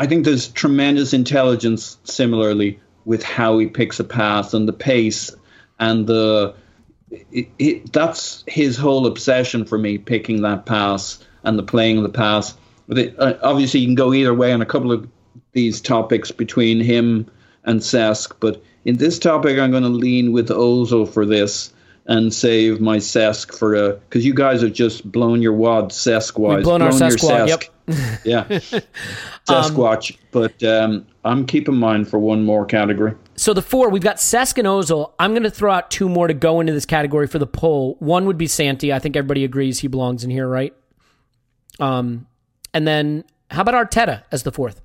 I 0.00 0.06
think 0.06 0.24
there's 0.24 0.48
tremendous 0.48 1.12
intelligence 1.12 1.98
similarly 2.04 2.80
with 3.04 3.22
how 3.22 3.58
he 3.58 3.66
picks 3.66 4.00
a 4.00 4.04
pass 4.04 4.54
and 4.54 4.66
the 4.66 4.72
pace 4.72 5.30
and 5.78 6.06
the. 6.06 6.54
It, 7.10 7.48
it, 7.58 7.92
that's 7.92 8.42
his 8.46 8.78
whole 8.78 9.06
obsession 9.06 9.66
for 9.66 9.76
me, 9.76 9.98
picking 9.98 10.40
that 10.40 10.64
pass 10.64 11.22
and 11.44 11.58
the 11.58 11.62
playing 11.62 11.98
of 11.98 12.02
the 12.04 12.08
pass. 12.08 12.54
But 12.88 12.98
it, 12.98 13.14
uh, 13.18 13.34
obviously, 13.42 13.80
you 13.80 13.88
can 13.88 13.94
go 13.94 14.14
either 14.14 14.32
way 14.32 14.52
on 14.52 14.62
a 14.62 14.66
couple 14.66 14.90
of 14.90 15.06
these 15.52 15.82
topics 15.82 16.30
between 16.30 16.80
him 16.80 17.30
and 17.64 17.80
Cesc. 17.80 18.32
But 18.40 18.62
in 18.86 18.96
this 18.96 19.18
topic, 19.18 19.58
I'm 19.58 19.70
going 19.70 19.82
to 19.82 19.90
lean 19.90 20.32
with 20.32 20.48
Ozil 20.48 21.12
for 21.12 21.26
this 21.26 21.74
and 22.06 22.32
save 22.32 22.80
my 22.80 22.96
Cesc 22.96 23.56
for 23.56 23.74
a 23.74 23.92
because 23.92 24.24
you 24.24 24.34
guys 24.34 24.62
have 24.62 24.72
just 24.72 25.10
blown 25.10 25.42
your 25.42 25.52
wad 25.52 25.90
Cesc 25.90 26.38
wise. 26.38 26.56
We've 26.56 26.64
blown 26.64 26.82
our 26.82 26.90
wad, 26.92 27.48
yep. 27.48 27.64
yeah, 28.24 28.44
Sasquatch. 29.48 30.16
but 30.30 30.62
um, 30.62 31.06
I'm 31.24 31.46
keeping 31.46 31.76
mine 31.76 32.04
for 32.04 32.18
one 32.18 32.44
more 32.44 32.64
category. 32.64 33.14
So 33.36 33.54
the 33.54 33.62
four, 33.62 33.88
we've 33.88 34.02
got 34.02 34.16
Cesc 34.16 34.58
and 34.58 34.66
Ozil. 34.66 35.12
I'm 35.18 35.32
going 35.32 35.42
to 35.44 35.50
throw 35.50 35.72
out 35.72 35.90
two 35.90 36.08
more 36.08 36.26
to 36.26 36.34
go 36.34 36.60
into 36.60 36.72
this 36.72 36.86
category 36.86 37.26
for 37.26 37.38
the 37.38 37.46
poll. 37.46 37.96
One 37.98 38.26
would 38.26 38.38
be 38.38 38.46
Santi. 38.46 38.92
I 38.92 38.98
think 38.98 39.16
everybody 39.16 39.44
agrees 39.44 39.80
he 39.80 39.88
belongs 39.88 40.24
in 40.24 40.30
here, 40.30 40.46
right? 40.46 40.74
Um, 41.78 42.26
and 42.74 42.86
then 42.86 43.24
how 43.50 43.62
about 43.62 43.74
Arteta 43.74 44.22
as 44.30 44.42
the 44.42 44.52
fourth? 44.52 44.80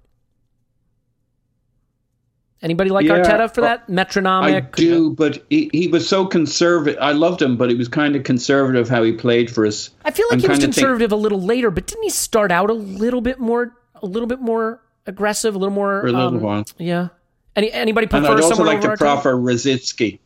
Anybody 2.61 2.89
like 2.89 3.05
Yeah, 3.05 3.17
Arteta 3.19 3.53
for 3.53 3.61
uh, 3.61 3.65
that? 3.67 3.89
Metronomic. 3.89 4.55
I 4.55 4.59
do, 4.75 5.11
but 5.13 5.43
he, 5.49 5.69
he 5.73 5.87
was 5.87 6.07
so 6.07 6.25
conservative. 6.25 6.97
I 7.01 7.11
loved 7.11 7.41
him, 7.41 7.57
but 7.57 7.69
he 7.69 7.75
was 7.75 7.87
kind 7.87 8.15
of 8.15 8.23
conservative 8.23 8.87
how 8.89 9.03
he 9.03 9.11
played 9.11 9.51
for 9.51 9.65
us. 9.65 9.89
I 10.05 10.11
feel 10.11 10.25
like 10.27 10.35
I'm 10.35 10.39
he 10.39 10.47
was 10.47 10.57
kinda 10.59 10.65
think- 10.67 10.75
conservative 10.75 11.11
a 11.11 11.15
little 11.17 11.41
later, 11.41 11.69
but 11.69 11.85
didn't 11.85 12.03
he 12.03 12.09
start 12.09 12.51
out 12.51 12.69
a 12.69 12.73
little 12.73 13.21
bit 13.21 13.39
more, 13.39 13.75
a 14.01 14.05
little 14.05 14.27
bit 14.27 14.39
more 14.39 14.81
aggressive, 15.05 15.53
a 15.53 15.57
little 15.57 15.73
more? 15.75 16.01
For 16.01 16.07
a 16.07 16.11
little 16.11 16.27
um, 16.27 16.41
while. 16.41 16.65
Yeah. 16.77 17.09
Any 17.55 17.71
anybody 17.71 18.05
And 18.05 18.11
prefer 18.11 18.33
I'd 18.33 18.41
also 18.41 18.55
someone 18.55 18.67
like 18.67 18.81
to 18.81 18.97
proffer 18.97 19.33
Rosicky. 19.35 20.19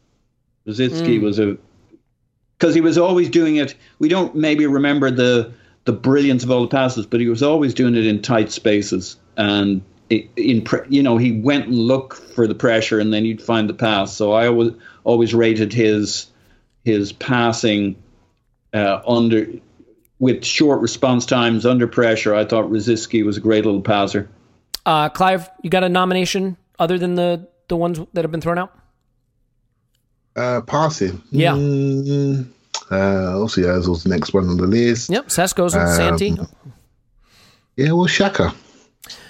Rosicky 0.68 1.18
Hmm. 1.18 1.24
was 1.26 1.40
a 1.40 1.58
because 2.58 2.76
he 2.76 2.82
was 2.82 2.98
always 2.98 3.30
doing 3.30 3.56
it. 3.58 3.76
We 4.00 4.08
don't 4.10 4.36
maybe 4.36 4.66
remember 4.68 5.10
the 5.12 5.52
the 5.86 5.94
brilliance 5.94 6.44
of 6.44 6.52
all 6.52 6.62
the 6.62 6.68
passes, 6.68 7.06
but 7.06 7.20
he 7.20 7.28
was 7.28 7.42
always 7.44 7.74
doing 7.74 7.96
it 7.96 8.06
in 8.06 8.22
tight 8.22 8.52
spaces 8.52 9.16
and 9.38 9.82
in 10.10 10.66
you 10.90 11.04
know 11.04 11.18
he 11.18 11.40
went 11.40 11.68
and 11.68 11.76
looked 11.76 12.18
for 12.18 12.48
the 12.48 12.56
pressure 12.56 13.00
and 13.00 13.14
then 13.14 13.24
he'd 13.24 13.42
find 13.42 13.70
the 13.70 13.74
pass. 13.74 14.16
So 14.16 14.34
I 14.34 14.48
always 14.48 14.74
always 15.04 15.34
rated 15.34 15.74
his 15.74 16.28
his 16.84 17.12
passing 17.12 17.96
uh, 18.74 19.02
under 19.08 19.48
with 20.20 20.44
short 20.44 20.82
response 20.82 21.26
times 21.26 21.66
under 21.66 21.88
pressure. 21.88 22.34
I 22.36 22.46
thought 22.46 22.66
Rosicky 22.66 23.24
was 23.26 23.38
a 23.38 23.40
great 23.42 23.66
little 23.66 23.82
passer. 23.82 24.30
Uh, 24.86 25.10
Clive, 25.10 25.50
you 25.64 25.70
got 25.70 25.84
a 25.84 25.90
nomination 25.90 26.58
other 26.80 26.98
than 26.98 27.16
the 27.16 27.48
the 27.68 27.78
ones 27.78 28.00
that 28.14 28.24
have 28.24 28.32
been 28.32 28.42
thrown 28.42 28.58
out? 28.58 28.76
Uh, 30.36 30.62
passing. 30.62 31.22
Yeah. 31.32 31.54
Mm, 31.54 32.48
uh, 32.92 33.38
also, 33.40 33.62
yeah, 33.62 33.78
was 33.78 34.04
the 34.04 34.10
next 34.10 34.34
one 34.34 34.48
on 34.50 34.58
the 34.58 34.66
list. 34.68 35.10
Yep, 35.10 35.28
Cesc 35.28 35.56
goes 35.56 35.74
with 35.76 35.84
Um, 35.84 35.96
Santi. 35.96 36.38
Yeah, 37.76 37.92
well, 37.92 38.08
Xhaka. 38.08 38.54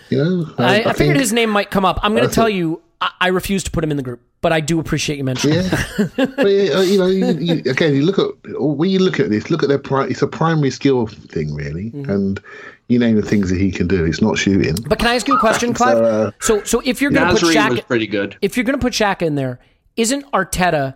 You 0.09 0.17
know, 0.23 0.53
I, 0.57 0.63
I, 0.63 0.77
figured 0.93 0.95
think- 0.97 1.17
his 1.17 1.33
name 1.33 1.49
might 1.49 1.71
come 1.71 1.85
up. 1.85 1.99
I'm 2.03 2.15
going 2.15 2.27
to 2.27 2.33
tell 2.33 2.45
think- 2.45 2.57
you, 2.57 2.81
I, 3.01 3.11
I 3.21 3.27
refuse 3.27 3.63
to 3.65 3.71
put 3.71 3.83
him 3.83 3.91
in 3.91 3.97
the 3.97 4.03
group, 4.03 4.21
but 4.41 4.51
I 4.51 4.59
do 4.59 4.79
appreciate 4.79 5.17
you 5.17 5.23
mentioning. 5.23 5.63
him. 5.63 5.79
Yeah, 6.17 6.25
but 6.35 6.45
uh, 6.45 6.81
you 6.81 6.97
know, 6.97 7.07
you, 7.07 7.25
you, 7.39 7.53
again, 7.71 7.93
you 7.95 8.01
look 8.03 8.19
at 8.19 8.27
when 8.59 8.89
you 8.89 8.99
look 8.99 9.19
at 9.19 9.29
this, 9.29 9.49
look 9.49 9.63
at 9.63 9.69
their 9.69 9.77
pri- 9.79 10.07
it's 10.07 10.21
a 10.21 10.27
primary 10.27 10.71
skill 10.71 11.07
thing, 11.07 11.53
really, 11.55 11.91
Mm-hmm. 11.91 12.09
and 12.11 12.39
you 12.87 12.97
name 12.97 13.15
the 13.15 13.21
things 13.21 13.49
that 13.51 13.59
he 13.59 13.71
can 13.71 13.87
do. 13.87 14.03
It's 14.03 14.19
not 14.21 14.37
shooting. 14.39 14.75
But 14.87 14.97
can 14.97 15.07
I 15.09 15.15
ask 15.15 15.27
you 15.27 15.35
a 15.35 15.39
question, 15.39 15.73
Clive? 15.75 15.97
So, 15.97 16.03
uh, 16.03 16.31
so, 16.39 16.63
so 16.63 16.81
if 16.83 17.01
you're 17.03 17.11
going 17.11 17.27
to 17.35 17.39
put 17.39 17.55
Nasri 17.55 17.77
Shaq, 17.77 17.87
pretty 17.87 18.07
good. 18.07 18.35
if 18.41 18.57
you're 18.57 18.63
going 18.63 18.79
to 18.79 18.81
put 18.83 18.93
Xhaka 18.93 19.21
in 19.21 19.35
there, 19.35 19.59
isn't 19.95 20.25
Arteta 20.31 20.95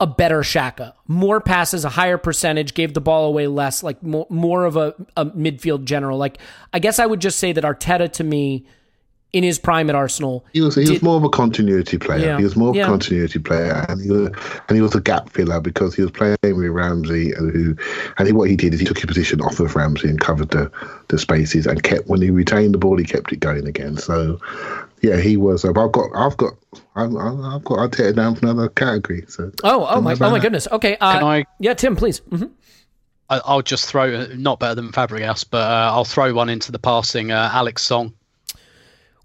a 0.00 0.06
better 0.06 0.40
Xhaka? 0.40 0.92
More 1.06 1.40
passes, 1.40 1.84
a 1.84 1.88
higher 1.88 2.18
percentage, 2.18 2.74
gave 2.74 2.94
the 2.94 3.00
ball 3.00 3.26
away 3.26 3.46
less, 3.46 3.82
like 3.82 4.02
more, 4.02 4.26
more 4.30 4.64
of 4.64 4.76
a, 4.76 4.94
a 5.16 5.26
midfield 5.26 5.84
general. 5.84 6.18
Like, 6.18 6.38
I 6.72 6.78
guess 6.78 6.98
I 6.98 7.06
would 7.06 7.20
just 7.20 7.38
say 7.38 7.52
that 7.52 7.64
Arteta 7.64 8.12
to 8.12 8.24
me, 8.24 8.66
in 9.34 9.44
his 9.44 9.58
prime 9.58 9.90
at 9.90 9.94
Arsenal, 9.94 10.42
He 10.54 10.62
was 10.62 10.74
he 10.74 10.90
was 10.90 11.02
more 11.02 11.18
of 11.18 11.22
a 11.22 11.28
continuity 11.28 11.98
player. 11.98 12.18
Yeah. 12.24 12.38
He 12.38 12.44
was 12.44 12.56
more 12.56 12.70
of 12.70 12.76
Yeah. 12.76 12.84
a 12.84 12.86
continuity 12.86 13.38
player, 13.38 13.84
and 13.86 14.00
he 14.00 14.10
was 14.10 14.30
and 14.68 14.76
he 14.76 14.80
was 14.80 14.94
a 14.94 15.02
gap 15.02 15.28
filler 15.28 15.60
because 15.60 15.94
he 15.94 16.00
was 16.00 16.10
playing 16.10 16.38
with 16.42 16.70
Ramsey, 16.70 17.32
and 17.32 17.52
who 17.52 17.76
and 18.16 18.26
he, 18.26 18.32
what 18.32 18.48
he 18.48 18.56
did 18.56 18.72
is 18.72 18.80
he 18.80 18.86
took 18.86 18.96
his 18.96 19.04
position 19.04 19.42
off 19.42 19.60
of 19.60 19.76
Ramsey 19.76 20.08
and 20.08 20.18
covered 20.18 20.48
the 20.50 20.70
the 21.08 21.18
spaces 21.18 21.66
and 21.66 21.82
kept 21.82 22.08
when 22.08 22.22
he 22.22 22.30
retained 22.30 22.72
the 22.72 22.78
ball, 22.78 22.96
he 22.96 23.04
kept 23.04 23.30
it 23.30 23.40
going 23.40 23.66
again. 23.66 23.98
So 23.98 24.40
yeah, 25.02 25.16
he 25.20 25.36
was. 25.36 25.64
Uh, 25.64 25.68
I've 25.68 25.92
got 25.92 26.10
I've 26.14 26.36
got 26.36 26.54
I've, 26.96 27.14
I've 27.16 27.64
got 27.64 27.78
I'll 27.78 27.88
tear 27.90 28.08
it 28.08 28.16
down 28.16 28.34
for 28.34 28.46
another 28.46 28.68
category. 28.68 29.24
So 29.28 29.50
Oh, 29.64 29.86
oh 29.88 30.00
my, 30.00 30.14
oh 30.20 30.30
my 30.30 30.38
goodness. 30.38 30.66
Okay, 30.72 30.96
uh, 31.00 31.18
Can 31.18 31.24
I- 31.24 31.44
Yeah, 31.60 31.74
Tim, 31.74 31.96
please. 31.96 32.18
hmm 32.18 32.44
I, 33.30 33.40
I'll 33.44 33.60
just 33.62 33.84
throw 33.86 34.26
not 34.36 34.58
better 34.58 34.74
than 34.74 34.90
Fabregas, 34.90 35.44
but 35.50 35.62
uh, 35.62 35.90
I'll 35.92 36.06
throw 36.06 36.32
one 36.32 36.48
into 36.48 36.72
the 36.72 36.78
passing. 36.78 37.30
Uh, 37.30 37.50
Alex 37.52 37.82
Song. 37.82 38.14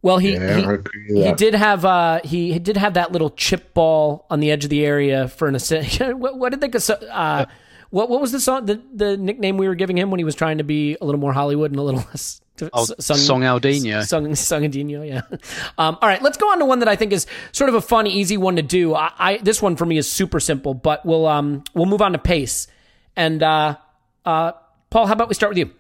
Well, 0.02 0.18
he 0.18 0.34
Yeah, 0.34 0.56
he, 0.58 0.64
I 0.66 0.74
agree 0.74 1.06
with 1.08 1.18
he 1.18 1.24
that. 1.24 1.38
did 1.38 1.56
have 1.56 1.86
uh 1.86 2.20
he 2.24 2.60
did 2.60 2.76
have 2.76 2.96
that 2.96 3.14
little 3.14 3.30
chip 3.30 3.74
ball 3.74 4.26
on 4.30 4.42
the 4.42 4.52
edge 4.52 4.66
of 4.66 4.70
the 4.70 4.86
area 4.86 5.30
for 5.30 5.48
an 5.48 5.56
assist. 5.56 6.00
what, 6.02 6.38
what 6.38 6.50
did 6.52 6.60
they 6.60 6.68
call- 6.70 6.98
uh 7.10 7.46
what 7.90 8.10
what 8.10 8.20
was 8.20 8.32
the 8.34 8.40
song 8.42 8.66
the 8.66 8.82
the 8.94 9.16
nickname 9.16 9.56
we 9.58 9.68
were 9.68 9.76
giving 9.76 9.98
him 9.98 10.12
when 10.12 10.18
he 10.20 10.24
was 10.26 10.36
trying 10.36 10.58
to 10.58 10.64
be 10.66 10.98
a 11.00 11.06
little 11.06 11.22
more 11.22 11.32
Hollywood 11.32 11.72
and 11.72 11.80
a 11.80 11.84
little 11.84 12.02
less 12.10 12.42
Oh, 12.72 12.86
Song 13.00 13.42
Aldinho. 13.42 14.06
Song 14.06 14.26
Songadinho, 14.28 15.08
yeah. 15.08 15.22
Um, 15.78 15.98
all 16.02 16.08
right, 16.08 16.22
let's 16.22 16.38
go 16.38 16.52
on 16.52 16.60
to 16.60 16.66
one 16.66 16.80
that 16.80 16.88
I 16.88 16.96
think 16.96 17.12
is 17.12 17.26
sort 17.52 17.68
of 17.70 17.76
a 17.76 17.82
fun, 17.82 18.06
easy 18.06 18.38
one 18.38 18.56
to 18.58 18.62
do. 18.62 18.94
I, 18.94 19.12
I 19.18 19.38
this 19.38 19.62
one 19.62 19.76
for 19.76 19.86
me 19.86 19.98
is 19.98 20.10
super 20.10 20.40
simple, 20.40 20.74
but 20.76 21.04
we'll 21.06 21.26
um 21.26 21.64
we'll 21.74 21.88
move 21.88 22.02
on 22.02 22.12
to 22.12 22.20
pace. 22.20 22.68
And 23.16 23.42
uh 23.42 23.78
uh 24.26 24.52
Paul, 24.92 25.08
how 25.08 25.14
about 25.14 25.30
we 25.30 25.34
start 25.34 25.50
with 25.52 25.58
you? 25.58 25.72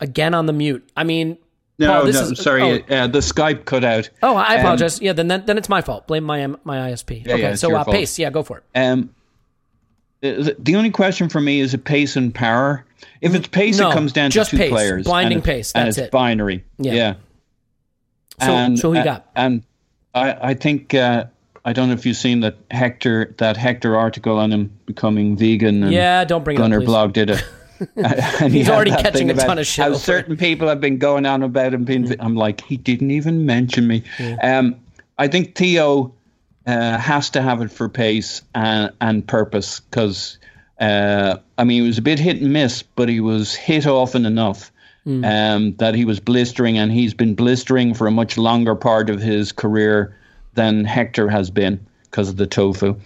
Again 0.00 0.34
on 0.34 0.46
the 0.46 0.52
mute. 0.52 0.88
I 0.96 1.04
mean, 1.04 1.38
No, 1.78 1.88
Paul, 1.92 2.04
this 2.06 2.16
no, 2.16 2.22
is- 2.30 2.40
sorry, 2.40 2.62
oh. 2.62 2.94
uh, 2.94 3.06
the 3.06 3.20
Skype 3.20 3.64
cut 3.64 3.84
out. 3.84 4.10
Oh, 4.22 4.34
I 4.36 4.54
Um, 4.54 4.60
apologize. 4.60 5.00
yeah, 5.00 5.12
then, 5.12 5.28
then 5.28 5.44
then 5.46 5.58
it's 5.58 5.68
my 5.68 5.80
fault. 5.80 6.06
Blame 6.08 6.24
my 6.24 6.46
my 6.64 6.90
ISP. 6.90 7.24
Yeah, 7.24 7.34
okay, 7.34 7.42
yeah, 7.42 7.54
so 7.54 7.74
uh, 7.74 7.84
pace. 7.84 8.18
Yeah, 8.18 8.30
go 8.30 8.42
for 8.42 8.58
it. 8.58 8.64
Um, 8.78 9.14
the 10.24 10.74
only 10.76 10.90
question 10.90 11.28
for 11.28 11.40
me 11.40 11.60
is 11.60 11.74
a 11.74 11.78
pace 11.78 12.16
and 12.16 12.34
power. 12.34 12.84
If 13.20 13.34
it's 13.34 13.48
pace, 13.48 13.78
No, 13.78 13.90
it 13.90 13.94
comes 13.94 14.12
down 14.12 14.30
just 14.30 14.50
to 14.50 14.56
two 14.56 14.62
pace. 14.62 14.70
players. 14.70 15.04
Blinding 15.04 15.36
and 15.36 15.44
pace, 15.44 15.72
and 15.74 15.86
that's 15.86 15.98
it's 15.98 16.06
it. 16.06 16.10
binary. 16.10 16.64
Yeah. 16.78 16.92
Yeah. 16.92 17.14
So 18.40 18.76
so 18.76 18.90
who 18.90 18.94
you 18.96 19.00
uh, 19.00 19.04
got? 19.04 19.30
And 19.36 19.62
I 20.14 20.50
I 20.50 20.54
think 20.54 20.94
uh, 20.94 21.26
I 21.64 21.72
don't 21.72 21.88
know 21.88 21.94
if 21.94 22.06
you've 22.06 22.16
seen 22.16 22.40
that 22.40 22.56
Hector 22.70 23.34
that 23.38 23.56
Hector 23.56 23.96
article 23.96 24.38
on 24.38 24.50
him 24.52 24.70
becoming 24.86 25.36
vegan. 25.36 25.82
And 25.82 25.92
Yeah, 25.92 26.24
don't 26.24 26.42
bring 26.44 26.56
it 26.56 26.60
up, 26.60 26.64
Gunner 26.64 26.80
blog 26.80 27.12
did 27.12 27.30
it. 27.30 27.44
And 27.96 28.52
he 28.52 28.58
He's 28.60 28.68
already 28.70 28.92
catching 28.92 29.28
a 29.30 29.34
ton 29.34 29.58
of 29.58 29.66
shit 29.66 29.82
How 29.82 29.90
over 29.90 29.98
certain 29.98 30.36
people 30.36 30.68
have 30.68 30.80
been 30.80 30.96
going 30.96 31.26
on 31.26 31.42
about 31.42 31.74
him 31.74 31.84
being. 31.84 32.14
I'm 32.20 32.36
like, 32.36 32.62
he 32.62 32.76
didn't 32.76 33.10
even 33.10 33.44
mention 33.44 33.88
me. 33.88 34.04
Um, 34.42 34.76
I 35.18 35.26
think 35.26 35.56
Theo 35.56 36.13
uh, 36.66 36.98
has 36.98 37.30
to 37.30 37.42
have 37.42 37.60
it 37.62 37.70
for 37.70 37.88
pace 37.88 38.42
and, 38.54 38.92
and 39.00 39.26
purpose 39.26 39.80
because 39.80 40.38
uh, 40.80 41.36
I 41.58 41.64
mean 41.64 41.82
he 41.82 41.86
was 41.86 41.98
a 41.98 42.02
bit 42.02 42.18
hit 42.18 42.40
and 42.40 42.52
miss, 42.52 42.82
but 42.82 43.08
he 43.08 43.20
was 43.20 43.54
hit 43.54 43.86
often 43.86 44.26
enough 44.26 44.72
um, 45.24 45.74
that 45.76 45.94
he 45.94 46.04
was 46.04 46.20
blistering, 46.20 46.78
and 46.78 46.90
he's 46.90 47.14
been 47.14 47.34
blistering 47.34 47.94
for 47.94 48.06
a 48.06 48.10
much 48.10 48.38
longer 48.38 48.74
part 48.74 49.10
of 49.10 49.20
his 49.20 49.52
career 49.52 50.16
than 50.54 50.84
Hector 50.84 51.28
has 51.28 51.50
been 51.50 51.84
because 52.04 52.28
of 52.28 52.36
the 52.36 52.46
tofu. 52.46 52.96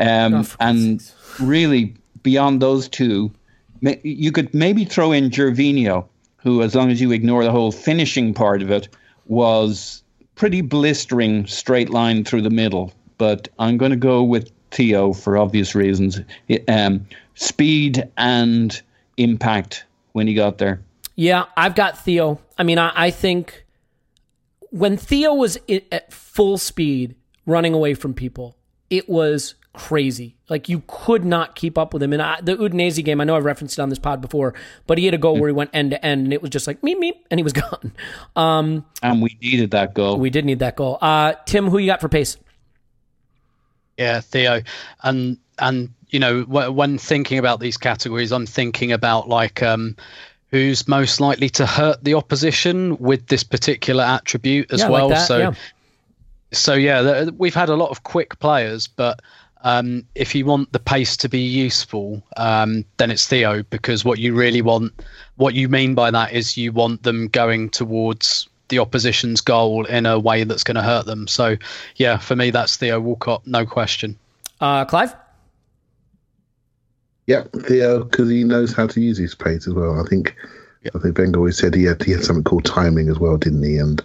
Um, 0.00 0.46
and 0.60 1.12
really, 1.40 1.94
beyond 2.22 2.62
those 2.62 2.88
two, 2.88 3.30
you 4.02 4.32
could 4.32 4.54
maybe 4.54 4.84
throw 4.84 5.12
in 5.12 5.30
Gervinho, 5.30 6.06
who, 6.38 6.62
as 6.62 6.74
long 6.74 6.90
as 6.90 7.00
you 7.00 7.12
ignore 7.12 7.44
the 7.44 7.50
whole 7.50 7.72
finishing 7.72 8.32
part 8.32 8.62
of 8.62 8.70
it, 8.70 8.88
was 9.26 10.02
pretty 10.34 10.60
blistering 10.62 11.46
straight 11.46 11.90
line 11.90 12.24
through 12.24 12.42
the 12.42 12.50
middle. 12.50 12.92
But 13.18 13.48
I'm 13.58 13.76
going 13.76 13.90
to 13.90 13.96
go 13.96 14.22
with 14.22 14.50
Theo 14.70 15.12
for 15.12 15.36
obvious 15.36 15.74
reasons. 15.74 16.20
Um, 16.68 17.06
speed 17.34 18.08
and 18.16 18.80
impact 19.16 19.84
when 20.12 20.26
he 20.26 20.34
got 20.34 20.58
there. 20.58 20.80
Yeah, 21.16 21.44
I've 21.56 21.74
got 21.74 21.98
Theo. 21.98 22.40
I 22.58 22.62
mean, 22.62 22.78
I, 22.78 22.92
I 22.94 23.10
think 23.10 23.64
when 24.70 24.96
Theo 24.96 25.34
was 25.34 25.58
at 25.90 26.12
full 26.12 26.56
speed 26.58 27.14
running 27.46 27.74
away 27.74 27.94
from 27.94 28.14
people, 28.14 28.56
it 28.88 29.08
was 29.08 29.54
crazy. 29.74 30.36
Like 30.48 30.68
you 30.68 30.82
could 30.86 31.24
not 31.24 31.54
keep 31.54 31.76
up 31.78 31.92
with 31.92 32.02
him. 32.02 32.12
And 32.12 32.22
I, 32.22 32.40
the 32.40 32.56
Udinese 32.56 33.02
game, 33.04 33.20
I 33.20 33.24
know 33.24 33.36
I've 33.36 33.44
referenced 33.44 33.78
it 33.78 33.82
on 33.82 33.88
this 33.90 33.98
pod 33.98 34.20
before, 34.20 34.54
but 34.86 34.96
he 34.98 35.04
had 35.06 35.14
a 35.14 35.18
goal 35.18 35.38
where 35.38 35.48
he 35.48 35.52
went 35.54 35.70
end 35.72 35.90
to 35.92 36.04
end, 36.04 36.24
and 36.24 36.32
it 36.32 36.40
was 36.42 36.50
just 36.50 36.66
like 36.66 36.80
meep 36.82 36.96
meep, 36.98 37.14
and 37.30 37.38
he 37.38 37.44
was 37.44 37.52
gone. 37.52 37.92
Um, 38.36 38.84
And 39.02 39.20
we 39.22 39.36
needed 39.42 39.70
that 39.72 39.94
goal. 39.94 40.18
we 40.18 40.30
did 40.30 40.44
need 40.44 40.58
that 40.60 40.76
goal. 40.76 40.98
Uh, 41.00 41.34
Tim, 41.46 41.68
who 41.68 41.78
you 41.78 41.86
got 41.86 42.00
for 42.00 42.08
pace? 42.08 42.36
Yeah, 44.02 44.20
Theo, 44.20 44.62
and 45.02 45.38
and 45.58 45.90
you 46.10 46.18
know 46.18 46.42
wh- 46.42 46.74
when 46.74 46.98
thinking 46.98 47.38
about 47.38 47.60
these 47.60 47.76
categories, 47.76 48.32
I'm 48.32 48.46
thinking 48.46 48.90
about 48.90 49.28
like 49.28 49.62
um, 49.62 49.96
who's 50.50 50.88
most 50.88 51.20
likely 51.20 51.48
to 51.50 51.66
hurt 51.66 52.02
the 52.02 52.14
opposition 52.14 52.96
with 52.98 53.28
this 53.28 53.44
particular 53.44 54.04
attribute 54.04 54.72
as 54.72 54.80
Yeah, 54.80 54.86
I 54.86 54.88
like 54.88 55.00
well. 55.00 55.08
that, 55.10 55.26
so, 55.26 55.38
yeah. 55.38 55.52
so 56.52 56.74
yeah, 56.74 57.02
th- 57.02 57.34
we've 57.38 57.54
had 57.54 57.68
a 57.68 57.76
lot 57.76 57.90
of 57.90 58.02
quick 58.02 58.38
players, 58.38 58.86
but 58.86 59.20
um, 59.62 60.04
if 60.14 60.34
you 60.34 60.44
want 60.44 60.72
the 60.72 60.80
pace 60.80 61.16
to 61.18 61.28
be 61.28 61.40
useful, 61.40 62.22
um, 62.36 62.84
then 62.96 63.10
it's 63.10 63.26
Theo 63.26 63.62
because 63.62 64.04
what 64.04 64.18
you 64.18 64.34
really 64.34 64.62
want, 64.62 64.92
what 65.36 65.54
you 65.54 65.68
mean 65.68 65.94
by 65.94 66.10
that 66.10 66.32
is 66.32 66.56
you 66.56 66.72
want 66.72 67.04
them 67.04 67.28
going 67.28 67.70
towards 67.70 68.48
the 68.72 68.78
opposition's 68.78 69.42
goal 69.42 69.84
in 69.84 70.06
a 70.06 70.18
way 70.18 70.44
that's 70.44 70.64
going 70.64 70.76
to 70.76 70.82
hurt 70.82 71.04
them. 71.04 71.28
So, 71.28 71.58
yeah, 71.96 72.16
for 72.16 72.34
me, 72.34 72.50
that's 72.50 72.74
Theo 72.76 72.98
Walcott, 72.98 73.46
no 73.46 73.66
question. 73.66 74.18
Uh, 74.62 74.86
Clive. 74.86 75.14
Yeah, 77.26 77.44
Theo, 77.66 78.04
because 78.04 78.30
he 78.30 78.44
knows 78.44 78.72
how 78.72 78.86
to 78.86 79.00
use 79.00 79.18
his 79.18 79.34
pace 79.34 79.68
as 79.68 79.74
well. 79.74 80.00
I 80.00 80.08
think 80.08 80.34
I 80.94 80.98
think 80.98 81.16
Wenger 81.16 81.38
always 81.38 81.58
said 81.58 81.74
he 81.74 81.84
had 81.84 82.02
he 82.02 82.10
had 82.12 82.24
something 82.24 82.42
called 82.42 82.64
timing 82.64 83.08
as 83.08 83.18
well, 83.18 83.36
didn't 83.36 83.62
he? 83.62 83.76
And 83.76 84.02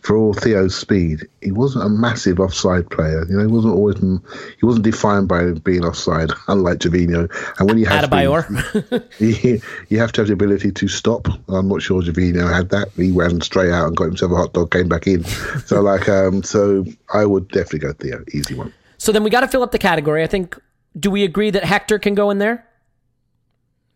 for 0.00 0.16
all 0.16 0.32
Theo's 0.32 0.74
speed, 0.74 1.28
he 1.42 1.52
wasn't 1.52 1.84
a 1.84 1.88
massive 1.90 2.40
offside 2.40 2.88
player. 2.90 3.26
You 3.28 3.36
know, 3.36 3.46
he 3.46 3.52
wasn't 3.52 3.74
always 3.74 3.98
he 3.98 4.64
wasn't 4.66 4.84
defined 4.84 5.28
by 5.28 5.52
being 5.52 5.84
offside, 5.84 6.30
unlike 6.48 6.78
Gervinho. 6.78 7.30
And 7.58 7.68
when 7.68 7.76
you 7.76 7.86
have 7.86 8.08
Adebayor. 8.08 9.04
you, 9.44 9.60
you 9.88 9.98
have 9.98 10.12
to 10.12 10.22
have 10.22 10.28
the 10.28 10.32
ability 10.32 10.72
to 10.72 10.88
stop. 10.88 11.28
I'm 11.48 11.68
not 11.68 11.82
sure 11.82 12.00
Gervinho 12.00 12.52
had 12.52 12.70
that. 12.70 12.88
He 12.96 13.10
ran 13.12 13.42
straight 13.42 13.72
out 13.72 13.88
and 13.88 13.96
got 13.96 14.04
himself 14.04 14.32
a 14.32 14.36
hot 14.36 14.52
dog, 14.54 14.70
came 14.70 14.88
back 14.88 15.06
in. 15.06 15.24
So 15.66 15.80
like, 15.82 16.08
um, 16.08 16.42
so 16.42 16.86
I 17.12 17.26
would 17.26 17.48
definitely 17.48 17.80
go 17.80 17.92
Theo, 17.92 18.24
easy 18.32 18.54
one. 18.54 18.72
So 18.96 19.12
then 19.12 19.22
we 19.22 19.28
got 19.28 19.40
to 19.40 19.48
fill 19.48 19.62
up 19.62 19.72
the 19.72 19.78
category. 19.78 20.22
I 20.22 20.26
think. 20.26 20.58
Do 20.98 21.10
we 21.10 21.24
agree 21.24 21.50
that 21.50 21.62
Hector 21.62 21.98
can 21.98 22.14
go 22.14 22.30
in 22.30 22.38
there 22.38 22.66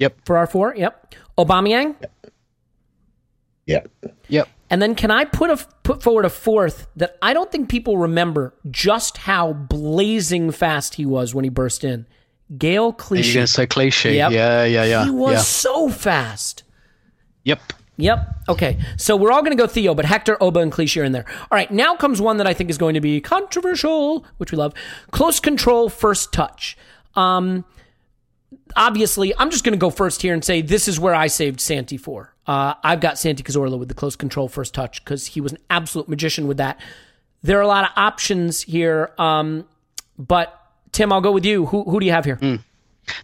Yep. 0.00 0.16
for 0.24 0.36
our 0.36 0.46
four? 0.46 0.74
Yep. 0.76 1.14
Aubameyang. 1.38 1.94
Yeah. 3.66 3.82
Yep. 4.02 4.16
Yep. 4.28 4.48
And 4.70 4.80
then 4.80 4.94
can 4.94 5.10
I 5.10 5.24
put 5.24 5.50
a 5.50 5.56
put 5.82 6.02
forward 6.02 6.24
a 6.24 6.30
fourth 6.30 6.86
that 6.96 7.16
I 7.22 7.32
don't 7.32 7.50
think 7.50 7.68
people 7.68 7.98
remember 7.98 8.54
just 8.70 9.18
how 9.18 9.52
blazing 9.52 10.50
fast 10.52 10.94
he 10.94 11.04
was 11.04 11.34
when 11.34 11.44
he 11.44 11.50
burst 11.50 11.84
in. 11.84 12.06
Gael 12.56 12.84
Are 12.84 12.86
you 12.88 12.92
Clichy. 12.92 13.34
going 13.34 13.46
to 13.46 13.52
say 13.52 13.66
Clichy? 13.66 14.14
Yep. 14.14 14.32
Yeah, 14.32 14.64
yeah, 14.64 14.84
yeah. 14.84 15.04
He 15.04 15.10
was 15.10 15.32
yeah. 15.34 15.38
so 15.38 15.88
fast. 15.88 16.64
Yep. 17.44 17.60
Yep. 17.96 18.36
Okay. 18.48 18.78
So 18.96 19.16
we're 19.16 19.30
all 19.30 19.42
going 19.42 19.56
to 19.56 19.60
go 19.62 19.66
Theo, 19.66 19.94
but 19.94 20.04
Hector, 20.04 20.42
Oba, 20.42 20.60
and 20.60 20.72
Clichy 20.72 21.00
are 21.00 21.04
in 21.04 21.12
there. 21.12 21.26
All 21.28 21.48
right. 21.52 21.70
Now 21.70 21.94
comes 21.96 22.20
one 22.20 22.38
that 22.38 22.46
I 22.46 22.54
think 22.54 22.70
is 22.70 22.78
going 22.78 22.94
to 22.94 23.00
be 23.00 23.20
controversial, 23.20 24.24
which 24.38 24.52
we 24.52 24.58
love. 24.58 24.72
Close 25.10 25.38
control, 25.38 25.88
first 25.88 26.32
touch. 26.32 26.76
Um, 27.14 27.64
obviously, 28.76 29.36
I'm 29.38 29.50
just 29.50 29.64
going 29.64 29.72
to 29.72 29.78
go 29.78 29.90
first 29.90 30.22
here 30.22 30.34
and 30.34 30.44
say 30.44 30.62
this 30.62 30.88
is 30.88 30.98
where 30.98 31.14
I 31.14 31.26
saved 31.26 31.60
Santi 31.60 31.96
for. 31.96 32.34
Uh, 32.46 32.74
I've 32.82 33.00
got 33.00 33.18
Santi 33.18 33.42
Cazorla 33.42 33.78
with 33.78 33.88
the 33.88 33.94
close 33.94 34.16
control, 34.16 34.48
first 34.48 34.74
touch 34.74 35.04
because 35.04 35.26
he 35.26 35.40
was 35.40 35.52
an 35.52 35.58
absolute 35.68 36.08
magician 36.08 36.46
with 36.46 36.56
that. 36.56 36.80
There 37.42 37.58
are 37.58 37.62
a 37.62 37.68
lot 37.68 37.84
of 37.84 37.90
options 37.96 38.62
here, 38.62 39.12
um, 39.18 39.66
but 40.18 40.54
Tim, 40.92 41.12
I'll 41.12 41.20
go 41.20 41.32
with 41.32 41.44
you. 41.44 41.66
Who 41.66 41.84
who 41.84 42.00
do 42.00 42.06
you 42.06 42.12
have 42.12 42.24
here? 42.24 42.38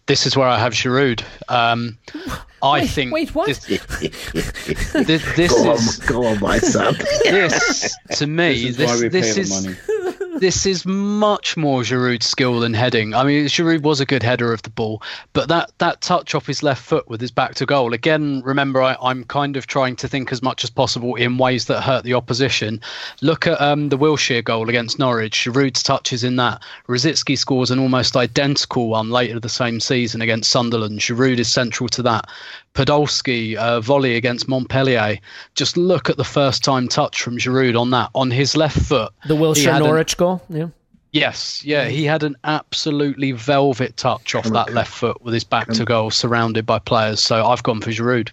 This 0.06 0.26
is 0.26 0.36
where 0.36 0.48
I 0.48 0.58
have 0.58 0.72
Giroud. 0.72 1.22
Um, 1.48 1.98
I 2.62 2.80
Wait, 2.80 2.90
think. 2.90 3.12
wait, 3.12 3.34
what? 3.34 3.46
This, 3.46 3.66
this, 3.66 5.36
this 5.36 5.52
Go 5.52 5.72
is 5.74 6.00
on, 6.00 6.06
go 6.06 6.24
on, 6.26 6.40
my 6.40 6.58
son. 6.58 6.94
this 7.24 7.96
to 8.12 8.26
me. 8.26 8.70
This 8.70 8.78
is 8.80 8.86
why 8.86 8.98
we 9.02 9.08
this 9.08 9.34
pay 9.34 9.40
is 9.42 9.62
the 9.62 9.70
money. 10.04 10.15
This 10.38 10.66
is 10.66 10.84
much 10.84 11.56
more 11.56 11.80
Giroud's 11.80 12.26
skill 12.26 12.60
than 12.60 12.74
heading. 12.74 13.14
I 13.14 13.24
mean, 13.24 13.46
Giroud 13.46 13.80
was 13.80 14.00
a 14.00 14.06
good 14.06 14.22
header 14.22 14.52
of 14.52 14.60
the 14.60 14.70
ball, 14.70 15.02
but 15.32 15.48
that 15.48 15.72
that 15.78 16.02
touch 16.02 16.34
off 16.34 16.46
his 16.46 16.62
left 16.62 16.82
foot 16.82 17.08
with 17.08 17.22
his 17.22 17.30
back 17.30 17.54
to 17.54 17.64
goal. 17.64 17.94
Again, 17.94 18.42
remember, 18.44 18.82
I, 18.82 18.96
I'm 19.00 19.24
kind 19.24 19.56
of 19.56 19.66
trying 19.66 19.96
to 19.96 20.08
think 20.08 20.32
as 20.32 20.42
much 20.42 20.62
as 20.62 20.68
possible 20.68 21.14
in 21.14 21.38
ways 21.38 21.64
that 21.66 21.80
hurt 21.80 22.04
the 22.04 22.12
opposition. 22.12 22.82
Look 23.22 23.46
at 23.46 23.58
um, 23.62 23.88
the 23.88 23.96
Wilshere 23.96 24.44
goal 24.44 24.68
against 24.68 24.98
Norwich. 24.98 25.46
Giroud's 25.46 25.82
touches 25.82 26.22
in 26.22 26.36
that. 26.36 26.62
Rosicky 26.86 27.38
scores 27.38 27.70
an 27.70 27.78
almost 27.78 28.14
identical 28.14 28.88
one 28.88 29.08
later 29.08 29.40
the 29.40 29.48
same 29.48 29.80
season 29.80 30.20
against 30.20 30.50
Sunderland. 30.50 31.00
Giroud 31.00 31.38
is 31.38 31.50
central 31.50 31.88
to 31.88 32.02
that. 32.02 32.28
Podolski 32.76 33.56
uh, 33.56 33.80
volley 33.80 34.16
against 34.16 34.48
Montpellier. 34.48 35.18
Just 35.54 35.76
look 35.76 36.10
at 36.10 36.18
the 36.18 36.24
first 36.24 36.62
time 36.62 36.88
touch 36.88 37.22
from 37.22 37.38
Giroud 37.38 37.78
on 37.78 37.90
that 37.90 38.10
on 38.14 38.30
his 38.30 38.54
left 38.54 38.78
foot. 38.78 39.12
The 39.26 39.34
Wilshere 39.34 39.72
had 39.72 39.82
an- 39.82 39.88
Norwich 39.88 40.16
goal. 40.16 40.42
Yeah. 40.48 40.68
Yes, 41.12 41.64
yeah, 41.64 41.86
he 41.88 42.04
had 42.04 42.22
an 42.24 42.36
absolutely 42.44 43.32
velvet 43.32 43.96
touch 43.96 44.34
off 44.34 44.44
that 44.50 44.74
left 44.74 44.92
foot 44.92 45.22
with 45.22 45.32
his 45.32 45.44
back 45.44 45.66
to 45.68 45.86
goal, 45.86 46.10
surrounded 46.10 46.66
by 46.66 46.78
players. 46.78 47.22
So 47.22 47.46
I've 47.46 47.62
gone 47.62 47.80
for 47.80 47.90
Giroud. 47.90 48.32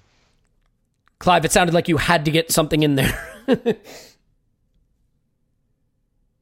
Clive, 1.19 1.45
it 1.45 1.53
sounded 1.53 1.73
like 1.73 1.87
you 1.87 1.95
had 1.95 2.25
to 2.25 2.31
get 2.31 2.51
something 2.51 2.83
in 2.83 2.95
there. 2.95 3.17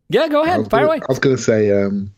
yeah, 0.10 0.28
go 0.30 0.41
ahead. 0.41 0.68
Fire 0.72 0.80
gonna, 0.80 0.86
away. 0.88 1.02
I 1.02 1.06
was 1.10 1.20
going 1.20 1.36
to 1.36 1.41
say, 1.41 1.70
um, 1.80 2.12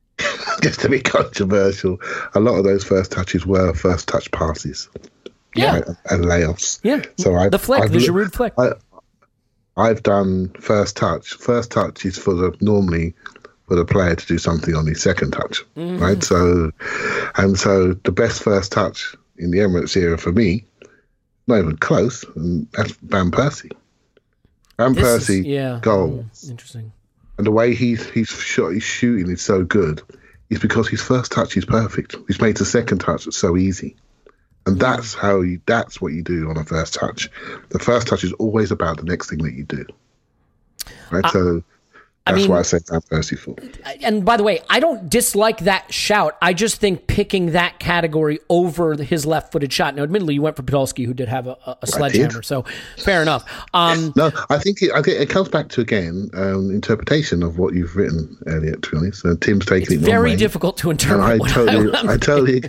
just 0.62 0.80
to 0.80 0.88
be 0.88 1.00
controversial, 1.00 1.98
a 2.34 2.40
lot 2.40 2.54
of 2.54 2.64
those 2.64 2.82
first 2.82 3.12
touches 3.12 3.44
were 3.44 3.74
first 3.74 4.08
touch 4.08 4.30
passes. 4.30 4.88
Yeah. 5.58 5.76
and, 5.76 5.96
and 6.10 6.24
layoffs. 6.24 6.80
Yeah. 6.82 7.02
So 7.18 7.34
I 7.36 7.48
the 7.48 7.58
flick, 7.58 7.82
I've 7.82 7.92
the 7.92 7.98
Giroud 7.98 8.32
flick. 8.32 8.52
I, 8.58 8.72
I've 9.76 10.02
done 10.02 10.50
first 10.60 10.96
touch. 10.96 11.34
First 11.34 11.70
touch 11.70 12.04
is 12.04 12.16
for 12.18 12.34
the 12.34 12.56
normally 12.60 13.14
for 13.68 13.74
the 13.76 13.84
player 13.84 14.14
to 14.14 14.26
do 14.26 14.38
something 14.38 14.74
on 14.74 14.86
his 14.86 15.02
second 15.02 15.32
touch, 15.32 15.64
Mm-hmm. 15.76 15.98
right? 16.02 16.22
So, 16.22 16.70
and 17.36 17.58
so 17.58 17.94
the 17.94 18.12
best 18.12 18.42
first 18.42 18.70
touch 18.72 19.14
in 19.38 19.50
the 19.50 19.58
Emirates 19.58 19.96
era 19.96 20.16
for 20.16 20.30
me, 20.32 20.64
not 21.48 21.58
even 21.58 21.76
close, 21.76 22.24
and 22.36 22.68
that's 22.72 22.92
Van 23.02 23.30
Persie. 23.32 23.72
Van 24.78 24.92
This 24.94 25.28
is- 25.28 25.36
Persie 25.42 25.46
yeah. 25.46 25.80
goal 25.82 26.24
Mm, 26.32 26.50
Interesting. 26.50 26.92
and 27.38 27.46
the 27.46 27.50
way 27.50 27.74
he's 27.74 28.08
he's 28.10 28.28
shot, 28.28 28.68
his 28.72 28.82
shooting 28.84 29.30
is 29.32 29.42
so 29.42 29.64
good, 29.64 30.00
is 30.48 30.60
because 30.60 30.88
his 30.88 31.02
first 31.02 31.32
touch 31.32 31.56
is 31.56 31.64
perfect. 31.64 32.14
He's 32.28 32.40
made 32.40 32.56
the 32.56 32.64
second 32.64 32.98
touch 33.00 33.24
so 33.34 33.56
easy. 33.56 33.96
And 34.66 34.80
that's 34.80 35.14
how 35.14 35.40
you. 35.40 35.60
That's 35.66 36.00
what 36.00 36.12
you 36.12 36.22
do 36.22 36.50
on 36.50 36.56
a 36.56 36.64
first 36.64 36.94
touch. 36.94 37.30
The 37.70 37.78
first 37.78 38.08
touch 38.08 38.24
is 38.24 38.32
always 38.34 38.70
about 38.70 38.98
the 38.98 39.04
next 39.04 39.30
thing 39.30 39.38
that 39.38 39.54
you 39.54 39.64
do. 39.64 39.86
Right, 41.10 41.24
uh, 41.24 41.30
so 41.30 41.62
I 42.28 42.32
that's 42.32 42.42
mean- 42.42 42.50
why 42.50 42.58
I 42.58 42.62
say 42.62 42.78
Van 42.90 43.00
Persie 43.02 43.38
for. 43.38 43.54
And 44.02 44.24
by 44.24 44.36
the 44.36 44.42
way, 44.42 44.60
I 44.68 44.80
don't 44.80 45.08
dislike 45.08 45.58
that 45.60 45.94
shout. 45.94 46.36
I 46.42 46.52
just 46.54 46.80
think 46.80 47.06
picking 47.06 47.52
that 47.52 47.78
category 47.78 48.40
over 48.48 48.94
his 48.94 49.24
left-footed 49.24 49.72
shot. 49.72 49.94
Now, 49.94 50.02
admittedly, 50.02 50.34
you 50.34 50.42
went 50.42 50.56
for 50.56 50.64
Podolski, 50.64 51.06
who 51.06 51.14
did 51.14 51.28
have 51.28 51.46
a, 51.46 51.56
a- 51.82 51.86
sledgehammer, 51.86 52.42
so 52.42 52.64
fair 52.98 53.22
enough. 53.22 53.44
Um, 53.74 54.12
No, 54.16 54.32
I 54.50 54.58
think 54.58 54.82
it, 54.82 54.90
I 54.92 55.02
think 55.02 55.20
it 55.20 55.30
comes 55.30 55.48
back 55.48 55.68
to 55.70 55.80
again 55.80 56.28
um, 56.34 56.70
interpretation 56.72 57.44
of 57.44 57.58
what 57.58 57.74
you've 57.74 57.94
written, 57.94 58.36
Elliot. 58.48 58.82
To 58.82 58.90
be 58.90 58.96
honest, 58.96 59.24
uh, 59.24 59.36
Tim's 59.40 59.64
taking 59.64 59.96
it 59.98 60.00
very 60.00 60.30
way. 60.30 60.36
difficult 60.36 60.76
to 60.78 60.90
And 60.90 61.00
interpret. 61.00 61.42
I 61.42 61.48
totally, 61.52 61.94
I'm- 61.94 62.08
I 62.08 62.16
totally, 62.16 62.62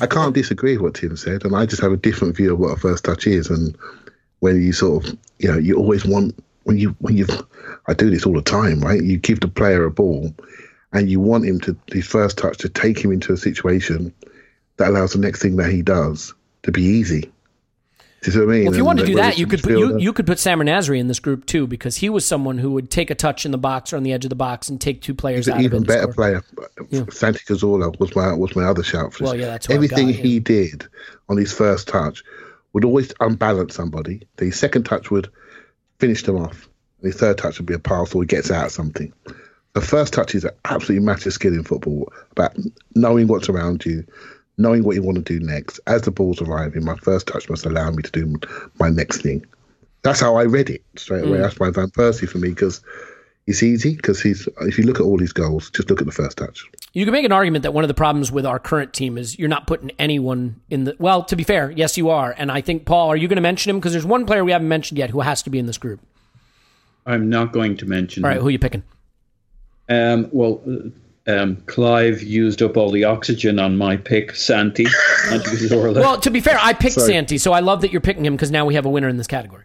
I 0.00 0.06
can't 0.06 0.34
disagree 0.34 0.72
with 0.78 0.82
what 0.82 0.94
Tim 0.94 1.16
said, 1.18 1.44
and 1.44 1.54
I 1.54 1.66
just 1.66 1.82
have 1.82 1.92
a 1.92 1.96
different 1.98 2.34
view 2.34 2.54
of 2.54 2.58
what 2.58 2.68
a 2.68 2.76
first 2.80 3.04
touch 3.04 3.26
is. 3.26 3.50
And 3.50 3.76
when 4.40 4.62
you 4.62 4.72
sort 4.72 5.04
of, 5.04 5.18
you 5.38 5.52
know, 5.52 5.58
you 5.58 5.76
always 5.76 6.06
want 6.06 6.34
when 6.64 6.78
you 6.78 6.96
when 7.00 7.16
you, 7.16 7.26
I 7.86 7.94
do 7.94 8.10
this 8.10 8.24
all 8.24 8.34
the 8.34 8.42
time, 8.42 8.80
right? 8.80 9.02
You 9.02 9.18
give 9.18 9.40
the 9.40 9.48
player 9.48 9.84
a 9.84 9.90
ball, 9.90 10.34
and 10.92 11.10
you 11.10 11.20
want 11.20 11.44
him 11.44 11.60
to 11.60 11.76
his 11.92 12.06
first 12.06 12.38
touch 12.38 12.58
to 12.58 12.68
take 12.68 12.98
him 12.98 13.12
into 13.12 13.32
a 13.32 13.36
situation 13.36 14.12
that 14.76 14.90
allows 14.90 15.12
the 15.12 15.18
next 15.18 15.42
thing 15.42 15.56
that 15.56 15.70
he 15.70 15.82
does 15.82 16.34
to 16.62 16.72
be 16.72 16.82
easy. 16.82 17.22
Do 18.22 18.28
you 18.28 18.32
see 18.32 18.38
what 18.38 18.48
I 18.48 18.52
mean? 18.52 18.64
Well, 18.64 18.72
if 18.72 18.76
you 18.76 18.84
want 18.84 19.00
to 19.00 19.06
do 19.06 19.16
that, 19.16 19.36
you 19.36 19.48
could 19.48 19.64
put, 19.64 19.72
you, 19.72 19.98
you 19.98 20.12
could 20.12 20.28
put 20.28 20.38
Sam 20.38 20.60
Nasri 20.60 21.00
in 21.00 21.08
this 21.08 21.18
group 21.18 21.44
too, 21.44 21.66
because 21.66 21.96
he 21.96 22.08
was 22.08 22.24
someone 22.24 22.56
who 22.58 22.70
would 22.70 22.88
take 22.88 23.10
a 23.10 23.16
touch 23.16 23.44
in 23.44 23.50
the 23.50 23.58
box 23.58 23.92
or 23.92 23.96
on 23.96 24.04
the 24.04 24.12
edge 24.12 24.24
of 24.24 24.28
the 24.28 24.36
box 24.36 24.68
and 24.68 24.80
take 24.80 25.02
two 25.02 25.12
players 25.12 25.46
He's 25.46 25.54
out 25.54 25.58
an 25.58 25.64
even 25.64 25.82
better 25.82 26.06
player. 26.06 26.44
Santi 27.10 27.40
Cazorla 27.40 27.98
was 27.98 28.14
my 28.14 28.32
was 28.32 28.54
my 28.54 28.62
other 28.62 28.84
shout 28.84 29.12
for 29.12 29.24
this. 29.24 29.26
Well, 29.26 29.40
yeah, 29.40 29.46
that's 29.46 29.68
Everything 29.68 30.06
got, 30.06 30.14
yeah. 30.14 30.22
he 30.22 30.38
did 30.38 30.86
on 31.28 31.36
his 31.36 31.52
first 31.52 31.88
touch 31.88 32.22
would 32.72 32.84
always 32.84 33.12
unbalance 33.18 33.74
somebody. 33.74 34.22
The 34.36 34.52
second 34.52 34.84
touch 34.84 35.10
would 35.10 35.28
finish 35.98 36.22
them 36.22 36.36
off. 36.36 36.68
His 37.02 37.16
third 37.16 37.38
touch 37.38 37.58
would 37.58 37.66
be 37.66 37.74
a 37.74 37.78
pass 37.78 38.14
or 38.14 38.22
he 38.22 38.26
gets 38.26 38.50
out 38.50 38.70
something. 38.70 39.12
The 39.74 39.80
first 39.80 40.12
touch 40.12 40.34
is 40.34 40.44
an 40.44 40.50
absolutely 40.66 41.04
massive 41.04 41.32
skill 41.32 41.54
in 41.54 41.64
football 41.64 42.12
about 42.30 42.56
knowing 42.94 43.26
what's 43.26 43.48
around 43.48 43.84
you, 43.86 44.04
knowing 44.58 44.84
what 44.84 44.96
you 44.96 45.02
want 45.02 45.16
to 45.16 45.38
do 45.38 45.44
next. 45.44 45.80
As 45.86 46.02
the 46.02 46.10
ball's 46.10 46.42
arriving, 46.42 46.84
my 46.84 46.96
first 46.96 47.26
touch 47.26 47.48
must 47.48 47.64
allow 47.64 47.90
me 47.90 48.02
to 48.02 48.10
do 48.10 48.34
my 48.78 48.90
next 48.90 49.22
thing. 49.22 49.44
That's 50.02 50.20
how 50.20 50.36
I 50.36 50.44
read 50.44 50.68
it 50.68 50.82
straight 50.96 51.24
Mm. 51.24 51.28
away. 51.28 51.38
That's 51.38 51.58
my 51.58 51.70
Van 51.70 51.88
Persie 51.88 52.28
for 52.28 52.38
me 52.38 52.50
because 52.50 52.82
it's 53.46 53.62
easy. 53.62 53.96
Because 53.96 54.20
he's 54.20 54.46
if 54.60 54.76
you 54.76 54.84
look 54.84 55.00
at 55.00 55.04
all 55.04 55.18
his 55.18 55.32
goals, 55.32 55.70
just 55.70 55.88
look 55.88 56.00
at 56.00 56.06
the 56.06 56.12
first 56.12 56.36
touch. 56.36 56.64
You 56.92 57.04
can 57.06 57.12
make 57.12 57.24
an 57.24 57.32
argument 57.32 57.62
that 57.62 57.72
one 57.72 57.82
of 57.84 57.88
the 57.88 57.94
problems 57.94 58.30
with 58.30 58.44
our 58.44 58.58
current 58.58 58.92
team 58.92 59.16
is 59.16 59.38
you're 59.38 59.48
not 59.48 59.66
putting 59.66 59.90
anyone 59.98 60.56
in 60.68 60.84
the. 60.84 60.94
Well, 60.98 61.24
to 61.24 61.36
be 61.36 61.44
fair, 61.44 61.70
yes, 61.70 61.96
you 61.96 62.10
are. 62.10 62.34
And 62.36 62.52
I 62.52 62.60
think, 62.60 62.84
Paul, 62.84 63.08
are 63.08 63.16
you 63.16 63.26
going 63.26 63.36
to 63.36 63.42
mention 63.42 63.70
him? 63.70 63.78
Because 63.78 63.92
there's 63.92 64.04
one 64.04 64.26
player 64.26 64.44
we 64.44 64.52
haven't 64.52 64.68
mentioned 64.68 64.98
yet 64.98 65.08
who 65.10 65.20
has 65.20 65.42
to 65.44 65.50
be 65.50 65.58
in 65.58 65.66
this 65.66 65.78
group. 65.78 66.00
I'm 67.06 67.28
not 67.28 67.52
going 67.52 67.76
to 67.78 67.86
mention. 67.86 68.24
All 68.24 68.30
right, 68.30 68.40
who 68.40 68.48
are 68.48 68.50
you 68.50 68.58
picking? 68.58 68.82
Um, 69.88 70.28
well, 70.32 70.62
um, 71.26 71.56
Clive 71.66 72.22
used 72.22 72.62
up 72.62 72.76
all 72.76 72.90
the 72.90 73.04
oxygen 73.04 73.58
on 73.58 73.76
my 73.76 73.96
pick, 73.96 74.34
Santi. 74.34 74.86
Well, 75.30 76.20
to 76.20 76.30
be 76.30 76.40
fair, 76.40 76.58
I 76.60 76.72
picked 76.72 76.94
Sorry. 76.94 77.12
Santi, 77.12 77.38
so 77.38 77.52
I 77.52 77.60
love 77.60 77.80
that 77.82 77.92
you're 77.92 78.00
picking 78.00 78.26
him 78.26 78.34
because 78.34 78.50
now 78.50 78.64
we 78.64 78.74
have 78.74 78.84
a 78.84 78.90
winner 78.90 79.08
in 79.08 79.16
this 79.16 79.26
category. 79.26 79.64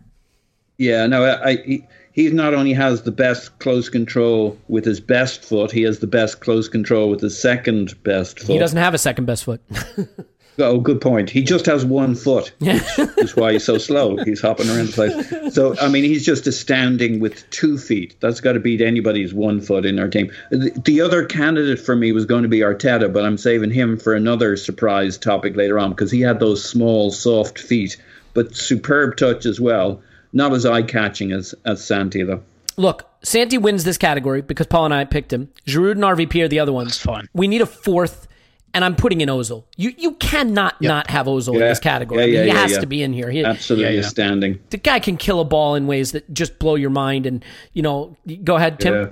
yeah, 0.78 1.06
no, 1.08 1.24
I, 1.24 1.50
I, 1.50 1.56
he, 1.58 1.84
he 2.12 2.30
not 2.30 2.54
only 2.54 2.74
has 2.74 3.04
the 3.04 3.12
best 3.12 3.58
close 3.60 3.90
control 3.90 4.58
with 4.68 4.86
his 4.86 5.00
best 5.00 5.44
foot, 5.44 5.72
he 5.72 5.82
has 5.84 6.00
the 6.00 6.08
best 6.08 6.40
close 6.42 6.68
control 6.68 7.10
with 7.10 7.22
his 7.22 7.40
second 7.40 8.02
best 8.04 8.40
foot. 8.40 8.54
He 8.54 8.60
doesn't 8.60 8.78
have 8.78 8.94
a 8.94 8.98
second 8.98 9.26
best 9.26 9.44
foot. 9.44 9.62
Oh, 10.60 10.80
good 10.80 11.02
point. 11.02 11.30
He 11.30 11.44
just 11.44 11.68
has 11.68 11.86
one 11.86 12.16
foot, 12.16 12.52
which 12.60 12.82
is 13.18 13.36
why 13.36 13.54
he's 13.54 13.64
so 13.64 13.78
slow. 13.78 14.18
He's 14.18 14.42
hopping 14.42 14.70
around 14.70 14.88
the 14.88 14.94
place. 14.94 15.54
So, 15.54 15.78
I 15.80 15.88
mean, 15.88 16.04
he's 16.04 16.26
just 16.26 16.48
astounding 16.48 17.20
with 17.20 17.48
two 17.52 17.78
feet. 17.78 18.16
That's 18.20 18.42
got 18.42 18.54
to 18.54 18.60
beat 18.60 18.82
anybody's 18.82 19.34
one 19.34 19.62
foot 19.62 19.86
in 19.86 20.00
our 20.00 20.08
team. 20.08 20.32
The, 20.50 20.72
the 20.84 21.02
other 21.02 21.26
candidate 21.26 21.80
for 21.80 21.96
me 21.96 22.12
was 22.12 22.26
going 22.26 22.44
to 22.44 22.50
be 22.50 22.60
Arteta, 22.60 23.12
but 23.14 23.24
I'm 23.24 23.38
saving 23.38 23.72
him 23.72 23.98
for 23.98 24.16
another 24.16 24.58
surprise 24.58 25.18
topic 25.18 25.56
later 25.56 25.78
on 25.78 25.92
because 25.92 26.12
he 26.12 26.22
had 26.22 26.40
those 26.40 26.64
small, 26.68 27.12
soft 27.12 27.60
feet, 27.60 27.98
but 28.34 28.56
superb 28.56 29.18
touch 29.18 29.46
as 29.46 29.60
well. 29.60 30.02
Not 30.34 30.54
as 30.54 30.66
eye 30.66 30.82
catching 30.82 31.32
as, 31.32 31.56
as 31.66 31.84
Santi, 31.84 32.24
though. 32.24 32.44
Look, 32.78 33.10
Santi 33.24 33.58
wins 33.58 33.84
this 33.84 33.98
category 33.98 34.42
because 34.42 34.68
Paul 34.68 34.86
and 34.86 34.94
I 34.94 35.04
picked 35.06 35.34
him. 35.34 35.50
Giroud 35.66 35.94
and 35.94 36.04
RVP 36.04 36.44
are 36.44 36.48
the 36.48 36.60
other 36.60 36.72
ones. 36.72 36.90
That's 36.90 37.04
fine. 37.04 37.28
We 37.34 37.48
need 37.48 37.62
a 37.62 37.66
fourth, 37.66 38.28
and 38.74 38.86
I'm 38.86 38.96
putting 38.96 39.22
in 39.22 39.30
Ozil. 39.30 39.64
You 39.76 39.94
you 39.98 40.14
cannot 40.16 40.82
not 40.82 41.10
have 41.10 41.26
Ozil 41.26 41.54
in 41.54 41.60
this 41.60 41.80
category. 41.80 42.20
Yeah, 42.20 42.24
I 42.24 42.28
mean, 42.28 42.42
he 42.44 42.48
yeah, 42.48 42.62
has 42.62 42.72
yeah. 42.74 42.80
to 42.80 42.86
be 42.86 43.02
in 43.04 43.14
here. 43.14 43.30
He, 43.30 43.44
Absolutely 43.44 43.86
Yeah, 43.86 43.92
yeah. 43.92 44.00
astounding. 44.02 44.60
the 44.70 44.78
guy 44.78 45.00
can 45.00 45.18
kill 45.18 45.40
a 45.40 45.46
ball 45.46 45.76
in 45.76 45.88
ways 45.88 46.12
that 46.12 46.32
just 46.34 46.60
blow 46.60 46.76
your 46.76 46.90
mind. 46.90 47.26
And 47.26 47.44
you 47.74 47.82
know, 47.82 48.16
go 48.44 48.56
ahead, 48.56 48.80
Tim. 48.80 48.94
Yeah. 48.94 49.10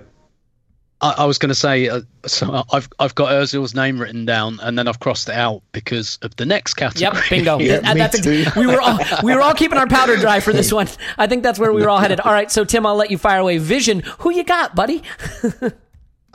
I, 1.01 1.15
I 1.19 1.25
was 1.25 1.37
going 1.37 1.49
to 1.49 1.55
say, 1.55 1.89
uh, 1.89 2.01
so 2.25 2.63
I've 2.71 2.87
I've 2.99 3.15
got 3.15 3.29
Özil's 3.29 3.75
name 3.75 3.99
written 3.99 4.25
down, 4.25 4.59
and 4.61 4.77
then 4.79 4.87
I've 4.87 4.99
crossed 4.99 5.27
it 5.29 5.35
out 5.35 5.61
because 5.71 6.17
of 6.21 6.35
the 6.37 6.45
next 6.45 6.75
category. 6.75 7.19
Yep, 7.19 7.29
bingo. 7.29 7.59
Yeah, 7.65 7.93
me 7.93 7.99
that's 7.99 8.21
too. 8.21 8.45
we 8.55 8.65
were 8.65 8.81
all 8.81 8.99
we 9.23 9.35
were 9.35 9.41
all 9.41 9.53
keeping 9.53 9.77
our 9.77 9.87
powder 9.87 10.15
dry 10.15 10.39
for 10.39 10.53
this 10.53 10.71
one. 10.79 10.87
I 11.17 11.27
think 11.27 11.43
that's 11.43 11.59
where 11.59 11.73
we 11.73 11.81
were 11.81 11.89
all 11.89 11.99
headed. 11.99 12.19
All 12.21 12.31
right, 12.31 12.49
so 12.51 12.63
Tim, 12.63 12.85
I'll 12.85 12.95
let 12.95 13.11
you 13.11 13.17
fire 13.17 13.39
away. 13.39 13.57
Vision, 13.57 14.01
who 14.19 14.31
you 14.31 14.43
got, 14.43 14.75
buddy? 14.75 15.03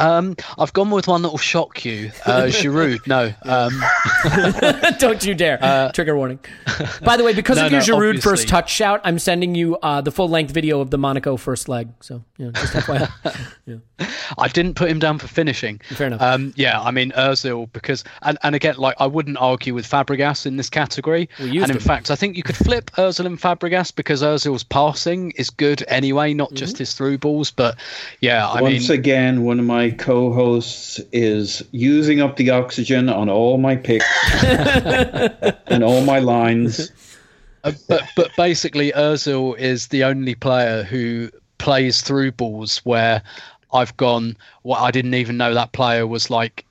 Um, 0.01 0.35
I've 0.59 0.73
gone 0.73 0.91
with 0.91 1.07
one 1.07 1.23
that 1.23 1.29
will 1.29 1.39
shock 1.39 1.85
you. 1.85 2.11
Uh, 2.25 2.43
Giroud. 2.47 3.07
No. 3.07 3.33
Um, 3.43 4.95
Don't 4.99 5.25
you 5.25 5.35
dare! 5.35 5.59
Uh, 5.63 5.93
Trigger 5.93 6.17
warning. 6.17 6.41
By 7.03 7.17
the 7.17 7.25
way, 7.25 7.35
because 7.35 7.57
No, 7.59 7.67
of 7.67 7.73
your 7.73 7.81
no, 7.83 7.87
Giroud 7.87 8.23
first 8.23 8.49
touch 8.49 8.73
shout, 8.73 9.01
I'm 9.05 9.19
sending 9.19 9.55
you 9.55 9.77
uh, 9.77 10.01
the 10.01 10.11
full 10.11 10.29
length 10.29 10.53
video 10.53 10.81
of 10.81 10.91
the 10.91 10.99
Monaco 10.99 11.37
first 11.37 11.69
leg. 11.69 11.91
So, 12.01 12.25
you 12.41 12.47
know, 12.47 12.53
just 12.53 12.73
FYI. 12.73 13.81
I 14.39 14.49
didn't 14.49 14.75
put 14.75 14.89
him 14.89 14.99
down 14.99 15.19
for 15.19 15.27
finishing. 15.29 15.79
Fair 15.91 16.07
enough. 16.07 16.23
Um, 16.23 16.55
yeah, 16.57 16.81
I 16.81 16.91
mean 16.91 17.11
Özil 17.13 17.71
because 17.75 18.03
and, 18.23 18.39
and 18.43 18.55
again 18.55 18.77
like 18.79 18.95
I 18.99 19.07
wouldn't 19.07 19.37
argue 19.39 19.75
with 19.75 19.87
Fabregas 19.87 20.47
in 20.47 20.57
this 20.57 20.71
category. 20.71 21.29
We 21.39 21.47
used 21.51 21.65
and 21.65 21.71
in 21.73 21.77
him. 21.77 21.83
fact, 21.83 22.11
I 22.11 22.17
think 22.17 22.37
you 22.39 22.43
could 22.43 22.57
flip 22.57 22.91
Özil 22.97 23.27
and 23.27 23.39
Fabregas 23.39 23.95
because 23.95 24.23
Özil's 24.23 24.65
passing 24.65 25.33
is 25.33 25.51
good 25.51 25.85
anyway, 25.89 26.33
not 26.33 26.53
just 26.55 26.75
Mm-hmm. 26.77 26.79
his 26.79 26.95
through 26.95 27.19
balls. 27.19 27.51
But 27.51 27.77
yeah, 28.21 28.49
I 28.49 28.63
Once 28.63 28.89
mean 28.89 28.99
again, 28.99 29.43
one 29.45 29.59
of 29.59 29.67
my 29.67 29.91
co-hosts 29.91 30.99
is 31.13 31.63
using 31.73 32.21
up 32.23 32.37
the 32.37 32.51
oxygen 32.51 33.09
on 33.11 33.29
all 33.29 33.59
my 33.59 33.77
picks 33.77 34.07
and 35.67 35.85
all 35.85 36.03
my 36.05 36.21
lines. 36.21 36.91
Uh, 37.63 37.73
but 37.89 38.03
but 38.17 38.31
basically, 38.39 38.93
Özil 38.93 39.59
is 39.59 39.89
the 39.89 40.05
only 40.05 40.35
player 40.35 40.83
who 40.83 41.31
plays 41.61 42.03
through 42.03 42.33
balls 42.33 42.79
where 42.79 43.23
I've 43.73 43.97
gone. 43.97 44.37
Well, 44.65 44.83
I 44.83 44.91
didn't 44.91 45.15
even 45.15 45.37
know 45.37 45.55
that 45.55 45.73
player 45.73 46.07
was 46.07 46.31
like 46.31 46.65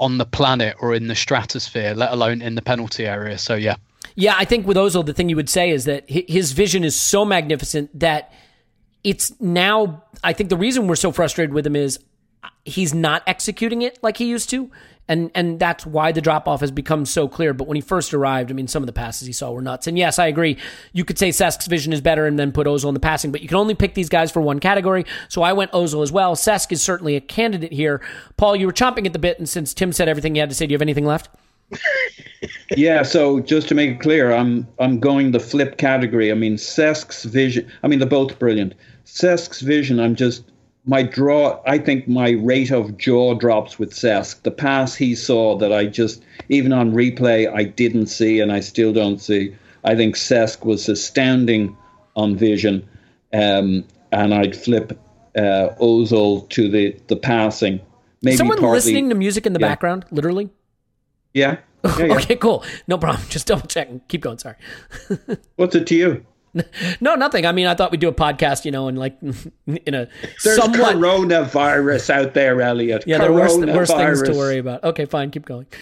on 0.00 0.18
the 0.18 0.26
planet 0.26 0.74
or 0.80 0.94
in 0.94 1.06
the 1.06 1.14
stratosphere, 1.14 1.94
let 1.94 2.10
alone 2.10 2.42
in 2.42 2.56
the 2.56 2.62
penalty 2.62 3.06
area. 3.06 3.38
So 3.38 3.54
yeah, 3.54 3.76
Yeah, 4.16 4.34
I 4.36 4.44
think 4.44 4.66
with 4.66 4.76
Ozil, 4.76 5.06
the 5.06 5.12
thing 5.12 5.28
you 5.28 5.36
would 5.36 5.48
say 5.48 5.70
is 5.70 5.84
that 5.84 6.04
his 6.08 6.52
vision 6.52 6.84
is 6.84 6.98
so 6.98 7.24
magnificent 7.24 7.96
that 7.98 8.32
it's 9.02 9.38
now. 9.40 10.02
I 10.22 10.32
think 10.32 10.50
the 10.50 10.56
reason 10.56 10.86
we're 10.86 10.96
so 10.96 11.12
frustrated 11.12 11.54
with 11.54 11.66
him 11.66 11.76
is 11.76 11.98
uh, 12.42 12.48
he's 12.64 12.94
not 12.94 13.22
executing 13.26 13.82
it 13.82 14.02
like 14.02 14.16
he 14.16 14.26
used 14.26 14.50
to, 14.50 14.70
and 15.08 15.30
and 15.34 15.58
that's 15.58 15.84
why 15.84 16.12
the 16.12 16.20
drop 16.20 16.48
off 16.48 16.60
has 16.60 16.70
become 16.70 17.04
so 17.04 17.28
clear. 17.28 17.52
But 17.52 17.68
when 17.68 17.76
he 17.76 17.80
first 17.80 18.14
arrived, 18.14 18.50
I 18.50 18.54
mean, 18.54 18.68
some 18.68 18.82
of 18.82 18.86
the 18.86 18.92
passes 18.92 19.26
he 19.26 19.32
saw 19.32 19.50
were 19.50 19.62
nuts. 19.62 19.86
And 19.86 19.98
yes, 19.98 20.18
I 20.18 20.26
agree. 20.26 20.56
You 20.92 21.04
could 21.04 21.18
say 21.18 21.30
Cesc's 21.30 21.66
vision 21.66 21.92
is 21.92 22.00
better 22.00 22.26
and 22.26 22.38
then 22.38 22.52
put 22.52 22.66
Ozil 22.66 22.88
in 22.88 22.94
the 22.94 23.00
passing, 23.00 23.32
but 23.32 23.42
you 23.42 23.48
can 23.48 23.56
only 23.56 23.74
pick 23.74 23.94
these 23.94 24.08
guys 24.08 24.30
for 24.30 24.40
one 24.40 24.60
category. 24.60 25.04
So 25.28 25.42
I 25.42 25.52
went 25.52 25.72
Ozil 25.72 26.02
as 26.02 26.12
well. 26.12 26.34
Cesc 26.36 26.72
is 26.72 26.82
certainly 26.82 27.16
a 27.16 27.20
candidate 27.20 27.72
here. 27.72 28.00
Paul, 28.36 28.56
you 28.56 28.66
were 28.66 28.72
chomping 28.72 29.06
at 29.06 29.12
the 29.12 29.18
bit, 29.18 29.38
and 29.38 29.48
since 29.48 29.74
Tim 29.74 29.92
said 29.92 30.08
everything 30.08 30.34
he 30.34 30.40
had 30.40 30.48
to 30.48 30.54
say, 30.54 30.66
do 30.66 30.72
you 30.72 30.76
have 30.76 30.82
anything 30.82 31.06
left? 31.06 31.28
Yeah, 32.76 33.02
so 33.02 33.40
just 33.40 33.68
to 33.68 33.74
make 33.74 33.90
it 33.90 34.00
clear, 34.00 34.32
I'm 34.32 34.66
I'm 34.78 34.98
going 34.98 35.30
the 35.30 35.40
flip 35.40 35.78
category. 35.78 36.30
I 36.30 36.34
mean, 36.34 36.56
Cesc's 36.56 37.24
vision. 37.24 37.70
I 37.82 37.88
mean, 37.88 37.98
they're 37.98 38.08
both 38.08 38.38
brilliant. 38.38 38.74
Cesc's 39.04 39.60
vision. 39.60 40.00
I'm 40.00 40.14
just 40.14 40.44
my 40.86 41.02
draw. 41.02 41.60
I 41.66 41.78
think 41.78 42.06
my 42.08 42.30
rate 42.30 42.70
of 42.70 42.98
jaw 42.98 43.34
drops 43.34 43.78
with 43.78 43.92
Cesc. 43.92 44.42
The 44.42 44.50
pass 44.50 44.94
he 44.94 45.14
saw 45.14 45.56
that 45.58 45.72
I 45.72 45.86
just 45.86 46.22
even 46.48 46.72
on 46.72 46.92
replay 46.92 47.52
I 47.52 47.64
didn't 47.64 48.06
see 48.06 48.40
and 48.40 48.52
I 48.52 48.60
still 48.60 48.92
don't 48.92 49.20
see 49.20 49.54
I 49.84 49.94
think 49.94 50.16
Cesc 50.16 50.64
was 50.64 50.88
astounding 50.88 51.76
on 52.16 52.36
vision, 52.36 52.88
um, 53.32 53.84
and 54.12 54.34
I'd 54.34 54.56
flip 54.56 54.98
uh, 55.36 55.68
Ozil 55.80 56.48
to 56.50 56.68
the 56.68 56.96
the 57.08 57.16
passing. 57.16 57.80
Maybe 58.22 58.36
Someone 58.36 58.58
partly, 58.58 58.76
listening 58.76 59.10
to 59.10 59.14
music 59.14 59.46
in 59.46 59.52
the 59.52 59.60
yeah. 59.60 59.68
background, 59.68 60.06
literally. 60.10 60.48
Yeah. 61.34 61.58
yeah, 61.84 62.06
yeah. 62.06 62.14
okay, 62.14 62.36
cool. 62.36 62.64
No 62.88 62.96
problem. 62.96 63.22
Just 63.28 63.46
double 63.46 63.66
checking. 63.68 64.00
Keep 64.08 64.22
going. 64.22 64.38
Sorry. 64.38 64.56
What's 65.56 65.74
it 65.74 65.86
to 65.88 65.94
you? 65.94 66.24
No, 67.00 67.14
nothing. 67.16 67.46
I 67.46 67.52
mean, 67.52 67.66
I 67.66 67.74
thought 67.74 67.90
we'd 67.90 68.00
do 68.00 68.08
a 68.08 68.12
podcast, 68.14 68.64
you 68.64 68.70
know, 68.70 68.86
and 68.88 68.96
like 68.98 69.16
in 69.66 69.94
a 69.94 70.08
There's 70.44 70.56
somewhat. 70.56 70.96
coronavirus 70.96 72.10
out 72.10 72.34
there, 72.34 72.60
Elliot. 72.62 73.04
yeah, 73.06 73.18
there 73.18 73.30
are 73.30 73.32
worse, 73.32 73.56
worse 73.56 73.90
things 73.90 74.22
to 74.22 74.32
worry 74.32 74.58
about. 74.58 74.84
Okay, 74.84 75.04
fine. 75.04 75.30
Keep 75.30 75.46
going. 75.46 75.66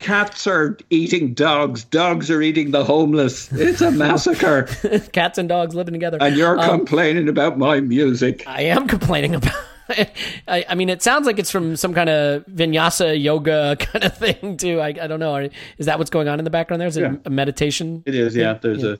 Cats 0.00 0.46
are 0.46 0.76
eating 0.90 1.32
dogs. 1.32 1.84
Dogs 1.84 2.30
are 2.30 2.42
eating 2.42 2.72
the 2.72 2.84
homeless. 2.84 3.50
It's 3.52 3.80
a 3.80 3.90
massacre. 3.90 4.64
Cats 5.12 5.38
and 5.38 5.48
dogs 5.48 5.74
living 5.74 5.94
together. 5.94 6.18
and 6.20 6.36
you're 6.36 6.58
Um, 6.58 6.78
complaining 6.80 7.28
about 7.28 7.56
my 7.56 7.80
music. 7.80 8.42
I 8.46 8.62
am 8.62 8.86
complaining 8.86 9.34
about. 9.34 9.54
I, 10.48 10.64
I 10.68 10.74
mean, 10.74 10.88
it 10.88 11.02
sounds 11.02 11.26
like 11.26 11.38
it's 11.38 11.50
from 11.50 11.76
some 11.76 11.94
kind 11.94 12.08
of 12.10 12.44
vinyasa 12.46 13.20
yoga 13.22 13.76
kind 13.80 14.04
of 14.04 14.16
thing 14.16 14.56
too. 14.56 14.80
I, 14.80 14.88
I 14.88 15.06
don't 15.06 15.20
know. 15.20 15.48
Is 15.78 15.86
that 15.86 15.98
what's 15.98 16.10
going 16.10 16.28
on 16.28 16.38
in 16.38 16.44
the 16.44 16.50
background? 16.50 16.80
There 16.80 16.88
is 16.88 16.96
it 16.96 17.02
Yeah. 17.02 17.16
a 17.24 17.30
meditation. 17.30 18.02
It 18.06 18.14
is, 18.14 18.34
yeah. 18.36 18.54
There's 18.54 18.82
a. 18.84 18.98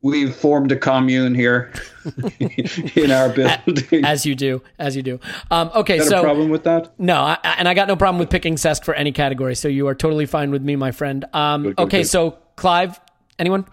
We've 0.00 0.32
formed 0.32 0.70
a 0.70 0.76
commune 0.76 1.34
here 1.34 1.72
in 2.38 3.10
our 3.10 3.28
building. 3.30 4.04
As 4.04 4.24
you 4.24 4.36
do, 4.36 4.62
as 4.78 4.94
you 4.94 5.02
do. 5.02 5.18
Um, 5.50 5.72
okay, 5.74 5.98
so 5.98 6.22
problem 6.22 6.50
with 6.50 6.62
that? 6.64 6.92
no, 7.00 7.16
I, 7.20 7.36
and 7.58 7.66
I 7.66 7.74
got 7.74 7.88
no 7.88 7.96
problem 7.96 8.20
with 8.20 8.30
picking 8.30 8.54
Cesc 8.54 8.84
for 8.84 8.94
any 8.94 9.10
category. 9.10 9.56
So 9.56 9.66
you 9.66 9.88
are 9.88 9.96
totally 9.96 10.26
fine 10.26 10.52
with 10.52 10.62
me, 10.62 10.76
my 10.76 10.92
friend. 10.92 11.24
Um, 11.32 11.62
Good, 11.64 11.76
good, 11.76 11.82
okay, 11.84 11.98
good. 12.02 12.06
so 12.08 12.38
Clive, 12.54 13.00
anyone? 13.40 13.66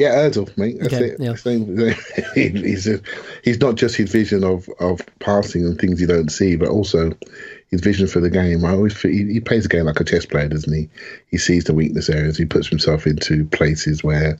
Yeah, 0.00 0.14
Ozil, 0.28 0.56
mate. 0.56 0.78
That's 0.80 0.94
Okay, 0.94 1.04
it. 1.10 1.20
yeah. 1.20 1.34
Same- 1.34 1.76
he's 2.34 2.88
a, 2.88 3.00
he's 3.44 3.60
not 3.60 3.74
just 3.74 3.96
his 3.96 4.10
vision 4.10 4.44
of, 4.44 4.66
of 4.80 5.02
passing 5.18 5.62
and 5.66 5.78
things 5.78 6.00
you 6.00 6.06
don't 6.06 6.30
see, 6.30 6.56
but 6.56 6.68
also 6.70 7.12
his 7.70 7.82
vision 7.82 8.06
for 8.06 8.18
the 8.18 8.30
game. 8.30 8.64
I 8.64 8.70
always 8.70 8.94
feel, 8.94 9.12
he, 9.12 9.30
he 9.30 9.40
plays 9.40 9.64
the 9.64 9.68
game 9.68 9.84
like 9.84 10.00
a 10.00 10.04
chess 10.04 10.24
player, 10.24 10.48
doesn't 10.48 10.72
he? 10.72 10.88
He 11.30 11.36
sees 11.36 11.64
the 11.64 11.74
weakness 11.74 12.08
areas. 12.08 12.38
He 12.38 12.46
puts 12.46 12.68
himself 12.68 13.06
into 13.06 13.44
places 13.44 14.02
where, 14.02 14.38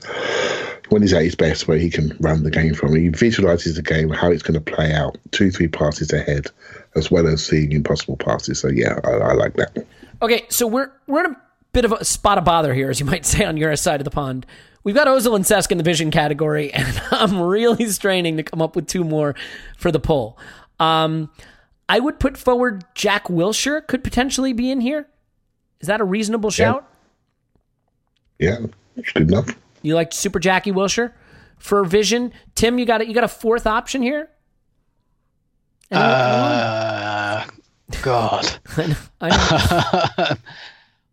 when 0.89 1.03
he's 1.03 1.13
at 1.13 1.21
his 1.21 1.35
best, 1.35 1.67
where 1.67 1.77
he 1.77 1.91
can 1.91 2.17
run 2.19 2.41
the 2.43 2.49
game 2.49 2.73
from. 2.73 2.95
He 2.95 3.09
visualizes 3.09 3.75
the 3.75 3.83
game, 3.83 4.09
how 4.09 4.31
it's 4.31 4.41
going 4.43 4.61
to 4.61 4.73
play 4.73 4.91
out, 4.93 5.15
two, 5.29 5.51
three 5.51 5.67
passes 5.67 6.11
ahead, 6.11 6.47
as 6.95 7.11
well 7.11 7.27
as 7.27 7.45
seeing 7.45 7.71
impossible 7.71 8.17
passes. 8.17 8.59
So 8.59 8.67
yeah, 8.69 8.99
I, 9.03 9.11
I 9.11 9.33
like 9.33 9.53
that. 9.57 9.85
Okay, 10.23 10.43
so 10.49 10.65
we're 10.65 10.91
we're 11.05 11.25
in 11.25 11.31
a 11.33 11.37
bit 11.71 11.85
of 11.85 11.91
a 11.91 12.03
spot 12.03 12.39
of 12.39 12.45
bother 12.45 12.73
here, 12.73 12.89
as 12.89 12.99
you 12.99 13.05
might 13.05 13.25
say 13.27 13.45
on 13.45 13.57
your 13.57 13.75
side 13.75 14.01
of 14.01 14.05
the 14.05 14.11
pond. 14.11 14.45
We've 14.83 14.95
got 14.95 15.07
Ozil 15.07 15.35
and 15.35 15.45
Cesc 15.45 15.71
in 15.71 15.77
the 15.77 15.83
vision 15.83 16.09
category, 16.11 16.73
and 16.73 17.01
I'm 17.11 17.39
really 17.41 17.85
straining 17.87 18.37
to 18.37 18.43
come 18.43 18.61
up 18.61 18.75
with 18.75 18.87
two 18.87 19.03
more 19.03 19.35
for 19.77 19.91
the 19.91 19.99
poll. 19.99 20.37
Um, 20.79 21.29
I 21.87 21.99
would 21.99 22.19
put 22.19 22.37
forward 22.37 22.83
Jack 22.95 23.27
Wilshere 23.27 23.85
could 23.85 24.03
potentially 24.03 24.53
be 24.53 24.71
in 24.71 24.81
here. 24.81 25.07
Is 25.81 25.87
that 25.87 26.01
a 26.01 26.03
reasonable 26.03 26.49
shout? 26.51 26.87
Yeah, 28.39 28.57
it's 28.95 29.11
good 29.11 29.29
enough. 29.31 29.49
You 29.83 29.95
like 29.95 30.13
Super 30.13 30.39
Jackie 30.39 30.71
Wilshere 30.71 31.13
for 31.59 31.83
vision? 31.83 32.31
Tim, 32.55 32.79
you 32.79 32.85
got 32.85 33.01
it. 33.01 33.07
You 33.07 33.13
got 33.13 33.23
a 33.23 33.27
fourth 33.27 33.67
option 33.67 34.01
here. 34.01 34.29
Anyone- 35.91 36.09
Uh, 36.09 37.45
God. 38.01 38.47
I 39.21 39.29
know. 40.29 40.35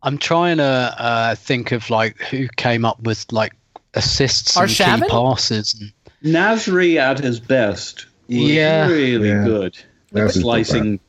I'm 0.03 0.18
trying 0.18 0.59
to 0.59 0.64
uh, 0.99 1.34
think 1.34 1.72
of 1.72 1.90
like 1.90 2.18
who 2.18 2.49
came 2.57 2.84
up 2.84 3.01
with 3.01 3.26
like 3.32 3.53
assists 3.94 4.57
and 4.57 4.68
key 4.68 5.09
passes. 5.09 5.74
And, 5.80 5.92
Nasri 6.34 6.96
at 6.96 7.18
his 7.18 7.40
best 7.40 8.07
was 8.28 8.36
Yeah. 8.38 8.86
really 8.88 9.28
Yeah. 9.28 9.44
good. 9.44 9.78
Nasri's 10.12 10.36
not 10.36 10.42
Slicing. 10.42 11.01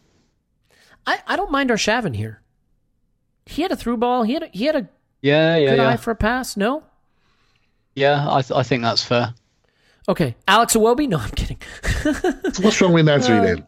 I, 1.06 1.20
I 1.28 1.36
don't 1.36 1.52
mind 1.52 1.72
our 1.72 1.78
Arshavin 1.78 2.16
here. 2.16 2.42
He 3.46 3.62
had 3.64 3.72
a 3.72 3.76
through 3.76 3.98
ball. 3.98 4.24
He 4.24 4.34
had 4.34 4.44
a, 4.44 4.48
he 4.48 4.66
had 4.66 4.76
a 4.76 4.90
yeah, 5.22 5.56
yeah, 5.58 5.70
good 5.72 5.78
yeah. 5.82 5.90
eye 5.90 5.98
for 5.98 6.12
a 6.12 6.16
pass. 6.16 6.56
No. 6.56 6.84
yeah, 7.96 8.26
I, 8.30 8.42
th- 8.42 8.58
I 8.58 8.64
think 8.64 8.84
that's 8.84 9.04
fair. 9.04 9.34
Okay, 10.08 10.36
Alex 10.48 10.76
Iwobi. 10.76 11.08
No, 11.08 11.18
I'm 11.18 11.30
kidding. 11.32 11.58
What's 12.64 12.80
wrong 12.82 12.94
with 12.94 13.06
Nasri 13.06 13.40
Uh, 13.40 13.44
then? 13.44 13.68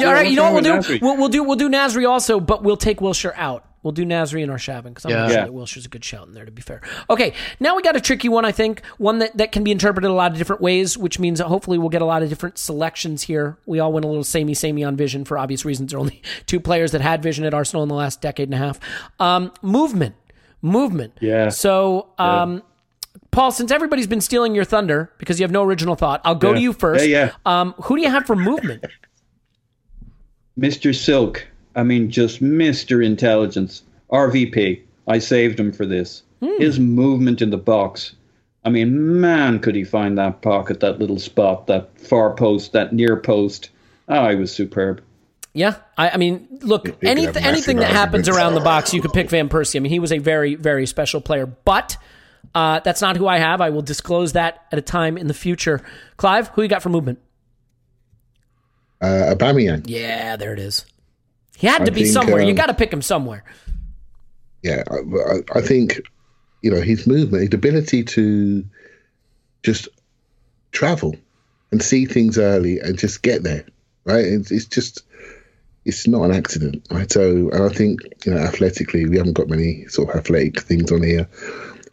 Yeah, 0.00 0.06
all 0.08 0.12
right, 0.12 0.28
you 0.28 0.34
know 0.36 0.44
what 0.52 0.54
we'll 0.54 0.62
do? 0.62 0.72
Nasri? 0.88 1.00
We'll, 1.00 1.16
we'll 1.16 1.28
do 1.28 1.42
we'll 1.44 1.56
do 1.56 1.68
Nasri 1.68 2.08
also, 2.08 2.40
but 2.40 2.62
we'll 2.62 2.76
take 2.76 2.98
Wilshere 2.98 3.32
out. 3.36 3.64
We'll 3.82 3.92
do 3.92 4.04
Nasri 4.04 4.42
and 4.44 4.52
Arshavin 4.52 4.84
because 4.84 5.04
I'm 5.06 5.12
not 5.12 5.28
sure 5.30 5.38
Yeah. 5.38 5.44
that 5.46 5.52
Wilshere's 5.52 5.86
a 5.86 5.88
good 5.88 6.04
shout 6.04 6.28
in 6.28 6.34
there. 6.34 6.44
To 6.44 6.52
be 6.52 6.62
fair, 6.62 6.82
okay. 7.10 7.32
Now 7.58 7.74
we 7.74 7.82
got 7.82 7.96
a 7.96 8.00
tricky 8.00 8.28
one. 8.28 8.44
I 8.44 8.52
think 8.52 8.84
one 8.98 9.18
that, 9.18 9.36
that 9.36 9.50
can 9.50 9.64
be 9.64 9.72
interpreted 9.72 10.08
a 10.08 10.14
lot 10.14 10.30
of 10.32 10.38
different 10.38 10.62
ways, 10.62 10.96
which 10.96 11.18
means 11.18 11.38
that 11.40 11.46
hopefully 11.48 11.78
we'll 11.78 11.88
get 11.88 12.00
a 12.02 12.04
lot 12.04 12.22
of 12.22 12.28
different 12.28 12.58
selections 12.58 13.22
here. 13.22 13.58
We 13.66 13.80
all 13.80 13.92
went 13.92 14.04
a 14.04 14.08
little 14.08 14.22
samey 14.24 14.54
samey 14.54 14.84
on 14.84 14.96
vision 14.96 15.24
for 15.24 15.36
obvious 15.36 15.64
reasons. 15.64 15.90
There 15.90 15.98
are 15.98 16.00
only 16.00 16.22
two 16.46 16.60
players 16.60 16.92
that 16.92 17.00
had 17.00 17.22
vision 17.22 17.44
at 17.44 17.54
Arsenal 17.54 17.82
in 17.82 17.88
the 17.88 17.94
last 17.96 18.20
decade 18.20 18.48
and 18.48 18.54
a 18.54 18.58
half. 18.58 18.78
Um, 19.18 19.52
movement, 19.62 20.14
movement. 20.62 21.14
Yeah. 21.20 21.48
So. 21.48 22.08
Um, 22.18 22.62
Paul, 23.30 23.50
since 23.50 23.70
everybody's 23.72 24.06
been 24.06 24.20
stealing 24.20 24.54
your 24.54 24.64
thunder 24.64 25.10
because 25.18 25.40
you 25.40 25.44
have 25.44 25.50
no 25.50 25.62
original 25.64 25.94
thought, 25.96 26.20
I'll 26.22 26.34
go 26.34 26.48
Yeah. 26.50 26.54
to 26.54 26.60
you 26.60 26.72
first. 26.74 27.06
Yeah, 27.08 27.30
Um, 27.46 27.72
who 27.84 27.96
do 27.96 28.02
you 28.02 28.10
have 28.10 28.26
for 28.26 28.36
movement? 28.36 28.84
Mr. 30.58 30.94
Silk. 30.94 31.46
I 31.74 31.82
mean, 31.82 32.10
just 32.10 32.42
Mr. 32.42 33.04
Intelligence. 33.04 33.82
RVP. 34.10 34.82
I 35.08 35.18
saved 35.18 35.58
him 35.58 35.72
for 35.72 35.86
this. 35.86 36.22
Hmm. 36.40 36.58
His 36.58 36.78
movement 36.78 37.42
in 37.42 37.50
the 37.50 37.58
box. 37.58 38.14
I 38.64 38.70
mean, 38.70 39.20
man, 39.20 39.58
could 39.58 39.74
he 39.74 39.84
find 39.84 40.16
that 40.18 40.42
pocket, 40.42 40.80
that 40.80 40.98
little 40.98 41.18
spot, 41.18 41.66
that 41.66 41.98
far 41.98 42.34
post, 42.34 42.72
that 42.72 42.92
near 42.92 43.16
post. 43.16 43.70
Oh, 44.08 44.28
he 44.28 44.36
was 44.36 44.52
superb. 44.52 45.02
Yeah, 45.54 45.76
I, 45.98 46.10
I 46.10 46.16
mean, 46.16 46.48
look, 46.62 46.84
could 46.84 46.96
any, 47.02 47.26
anything 47.26 47.76
that 47.78 47.90
happens 47.90 48.28
around 48.28 48.54
the 48.54 48.60
box, 48.60 48.94
you 48.94 49.02
could 49.02 49.12
pick 49.12 49.28
Van 49.28 49.48
Persie. 49.48 49.76
I 49.76 49.80
mean, 49.80 49.90
he 49.90 49.98
was 49.98 50.12
a 50.12 50.18
very, 50.18 50.54
very 50.54 50.86
special 50.86 51.20
player, 51.20 51.44
but 51.46 51.98
uh, 52.54 52.80
that's 52.80 53.02
not 53.02 53.16
who 53.16 53.26
I 53.26 53.38
have. 53.38 53.60
I 53.60 53.70
will 53.70 53.82
disclose 53.82 54.32
that 54.32 54.64
at 54.72 54.78
a 54.78 54.82
time 54.82 55.18
in 55.18 55.26
the 55.26 55.34
future. 55.34 55.82
Clive, 56.16 56.48
who 56.48 56.62
you 56.62 56.68
got 56.68 56.82
for 56.82 56.88
movement? 56.88 57.18
Uh, 59.00 59.34
Aubameyang. 59.34 59.84
Yeah, 59.86 60.36
there 60.36 60.52
it 60.52 60.58
is. 60.58 60.86
He 61.56 61.66
had 61.66 61.82
I 61.82 61.84
to 61.86 61.92
be 61.92 62.02
think, 62.04 62.12
somewhere. 62.14 62.42
you 62.42 62.50
um, 62.50 62.54
got 62.56 62.66
to 62.66 62.74
pick 62.74 62.92
him 62.92 63.02
somewhere. 63.02 63.44
yeah, 64.62 64.82
I, 64.90 64.96
I- 64.96 65.58
I 65.58 65.60
think 65.60 66.00
you 66.62 66.70
know 66.70 66.80
his 66.80 67.06
movement, 67.06 67.42
his 67.44 67.54
ability 67.54 68.04
to 68.04 68.64
just 69.62 69.88
travel 70.72 71.14
and 71.70 71.82
see 71.82 72.06
things 72.06 72.38
early 72.38 72.78
and 72.80 72.98
just 72.98 73.22
get 73.22 73.42
there, 73.42 73.64
right? 74.04 74.24
It's, 74.24 74.50
it's 74.50 74.66
just 74.66 75.02
it's 75.84 76.06
not 76.06 76.22
an 76.24 76.32
accident, 76.32 76.86
right? 76.90 77.10
So, 77.10 77.50
and 77.50 77.62
I 77.64 77.68
think 77.68 78.00
you 78.24 78.32
know 78.32 78.38
athletically, 78.40 79.06
we 79.06 79.16
haven't 79.18 79.32
got 79.34 79.48
many 79.48 79.86
sort 79.88 80.10
of 80.10 80.16
athletic 80.16 80.60
things 80.60 80.90
on 80.92 81.02
here. 81.02 81.28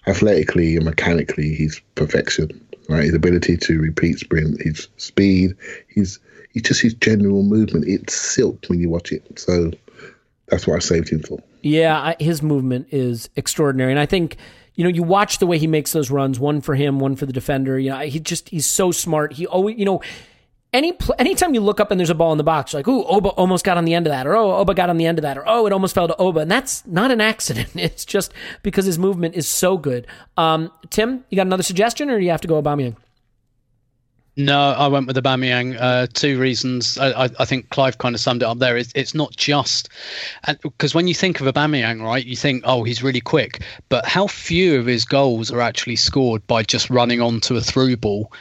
Athletically 0.08 0.76
and 0.76 0.86
mechanically, 0.86 1.54
he's 1.54 1.82
perfection, 1.96 2.50
right? 2.88 3.04
His 3.04 3.14
ability 3.14 3.58
to 3.58 3.80
repeat 3.80 4.18
sprint, 4.20 4.62
his 4.62 4.88
speed, 4.98 5.56
his 5.88 6.20
he's 6.52 6.64
just 6.64 6.82
his 6.82 6.94
general 6.94 7.44
movement. 7.44 7.86
It's 7.88 8.14
silk 8.14 8.66
when 8.68 8.80
you 8.80 8.90
watch 8.90 9.12
it. 9.12 9.40
So 9.40 9.72
that's 10.48 10.68
what 10.68 10.76
I 10.76 10.80
saved 10.80 11.10
him 11.10 11.22
for. 11.22 11.40
Yeah, 11.62 12.00
I, 12.00 12.16
his 12.20 12.42
movement 12.42 12.88
is 12.92 13.30
extraordinary, 13.36 13.92
and 13.92 14.00
I 14.00 14.06
think 14.06 14.38
you 14.76 14.84
know 14.84 14.90
you 14.90 15.04
watch 15.04 15.40
the 15.40 15.48
way 15.48 15.58
he 15.58 15.68
makes 15.68 15.92
those 15.92 16.10
runs. 16.10 16.40
One 16.40 16.62
for 16.62 16.76
him, 16.76 17.00
one 17.00 17.16
for 17.16 17.26
the 17.26 17.34
defender. 17.34 17.78
You 17.78 17.92
know, 17.92 18.00
he 18.00 18.20
just 18.20 18.50
he's 18.50 18.66
so 18.66 18.92
smart. 18.92 19.34
He 19.34 19.48
always, 19.48 19.78
you 19.78 19.86
know. 19.86 20.02
Any 20.72 20.96
anytime 21.18 21.56
you 21.56 21.62
look 21.62 21.80
up 21.80 21.90
and 21.90 22.00
there's 22.00 22.12
a 22.12 22.16
ball 22.16 22.32
in 22.32 22.38
the 22.38 22.44
box, 22.44 22.76
like, 22.76 22.88
"Ooh, 22.88 23.04
Oba 23.06 23.30
almost 23.30 23.66
got 23.66 23.78
on 23.78 23.86
the 23.86 23.96
end 23.96 24.06
of 24.06 24.12
that," 24.12 24.28
or 24.28 24.36
"Oh, 24.36 24.58
Oba 24.58 24.76
got 24.76 24.88
on 24.92 24.98
the 24.98 25.08
end 25.08 25.18
of 25.18 25.24
that," 25.24 25.36
or 25.36 25.44
"Oh, 25.48 25.66
it 25.66 25.74
almost 25.74 25.96
fell 25.96 26.08
to 26.08 26.16
Oba," 26.18 26.42
and 26.42 26.52
that's 26.52 26.86
not 26.86 27.10
an 27.10 27.22
accident. 27.22 27.70
It's 27.76 28.06
just 28.06 28.36
because 28.62 28.86
his 28.86 29.00
movement 29.00 29.34
is 29.34 29.48
so 29.48 29.80
good. 29.80 30.06
Um, 30.38 30.72
Tim, 30.92 31.26
you 31.32 31.38
got 31.38 31.48
another 31.48 31.64
suggestion, 31.64 32.12
or 32.12 32.20
do 32.20 32.24
you 32.24 32.30
have 32.30 32.42
to 32.42 32.48
go 32.48 32.62
Aubameyang? 32.62 32.98
No, 34.40 34.72
I 34.72 34.88
went 34.88 35.06
with 35.06 35.18
Aubameyang. 35.18 35.76
Uh, 35.78 36.08
two 36.14 36.40
reasons. 36.40 36.98
I, 36.98 37.26
I, 37.26 37.30
I 37.40 37.44
think 37.44 37.70
Clive 37.72 37.98
kind 37.98 38.16
of 38.16 38.22
summed 38.22 38.42
it 38.42 38.46
up 38.46 38.58
there. 38.60 38.78
It's, 38.78 38.94
it's 38.96 39.14
not 39.14 39.36
just 39.36 39.90
because 40.62 40.96
when 40.96 41.10
you 41.10 41.14
think 41.14 41.42
of 41.42 41.54
Aubameyang, 41.54 42.02
right, 42.02 42.26
you 42.26 42.38
think, 42.38 42.64
oh, 42.66 42.84
he's 42.84 43.04
really 43.04 43.20
quick. 43.20 43.62
But 43.90 44.06
how 44.06 44.28
few 44.28 44.80
of 44.80 44.86
his 44.86 45.04
goals 45.04 45.52
are 45.52 45.60
actually 45.60 45.98
scored 45.98 46.48
by 46.48 46.64
just 46.64 46.90
running 46.90 47.20
onto 47.20 47.58
a 47.58 47.62
through 47.62 47.98
ball? 47.98 48.32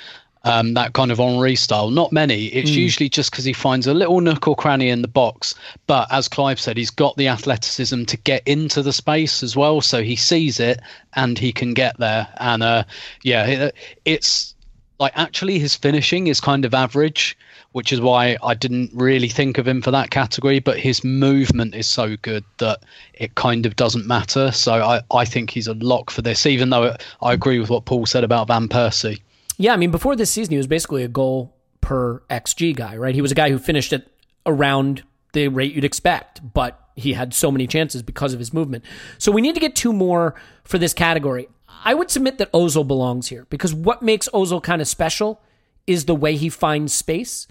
Um, 0.45 0.75
that 0.75 0.93
kind 0.93 1.11
of 1.11 1.19
Henry 1.19 1.57
style. 1.57 1.91
Not 1.91 2.13
many. 2.13 2.45
It's 2.45 2.71
usually 2.71 3.09
just 3.09 3.33
because 3.33 3.45
he 3.45 3.53
finds 3.53 3.89
a 3.89 3.93
little 3.93 4.21
nook 4.21 4.47
or 4.47 4.55
cranny 4.55 4.91
in 4.91 5.03
the 5.03 5.09
box. 5.09 5.57
But 5.89 6.07
as 6.13 6.29
Clive 6.29 6.61
said, 6.61 6.77
he's 6.77 6.91
got 6.91 7.17
the 7.17 7.27
athleticism 7.27 8.05
to 8.05 8.17
get 8.19 8.47
into 8.47 8.83
the 8.83 8.93
space 8.93 9.43
as 9.43 9.57
well. 9.57 9.81
So 9.81 10.05
he 10.05 10.15
sees 10.15 10.61
it 10.61 10.79
and 11.15 11.37
he 11.37 11.53
can 11.53 11.75
get 11.75 11.99
there. 11.99 12.29
And 12.39 12.63
uh, 12.63 12.85
yeah, 13.25 13.47
it, 13.47 13.75
it's 14.05 14.55
like 14.99 15.13
actually 15.17 15.59
his 15.59 15.75
finishing 15.75 16.27
is 16.27 16.41
kind 16.41 16.65
of 16.65 16.75
average 16.75 17.37
which 17.73 17.93
is 17.93 18.01
why 18.01 18.37
I 18.43 18.55
didn't 18.55 18.91
really 18.95 19.29
think 19.29 19.59
of 19.59 19.69
him 19.69 19.83
for 19.83 19.91
that 19.91 20.11
category. 20.11 20.59
But 20.59 20.79
his 20.79 21.05
movement 21.05 21.75
is 21.75 21.89
so 21.89 22.17
good 22.17 22.45
that 22.59 22.83
it 23.15 23.35
kind 23.35 23.67
of 23.67 23.77
doesn't 23.77 24.07
matter. 24.07 24.51
So 24.53 24.73
I, 24.75 25.03
I 25.11 25.25
think 25.25 25.51
he's 25.51 25.67
a 25.67 25.75
lock 25.75 26.11
for 26.11 26.23
this, 26.23 26.47
even 26.47 26.71
though 26.71 26.97
I 27.23 27.33
agree 27.33 27.59
with 27.59 27.71
what 27.71 27.85
Paul 27.85 28.07
said 28.07 28.25
about 28.25 28.49
Van 28.49 28.69
Persie. 28.69 29.21
Yeah, 29.59 29.75
I 29.75 29.77
mean, 29.77 29.91
before 29.91 30.17
this 30.17 30.31
season, 30.31 30.53
he 30.53 30.57
was 30.57 30.67
basically 30.67 31.03
a 31.03 31.09
goal 31.09 31.55
per 31.81 32.21
XG 32.31 32.75
guy, 32.75 32.97
right? 32.97 33.15
He 33.15 33.23
was 33.23 33.33
a 33.33 33.35
guy 33.35 33.51
who 33.51 33.59
finished 33.59 33.93
at 33.93 34.07
around 34.47 35.03
the 35.33 35.49
rate 35.49 35.75
you'd 35.75 35.85
expect, 35.85 36.41
but 36.55 36.81
he 36.97 37.13
had 37.13 37.35
so 37.35 37.53
many 37.53 37.67
chances 37.67 38.03
because 38.03 38.33
of 38.33 38.39
his 38.39 38.53
movement. 38.53 38.85
So 39.19 39.31
we 39.31 39.41
need 39.41 39.55
to 39.55 39.61
get 39.61 39.77
two 39.77 39.93
more 39.93 40.35
for 40.65 40.79
this 40.79 40.95
category. 40.95 41.49
I 41.85 41.95
would 41.95 42.11
submit 42.11 42.39
that 42.39 42.53
Ozil 42.53 42.87
belongs 42.87 43.29
here 43.29 43.47
because 43.51 43.75
what 43.75 44.03
makes 44.03 44.29
Ozil 44.31 44.63
kind 44.63 44.81
of 44.81 44.89
special 44.89 45.41
is 45.87 46.05
the 46.05 46.15
way 46.15 46.37
he 46.37 46.49
finds 46.49 46.95
space. 46.95 47.47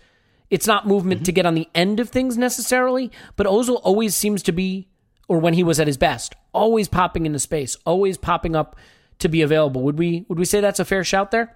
It's 0.50 0.68
not 0.68 0.88
movement 0.88 1.20
mm-hmm. 1.20 1.26
to 1.26 1.32
get 1.32 1.46
on 1.46 1.56
the 1.56 1.68
end 1.76 2.00
of 2.00 2.10
things 2.10 2.38
necessarily, 2.38 3.12
but 3.36 3.48
Ozil 3.48 3.82
always 3.84 4.16
seems 4.16 4.44
to 4.44 4.52
be, 4.52 4.88
or 5.28 5.40
when 5.40 5.54
he 5.54 5.64
was 5.64 5.80
at 5.80 5.88
his 5.88 5.98
best, 5.98 6.36
always 6.54 6.88
popping 6.88 7.26
into 7.26 7.40
space, 7.40 7.76
always 7.86 8.18
popping 8.18 8.56
up 8.56 8.78
to 9.20 9.28
be 9.28 9.42
available. 9.42 9.82
Would 9.84 9.98
we 9.98 10.26
would 10.30 10.40
we 10.40 10.46
say 10.46 10.62
that's 10.62 10.80
a 10.80 10.86
fair 10.86 11.04
shout 11.04 11.32
there? 11.32 11.56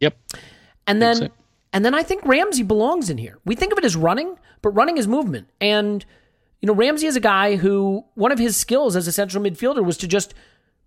Yep. 0.00 0.16
And 0.86 1.02
then 1.02 1.16
so. 1.16 1.28
and 1.72 1.84
then 1.84 1.94
I 1.94 2.02
think 2.02 2.24
Ramsey 2.24 2.62
belongs 2.62 3.10
in 3.10 3.18
here. 3.18 3.38
We 3.44 3.54
think 3.54 3.72
of 3.72 3.78
it 3.78 3.84
as 3.84 3.96
running, 3.96 4.36
but 4.62 4.70
running 4.70 4.96
is 4.96 5.06
movement. 5.06 5.48
And 5.60 6.04
you 6.60 6.66
know, 6.66 6.74
Ramsey 6.74 7.06
is 7.06 7.16
a 7.16 7.20
guy 7.20 7.56
who 7.56 8.04
one 8.14 8.32
of 8.32 8.38
his 8.38 8.56
skills 8.56 8.96
as 8.96 9.06
a 9.06 9.12
central 9.12 9.42
midfielder 9.44 9.84
was 9.84 9.96
to 9.98 10.08
just 10.08 10.34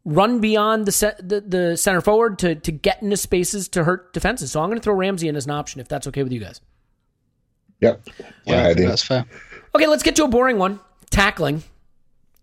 run 0.05 0.39
beyond 0.39 0.85
the, 0.85 0.91
set, 0.91 1.27
the, 1.27 1.41
the 1.41 1.77
center 1.77 2.01
forward 2.01 2.39
to 2.39 2.55
to 2.55 2.71
get 2.71 3.01
into 3.01 3.17
spaces 3.17 3.67
to 3.69 3.83
hurt 3.83 4.13
defenses. 4.13 4.51
So 4.51 4.61
I'm 4.61 4.69
going 4.69 4.79
to 4.79 4.83
throw 4.83 4.93
Ramsey 4.93 5.27
in 5.27 5.35
as 5.35 5.45
an 5.45 5.51
option 5.51 5.81
if 5.81 5.87
that's 5.87 6.07
okay 6.07 6.23
with 6.23 6.31
you 6.31 6.39
guys. 6.39 6.61
Yep. 7.81 8.07
Yeah, 8.45 8.67
yeah 8.67 8.73
that's 8.73 9.03
fair. 9.03 9.25
Okay, 9.75 9.87
let's 9.87 10.03
get 10.03 10.15
to 10.17 10.23
a 10.23 10.27
boring 10.27 10.57
one. 10.57 10.79
Tackling. 11.09 11.63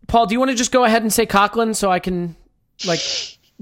Paul, 0.06 0.26
do 0.26 0.34
you 0.34 0.38
want 0.38 0.50
to 0.50 0.56
just 0.56 0.72
go 0.72 0.84
ahead 0.84 1.02
and 1.02 1.12
say 1.12 1.26
Coquelin 1.26 1.74
so 1.74 1.90
I 1.90 1.98
can 1.98 2.34
like 2.86 3.00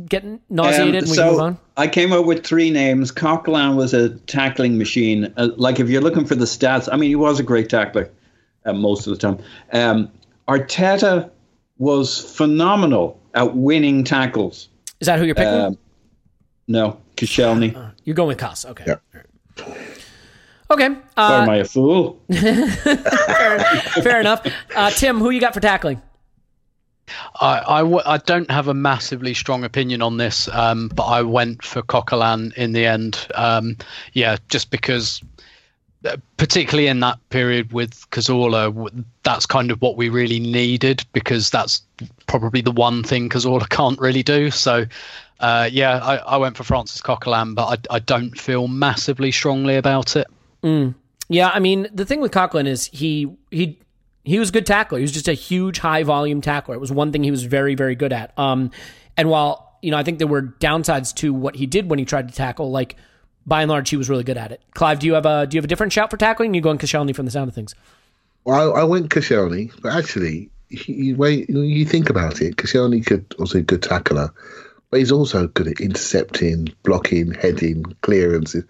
get 0.05 0.25
nauseated 0.49 0.89
um, 0.89 0.95
and 0.95 1.09
we 1.09 1.15
so 1.15 1.31
move 1.33 1.41
on? 1.41 1.59
I 1.77 1.89
came 1.89 2.13
up 2.13 2.25
with 2.25 2.45
three 2.45 2.71
names. 2.71 3.11
Coquelin 3.13 3.77
was 3.77 3.93
a 3.93 4.11
tackling 4.11 4.79
machine. 4.79 5.33
Uh, 5.37 5.49
like 5.57 5.81
if 5.81 5.89
you're 5.89 6.03
looking 6.03 6.25
for 6.25 6.35
the 6.35 6.45
stats, 6.45 6.89
I 6.91 6.97
mean, 6.97 7.11
he 7.11 7.17
was 7.17 7.41
a 7.41 7.43
great 7.43 7.69
tackler 7.69 8.11
uh, 8.65 8.73
most 8.73 9.07
of 9.07 9.13
the 9.13 9.19
time. 9.19 9.45
Um, 9.73 10.11
Arteta 10.49 11.31
was 11.79 12.21
phenomenal 12.37 13.21
at 13.37 13.55
winning 13.55 14.03
tackles. 14.03 14.69
Is 14.99 15.07
that 15.07 15.19
who 15.19 15.25
you're 15.27 15.35
picking? 15.35 15.53
Um, 15.53 15.79
no, 16.67 16.99
Koscielny. 17.17 17.77
Uh, 17.77 17.91
you're 18.05 18.17
going 18.17 18.29
with 18.29 18.39
Kos. 18.39 18.65
Okay. 18.65 18.85
Yeah. 18.87 18.97
Okay. 20.69 20.87
Uh, 21.17 21.41
am 21.43 21.49
I 21.49 21.57
a 21.57 21.65
fool? 21.65 22.21
fair, 22.33 23.59
fair, 24.03 24.21
enough. 24.21 24.45
Uh, 24.75 24.91
Tim, 24.91 25.19
who 25.19 25.31
you 25.31 25.41
got 25.41 25.55
for 25.55 25.61
tackling? 25.61 26.03
I, 27.41 27.63
I, 27.69 27.79
w- 27.83 28.03
I 28.05 28.17
don't 28.19 28.51
have 28.51 28.67
a 28.67 28.75
massively 28.75 29.33
strong 29.33 29.63
opinion 29.63 30.03
on 30.03 30.17
this, 30.17 30.49
um, 30.49 30.89
but 30.89 31.05
I 31.05 31.23
went 31.23 31.63
for 31.63 31.83
Coquelin 31.83 32.53
in 32.57 32.73
the 32.73 32.85
end. 32.85 33.29
Um, 33.37 33.77
yeah, 34.13 34.39
just 34.49 34.73
because 34.73 35.23
particularly 36.37 36.89
in 36.89 37.01
that 37.01 37.19
period 37.31 37.73
with 37.73 38.09
Cazorla, 38.11 39.05
that's 39.23 39.47
kind 39.47 39.71
of 39.71 39.81
what 39.83 39.97
we 39.97 40.09
really 40.09 40.41
needed 40.41 41.05
because 41.13 41.51
that's 41.51 41.83
probably 42.27 42.61
the 42.61 42.71
one 42.71 43.03
thing 43.03 43.29
Cazorla 43.29 43.69
can't 43.71 43.99
really 43.99 44.23
do. 44.23 44.51
So, 44.51 44.87
uh, 45.41 45.69
yeah, 45.71 45.99
I, 45.99 46.17
I, 46.17 46.37
went 46.37 46.57
for 46.57 46.65
Francis 46.65 47.01
Coquelin, 47.01 47.55
but 47.55 47.89
I, 47.91 47.97
I, 47.97 47.99
don't 47.99 48.39
feel 48.39 48.69
massively 48.69 49.31
strongly 49.31 49.77
about 49.77 50.17
it. 50.17 50.27
Mm. 50.63 50.95
Yeah, 51.29 51.51
I 51.53 51.59
mean, 51.59 51.89
the 51.93 52.07
thing 52.07 52.21
with 52.21 52.33
Coquelin 52.33 52.67
is 52.67 52.87
he 52.87 53.37
he 53.51 53.79
he 54.25 54.39
was 54.39 54.49
a 54.49 54.53
good 54.53 54.65
tackler. 54.65 54.99
He 54.99 55.03
was 55.03 55.13
just 55.13 55.29
a 55.29 55.35
huge, 55.35 55.79
high 55.79 56.05
volume 56.05 56.41
tackler. 56.41 56.75
It 56.75 56.81
was 56.81 56.91
one 56.91 57.13
thing 57.13 57.23
he 57.23 57.31
was 57.31 57.45
very, 57.45 57.75
very 57.75 57.95
good 57.95 58.13
at. 58.13 58.37
Um, 58.39 58.71
and 59.17 59.29
while 59.29 59.67
you 59.83 59.91
know, 59.91 59.99
I 59.99 60.03
think 60.03 60.19
there 60.19 60.27
were 60.27 60.43
downsides 60.43 61.15
to 61.17 61.33
what 61.33 61.57
he 61.57 61.67
did 61.67 61.89
when 61.89 61.99
he 61.99 62.05
tried 62.05 62.29
to 62.29 62.35
tackle, 62.35 62.71
like 62.71 62.97
by 63.47 63.63
and 63.63 63.71
large, 63.71 63.89
he 63.91 63.97
was 63.97 64.11
really 64.11 64.25
good 64.25 64.37
at 64.37 64.53
it. 64.53 64.61
Clive, 64.75 64.99
do 64.99 65.07
you 65.07 65.15
have 65.15 65.27
a 65.27 65.47
do 65.47 65.57
you 65.57 65.59
have 65.59 65.65
a 65.65 65.69
different 65.69 65.93
shout 65.93 66.11
for 66.11 66.17
tackling? 66.17 66.55
You 66.55 66.61
going 66.61 66.79
Koscielny 66.79 67.15
from 67.15 67.25
the 67.25 67.31
sound 67.31 67.49
of 67.49 67.55
things? 67.55 67.75
Well, 68.45 68.77
I, 68.77 68.81
I 68.81 68.85
went 68.85 69.11
Koscielny, 69.11 69.73
but 69.81 69.93
actually, 69.93 70.51
he, 70.69 71.15
wait, 71.15 71.49
you 71.49 71.85
think 71.85 72.11
about 72.11 72.41
it, 72.41 72.57
Koscielny 72.57 73.05
could 73.05 73.35
also 73.39 73.59
a 73.59 73.63
good 73.63 73.83
tackler, 73.83 74.33
but 74.91 74.99
he's 74.99 75.13
also 75.13 75.49
good 75.49 75.69
at 75.69 75.81
intercepting, 75.81 76.69
blocking, 76.83 77.33
heading, 77.33 77.85
clearances. 78.03 78.65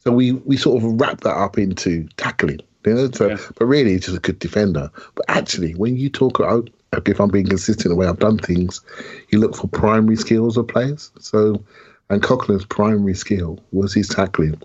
So 0.00 0.12
we 0.12 0.32
we 0.32 0.56
sort 0.56 0.82
of 0.82 1.00
wrap 1.00 1.20
that 1.20 1.36
up 1.36 1.58
into 1.58 2.08
tackling. 2.16 2.60
You 2.86 2.94
know, 2.94 3.10
so, 3.10 3.28
yeah. 3.28 3.38
but 3.58 3.66
really, 3.66 3.92
he's 3.92 4.06
just 4.06 4.16
a 4.16 4.20
good 4.20 4.38
defender. 4.38 4.90
But 5.14 5.26
actually, 5.28 5.74
when 5.74 5.96
you 5.96 6.08
talk 6.08 6.38
about, 6.38 6.70
if 7.06 7.20
I'm 7.20 7.28
being 7.28 7.46
consistent 7.46 7.90
the 7.90 7.94
way 7.94 8.06
I've 8.06 8.18
done 8.18 8.38
things, 8.38 8.80
you 9.28 9.38
look 9.38 9.54
for 9.54 9.68
primary 9.68 10.16
skills 10.16 10.56
of 10.56 10.66
players. 10.66 11.10
So 11.18 11.62
and 12.10 12.22
Coquelin's 12.22 12.64
primary 12.66 13.14
skill 13.14 13.60
was 13.70 13.94
his 13.94 14.08
tackling, 14.08 14.60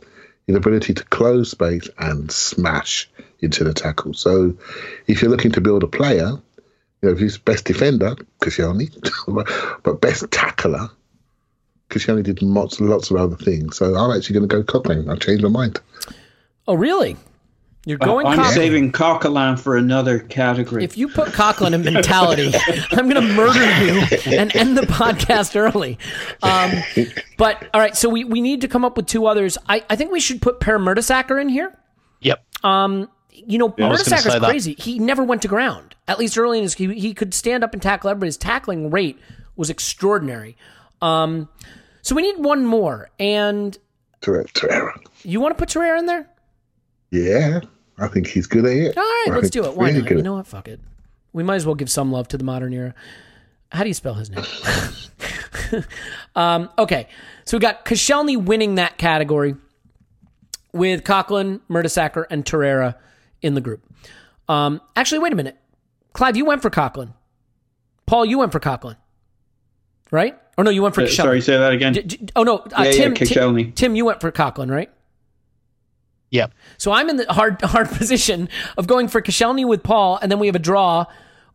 his 0.47 0.55
ability 0.55 0.95
to 0.95 1.03
close 1.05 1.51
space 1.51 1.87
and 1.99 2.31
smash 2.31 3.09
into 3.39 3.63
the 3.63 3.73
tackle. 3.73 4.13
So 4.13 4.57
if 5.07 5.21
you're 5.21 5.31
looking 5.31 5.51
to 5.51 5.61
build 5.61 5.83
a 5.83 5.87
player, 5.87 6.31
you 7.01 7.09
know, 7.09 7.11
if 7.11 7.19
he's 7.19 7.37
best 7.37 7.65
defender, 7.65 8.15
Koscielny, 8.41 8.89
but 9.83 10.01
best 10.01 10.29
tackler, 10.31 10.89
Koscielny 11.89 12.23
did 12.23 12.41
lots, 12.41 12.81
lots 12.81 13.11
of 13.11 13.17
other 13.17 13.35
things. 13.35 13.77
So 13.77 13.95
I'm 13.95 14.17
actually 14.17 14.39
going 14.39 14.49
to 14.49 14.55
go 14.55 14.63
Coquelin. 14.63 15.09
I've 15.09 15.19
changed 15.19 15.43
my 15.43 15.49
mind. 15.49 15.79
Oh, 16.67 16.73
really? 16.73 17.15
You're 17.87 17.99
going. 17.99 18.25
I'm 18.25 18.39
Coquelin. 18.39 18.53
saving 18.53 18.91
Coquelin 18.91 19.59
for 19.59 19.77
another 19.77 20.17
category. 20.19 20.83
If 20.83 20.97
you 20.97 21.07
put 21.07 21.29
Coquelin 21.29 21.73
in 21.73 21.83
mentality, 21.83 22.51
I'm 22.91 23.07
going 23.07 23.21
to 23.21 23.33
murder 23.33 23.63
you 23.83 24.35
and 24.37 24.55
end 24.55 24.75
the 24.75 24.87
podcast 24.87 25.55
early. 25.55 25.99
Um, 26.41 26.71
but 27.37 27.69
all 27.75 27.79
right, 27.79 27.95
so 27.95 28.09
we, 28.09 28.23
we 28.23 28.41
need 28.41 28.61
to 28.61 28.67
come 28.67 28.83
up 28.83 28.97
with 28.97 29.05
two 29.05 29.27
others. 29.27 29.59
I, 29.69 29.83
I 29.87 29.95
think 29.95 30.11
we 30.11 30.19
should 30.19 30.41
put 30.41 30.59
Per 30.59 30.79
Mertesacker 30.79 31.39
in 31.39 31.47
here. 31.47 31.77
Yep. 32.21 32.43
Um, 32.65 33.07
you 33.29 33.59
know, 33.59 33.71
yeah, 33.77 33.89
Mertesacker's 33.89 34.43
crazy. 34.43 34.75
He 34.79 34.97
never 34.97 35.23
went 35.23 35.43
to 35.43 35.47
ground. 35.47 35.95
At 36.07 36.17
least 36.17 36.39
early 36.39 36.57
in 36.57 36.63
his, 36.63 36.73
he, 36.73 36.91
he 36.95 37.13
could 37.13 37.35
stand 37.35 37.63
up 37.63 37.73
and 37.73 37.81
tackle 37.81 38.09
everybody. 38.09 38.29
His 38.29 38.37
tackling 38.37 38.89
rate 38.89 39.19
was 39.55 39.69
extraordinary. 39.69 40.57
Um, 41.03 41.49
so 42.01 42.15
we 42.15 42.23
need 42.23 42.43
one 42.43 42.65
more. 42.65 43.09
And 43.19 43.77
Torreira. 44.21 45.05
You 45.23 45.39
want 45.39 45.55
to 45.55 45.59
put 45.59 45.69
Torreira 45.69 45.99
in 45.99 46.07
there? 46.07 46.27
Yeah. 47.11 47.61
I 47.97 48.07
think 48.07 48.27
he's 48.27 48.47
good 48.47 48.65
at 48.65 48.71
it. 48.71 48.97
All 48.97 49.03
right, 49.03 49.27
I 49.31 49.35
let's 49.35 49.49
do 49.49 49.63
it. 49.65 49.75
Why 49.75 49.87
really 49.89 50.01
not? 50.01 50.11
You 50.11 50.21
know 50.21 50.33
what? 50.33 50.47
Fuck 50.47 50.67
it. 50.67 50.79
We 51.33 51.43
might 51.43 51.55
as 51.55 51.65
well 51.65 51.75
give 51.75 51.89
some 51.89 52.11
love 52.11 52.27
to 52.29 52.37
the 52.37 52.43
modern 52.43 52.73
era. 52.73 52.93
How 53.71 53.83
do 53.83 53.89
you 53.89 53.93
spell 53.93 54.13
his 54.13 54.29
name? 54.29 54.45
um, 56.35 56.69
okay, 56.77 57.07
so 57.45 57.57
we 57.57 57.61
got 57.61 57.85
Koscielny 57.85 58.41
winning 58.41 58.75
that 58.75 58.97
category 58.97 59.55
with 60.71 61.03
Coquelin, 61.03 61.61
Mertesacker, 61.69 62.25
and 62.29 62.45
Torreira 62.45 62.95
in 63.41 63.53
the 63.53 63.61
group. 63.61 63.81
Um, 64.47 64.81
actually, 64.95 65.19
wait 65.19 65.33
a 65.33 65.35
minute. 65.35 65.57
Clive, 66.13 66.37
you 66.37 66.45
went 66.45 66.61
for 66.61 66.69
Coquelin. 66.69 67.13
Paul, 68.05 68.25
you 68.25 68.37
went 68.39 68.51
for 68.51 68.59
Coquelin. 68.59 68.97
Right? 70.11 70.37
Or 70.57 70.63
no, 70.63 70.69
you 70.69 70.83
went 70.83 70.95
for 70.95 71.01
uh, 71.01 71.07
Sorry, 71.07 71.41
say 71.41 71.57
that 71.57 71.73
again. 71.73 71.93
D- 71.93 72.01
d- 72.01 72.27
oh, 72.35 72.43
no. 72.43 72.59
Uh, 72.59 72.83
yeah, 72.83 72.91
Tim, 72.91 73.15
yeah, 73.15 73.25
Tim, 73.25 73.71
Tim, 73.73 73.95
you 73.95 74.05
went 74.05 74.21
for 74.21 74.31
Coquelin, 74.31 74.69
right? 74.71 74.89
Yep. 76.35 76.53
So 76.77 76.91
I'm 76.91 77.09
in 77.09 77.17
the 77.17 77.31
hard 77.31 77.61
hard 77.63 77.89
position 77.89 78.49
of 78.77 78.87
going 78.87 79.07
for 79.07 79.21
Koscielny 79.21 79.67
with 79.67 79.83
Paul, 79.83 80.19
and 80.21 80.31
then 80.31 80.39
we 80.39 80.47
have 80.47 80.55
a 80.55 80.59
draw, 80.59 81.05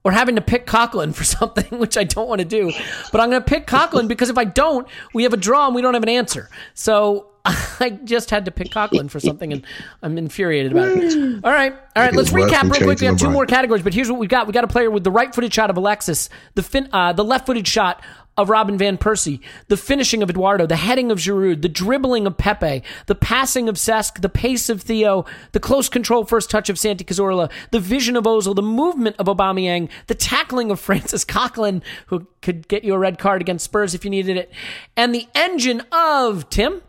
or 0.04 0.12
having 0.12 0.36
to 0.36 0.42
pick 0.42 0.66
Coquelin 0.66 1.14
for 1.14 1.24
something, 1.38 1.78
which 1.78 1.96
I 1.96 2.04
don't 2.04 2.28
want 2.28 2.40
to 2.40 2.46
do. 2.46 2.72
But 3.12 3.20
I'm 3.20 3.30
going 3.30 3.42
to 3.42 3.48
pick 3.48 3.66
Coquelin 3.66 4.08
because 4.08 4.30
if 4.30 4.38
I 4.38 4.44
don't, 4.44 4.88
we 5.14 5.24
have 5.24 5.32
a 5.32 5.36
draw 5.38 5.66
and 5.66 5.74
we 5.74 5.82
don't 5.82 5.94
have 5.94 6.02
an 6.02 6.08
answer. 6.08 6.48
So 6.74 7.26
I 7.44 7.98
just 8.04 8.30
had 8.30 8.44
to 8.46 8.50
pick 8.50 8.70
Coquelin 8.70 9.10
for 9.10 9.20
something, 9.20 9.52
and 9.52 9.66
I'm 10.02 10.18
infuriated 10.18 10.72
about 10.72 10.88
it. 10.88 11.40
All 11.44 11.52
right, 11.52 11.72
all 11.72 12.02
right. 12.02 12.14
Let's 12.14 12.30
recap 12.30 12.64
real 12.64 12.86
quick. 12.86 13.00
We 13.00 13.06
have 13.06 13.18
two 13.18 13.30
more 13.30 13.46
categories, 13.46 13.82
but 13.82 13.94
here's 13.94 14.10
what 14.10 14.20
we've 14.20 14.28
got: 14.28 14.46
we 14.46 14.52
got 14.52 14.64
a 14.64 14.68
player 14.68 14.90
with 14.90 15.04
the 15.04 15.10
right-footed 15.10 15.52
shot 15.52 15.70
of 15.70 15.76
Alexis, 15.76 16.28
the 16.54 16.62
fin- 16.62 16.90
uh, 16.92 17.12
the 17.12 17.24
left-footed 17.24 17.66
shot 17.66 18.02
of 18.36 18.48
Robin 18.48 18.78
Van 18.78 18.96
Persie, 18.96 19.40
the 19.68 19.76
finishing 19.76 20.22
of 20.22 20.30
Eduardo, 20.30 20.66
the 20.66 20.76
heading 20.76 21.10
of 21.10 21.18
Giroud, 21.18 21.62
the 21.62 21.68
dribbling 21.68 22.26
of 22.26 22.36
Pepe, 22.36 22.82
the 23.06 23.14
passing 23.14 23.68
of 23.68 23.76
Cesc, 23.76 24.22
the 24.22 24.28
pace 24.28 24.68
of 24.68 24.82
Theo, 24.82 25.24
the 25.52 25.60
close 25.60 25.88
control 25.88 26.24
first 26.24 26.50
touch 26.50 26.70
of 26.70 26.78
Santi 26.78 27.04
Cazorla, 27.04 27.50
the 27.70 27.80
vision 27.80 28.16
of 28.16 28.24
Ozil, 28.24 28.54
the 28.54 28.62
movement 28.62 29.16
of 29.18 29.26
Aubameyang, 29.26 29.90
the 30.06 30.14
tackling 30.14 30.70
of 30.70 30.80
Francis 30.90 31.24
Coquelin, 31.24 31.82
who 32.06 32.26
could 32.40 32.68
get 32.68 32.84
you 32.84 32.94
a 32.94 32.98
red 32.98 33.18
card 33.18 33.40
against 33.42 33.64
Spurs 33.64 33.94
if 33.94 34.04
you 34.04 34.10
needed 34.10 34.36
it, 34.36 34.50
and 34.96 35.14
the 35.14 35.28
engine 35.34 35.82
of 35.92 36.48
Tim. 36.50 36.82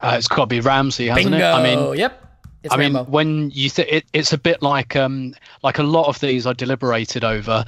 Uh, 0.00 0.14
it's 0.16 0.28
got 0.28 0.36
to 0.36 0.46
be 0.46 0.60
Ramsey, 0.60 1.08
hasn't 1.08 1.30
Bingo. 1.30 1.38
it? 1.38 1.52
I 1.52 1.62
mean, 1.62 1.98
yep. 1.98 2.26
It's 2.62 2.74
I 2.74 2.76
mean, 2.76 2.94
when 3.06 3.50
you 3.50 3.70
think 3.70 3.88
it, 3.90 4.04
it's 4.12 4.32
a 4.34 4.38
bit 4.38 4.60
like 4.60 4.94
um, 4.94 5.34
like 5.62 5.78
a 5.78 5.82
lot 5.82 6.08
of 6.08 6.20
these 6.20 6.46
I 6.46 6.52
deliberated 6.52 7.24
over 7.24 7.64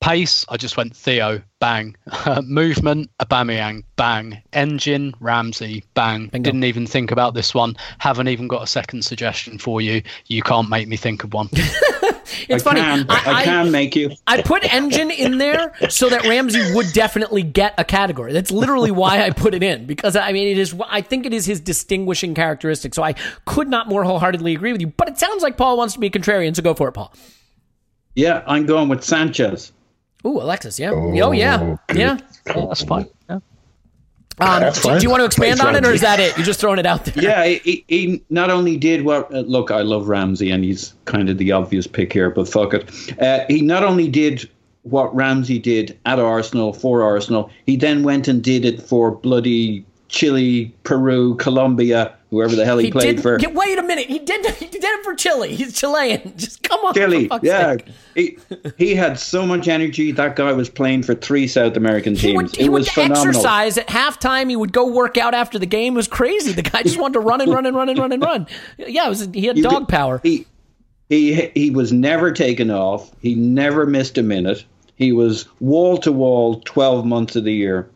Pace, 0.00 0.44
I 0.48 0.56
just 0.56 0.76
went 0.76 0.94
Theo, 0.94 1.40
bang. 1.60 1.96
Uh, 2.26 2.40
movement, 2.42 3.10
Aubameyang, 3.20 3.84
bang. 3.96 4.40
Engine, 4.54 5.12
Ramsey, 5.20 5.84
bang. 5.92 6.28
Bingo. 6.28 6.50
Didn't 6.50 6.64
even 6.64 6.86
think 6.86 7.10
about 7.10 7.34
this 7.34 7.54
one. 7.54 7.76
Haven't 7.98 8.28
even 8.28 8.48
got 8.48 8.62
a 8.62 8.66
second 8.66 9.04
suggestion 9.04 9.58
for 9.58 9.82
you. 9.82 10.02
You 10.26 10.42
can't 10.42 10.70
make 10.70 10.88
me 10.88 10.96
think 10.96 11.22
of 11.22 11.34
one. 11.34 11.50
It's 12.48 12.66
I 12.66 12.70
funny. 12.70 12.80
Can, 12.80 13.06
I, 13.08 13.40
I, 13.40 13.44
can 13.44 13.70
make 13.70 13.96
you. 13.96 14.10
I 14.26 14.42
put 14.42 14.72
engine 14.72 15.10
in 15.10 15.38
there 15.38 15.74
so 15.88 16.08
that 16.08 16.24
Ramsey 16.24 16.74
would 16.74 16.92
definitely 16.92 17.42
get 17.42 17.74
a 17.78 17.84
category. 17.84 18.32
That's 18.32 18.50
literally 18.50 18.90
why 18.90 19.22
I 19.22 19.30
put 19.30 19.54
it 19.54 19.62
in 19.62 19.86
because 19.86 20.16
I 20.16 20.32
mean 20.32 20.48
it 20.48 20.58
is. 20.58 20.74
I 20.88 21.00
think 21.00 21.26
it 21.26 21.32
is 21.32 21.46
his 21.46 21.60
distinguishing 21.60 22.34
characteristic. 22.34 22.94
So 22.94 23.02
I 23.02 23.14
could 23.44 23.68
not 23.68 23.88
more 23.88 24.04
wholeheartedly 24.04 24.54
agree 24.54 24.72
with 24.72 24.80
you. 24.80 24.88
But 24.88 25.08
it 25.08 25.18
sounds 25.18 25.42
like 25.42 25.56
Paul 25.56 25.76
wants 25.76 25.94
to 25.94 26.00
be 26.00 26.08
a 26.08 26.10
contrarian, 26.10 26.54
so 26.54 26.62
go 26.62 26.74
for 26.74 26.88
it, 26.88 26.92
Paul. 26.92 27.12
Yeah, 28.14 28.42
I'm 28.46 28.66
going 28.66 28.88
with 28.88 29.02
Sanchez. 29.02 29.72
Ooh, 30.26 30.40
Alexis, 30.40 30.78
yeah. 30.78 30.90
Oh, 30.90 31.12
yeah, 31.32 31.58
good. 31.58 31.96
yeah. 31.96 32.18
Yeah, 32.46 32.66
that's 32.66 32.82
fine. 32.82 33.06
Yeah. 33.28 33.40
Um, 34.40 34.60
That's 34.60 34.82
do, 34.82 34.88
fine. 34.88 34.98
do 34.98 35.04
you 35.04 35.10
want 35.10 35.20
to 35.20 35.26
expand 35.26 35.58
Thanks, 35.58 35.64
on 35.64 35.76
it, 35.76 35.86
or 35.86 35.92
is 35.92 36.00
that 36.00 36.18
it? 36.18 36.36
You're 36.36 36.44
just 36.44 36.58
throwing 36.58 36.80
it 36.80 36.86
out 36.86 37.04
there. 37.04 37.22
Yeah, 37.22 37.46
he, 37.46 37.84
he 37.86 38.20
not 38.30 38.50
only 38.50 38.76
did 38.76 39.04
what. 39.04 39.32
Uh, 39.32 39.40
look, 39.40 39.70
I 39.70 39.82
love 39.82 40.08
Ramsey, 40.08 40.50
and 40.50 40.64
he's 40.64 40.92
kind 41.04 41.30
of 41.30 41.38
the 41.38 41.52
obvious 41.52 41.86
pick 41.86 42.12
here, 42.12 42.30
but 42.30 42.48
fuck 42.48 42.74
it. 42.74 42.90
Uh, 43.20 43.44
he 43.48 43.62
not 43.62 43.84
only 43.84 44.08
did 44.08 44.48
what 44.82 45.14
Ramsey 45.14 45.60
did 45.60 45.96
at 46.04 46.18
Arsenal 46.18 46.72
for 46.72 47.02
Arsenal, 47.02 47.48
he 47.64 47.76
then 47.76 48.02
went 48.02 48.26
and 48.26 48.42
did 48.42 48.64
it 48.64 48.82
for 48.82 49.12
bloody 49.12 49.84
Chile, 50.08 50.74
Peru, 50.82 51.36
Colombia, 51.36 52.14
whoever 52.34 52.54
the 52.56 52.64
hell 52.64 52.78
he, 52.78 52.86
He 52.86 52.92
played 52.92 53.16
did. 53.16 53.22
for. 53.22 53.36
get- 53.38 53.54
wait 53.54 53.78
a 53.78 53.82
minute. 53.82 54.06
He 54.08 54.18
did. 54.18 54.44
He 54.56 54.66
did 54.66 54.82
it 54.84 55.04
for 55.04 55.14
Chile. 55.14 55.54
He's 55.54 55.72
Chilean. 55.78 56.34
Just 56.36 56.62
come 56.62 56.80
on. 56.80 56.94
Chile, 56.94 57.28
yeah. 57.42 57.76
He, 58.14 58.36
he 58.78 58.94
had 58.94 59.18
so 59.18 59.46
much 59.46 59.68
energy. 59.68 60.12
That 60.12 60.36
guy 60.36 60.52
was 60.52 60.68
playing 60.68 61.02
for 61.04 61.14
three 61.14 61.46
South 61.46 61.76
American 61.76 62.14
He 62.14 62.28
teams. 62.32 62.36
would, 62.42 62.56
he 62.56 62.64
it 62.66 62.68
would 62.68 62.80
was 62.80 62.88
phenomenal. 62.90 63.26
exercise 63.28 63.78
at 63.78 63.86
halftime. 63.88 64.50
He 64.50 64.56
would 64.56 64.72
go 64.72 64.86
work 64.92 65.16
out 65.18 65.34
after 65.34 65.58
the 65.58 65.66
game. 65.66 65.94
It 65.94 65.96
was 65.96 66.08
crazy. 66.08 66.52
The 66.52 66.62
guy 66.62 66.82
just 66.82 66.98
wanted 66.98 67.14
to 67.14 67.20
run 67.20 67.40
and 67.40 67.52
run 67.52 67.66
and 67.66 67.76
run 67.76 67.88
and 67.88 67.98
run 67.98 68.12
and 68.12 68.22
run. 68.22 68.46
Yeah, 68.78 69.06
it 69.06 69.08
was, 69.08 69.28
he 69.32 69.46
had 69.46 69.56
You 69.56 69.62
dog 69.64 69.74
could- 69.80 69.88
power. 69.88 70.20
He, 70.22 70.46
he 71.08 71.50
he 71.54 71.70
was 71.70 71.92
never 71.92 72.32
taken 72.32 72.70
off. 72.70 73.10
He 73.20 73.34
never 73.34 73.84
missed 73.86 74.16
a 74.18 74.22
minute. 74.22 74.64
He 74.96 75.12
was 75.12 75.46
wall 75.60 75.96
to 75.98 76.10
wall, 76.12 76.60
twelve 76.60 77.04
months 77.04 77.36
of 77.36 77.44
the 77.44 77.52
year. 77.52 77.90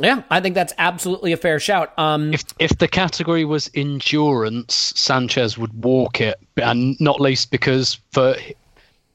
Yeah, 0.00 0.22
I 0.30 0.40
think 0.40 0.54
that's 0.54 0.74
absolutely 0.78 1.32
a 1.32 1.36
fair 1.36 1.58
shout. 1.58 1.92
Um, 1.98 2.34
If 2.34 2.44
if 2.58 2.78
the 2.78 2.88
category 2.88 3.44
was 3.44 3.70
endurance, 3.74 4.92
Sanchez 4.96 5.56
would 5.56 5.84
walk 5.84 6.20
it, 6.20 6.36
and 6.56 7.00
not 7.00 7.20
least 7.20 7.50
because 7.50 7.98
for 8.12 8.36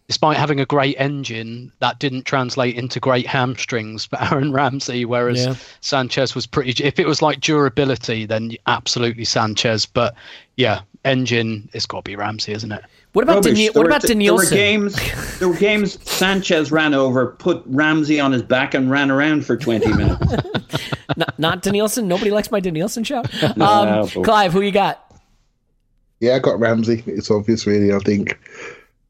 despite 0.08 0.36
having 0.36 0.60
a 0.60 0.66
great 0.66 0.96
engine, 1.00 1.72
that 1.80 1.98
didn't 2.00 2.24
translate 2.26 2.76
into 2.76 3.00
great 3.00 3.26
hamstrings 3.26 4.06
for 4.06 4.22
Aaron 4.32 4.52
Ramsey. 4.52 5.06
Whereas 5.06 5.46
Yeah. 5.46 5.56
Sanchez 5.82 6.36
was 6.36 6.46
pretty. 6.46 6.84
If 6.84 7.00
it 7.00 7.08
was 7.08 7.22
like 7.22 7.40
durability, 7.40 8.26
then 8.26 8.52
absolutely 8.68 9.24
Sanchez. 9.26 9.86
But 9.86 10.16
yeah, 10.58 10.82
engine, 11.06 11.70
it's 11.74 11.86
got 11.86 12.06
to 12.06 12.10
be 12.10 12.16
Ramsey, 12.16 12.52
isn't 12.54 12.72
it? 12.72 12.84
what 13.14 13.24
about 13.24 13.36
Rubbish. 13.38 13.54
Daniel, 13.54 13.74
There 13.74 13.82
what 13.82 13.86
were- 13.86 13.98
about 13.98 14.02
There 14.08 14.34
were 14.34 14.46
games. 14.50 15.40
There 15.40 15.50
were 15.50 15.56
games. 15.58 15.98
Sanchez 16.10 16.72
ran 16.72 16.94
over, 16.94 17.28
put 17.40 17.62
Ramsey 17.66 18.20
on 18.20 18.32
his 18.32 18.42
back, 18.44 18.74
and 18.74 18.90
ran 18.90 19.12
around 19.12 19.46
for 19.46 19.58
twenty 19.58 19.92
minutes. 19.98 20.22
not, 21.18 21.38
not 21.40 21.64
Denilson. 21.64 22.06
Nobody 22.06 22.32
likes 22.32 22.52
my 22.52 22.62
Denilson 22.62 23.06
shout. 23.06 23.30
No, 23.58 23.66
Um, 23.66 24.10
but- 24.14 24.24
Clive, 24.24 24.54
who 24.54 24.62
you 24.62 24.72
got? 24.72 25.06
Yeah, 26.22 26.36
I 26.36 26.40
got 26.40 26.60
Ramsey. 26.60 27.04
It's 27.08 27.32
obvious, 27.32 27.66
really. 27.66 27.92
I 27.94 28.00
think 28.00 28.40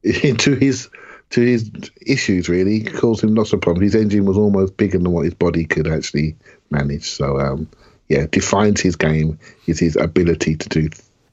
to 0.39 0.55
his 0.55 0.89
to 1.31 1.41
his 1.41 1.69
issues, 2.05 2.49
really, 2.49 2.81
caused 2.83 3.23
him 3.23 3.35
lots 3.35 3.53
of 3.53 3.61
problems. 3.61 3.93
His 3.93 4.01
engine 4.01 4.25
was 4.25 4.37
almost 4.37 4.77
bigger 4.77 4.97
than 4.97 5.11
what 5.11 5.25
his 5.25 5.33
body 5.33 5.65
could 5.65 5.87
actually 5.87 6.35
manage. 6.71 7.09
So, 7.09 7.39
um, 7.39 7.69
yeah, 8.09 8.25
defines 8.31 8.81
his 8.81 8.95
game 8.97 9.37
is 9.67 9.79
his 9.79 9.95
ability 9.95 10.55
to 10.57 10.69
do 10.69 10.89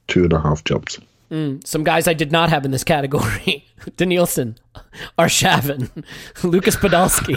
two 0.09 0.23
and 0.23 0.33
a 0.33 0.41
half 0.41 0.63
jobs. 0.63 0.99
Some 1.31 1.83
guys 1.83 2.07
I 2.07 2.13
did 2.15 2.31
not 2.31 2.49
have 2.49 2.65
in 2.65 2.71
this 2.71 2.83
category: 2.83 3.63
Denilson, 3.97 4.57
Arshavin, 5.19 6.03
Lucas 6.43 6.75
Podolski. 6.75 7.35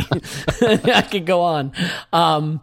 I 0.91 1.03
could 1.03 1.27
go 1.27 1.43
on. 1.43 1.73
Um, 2.13 2.63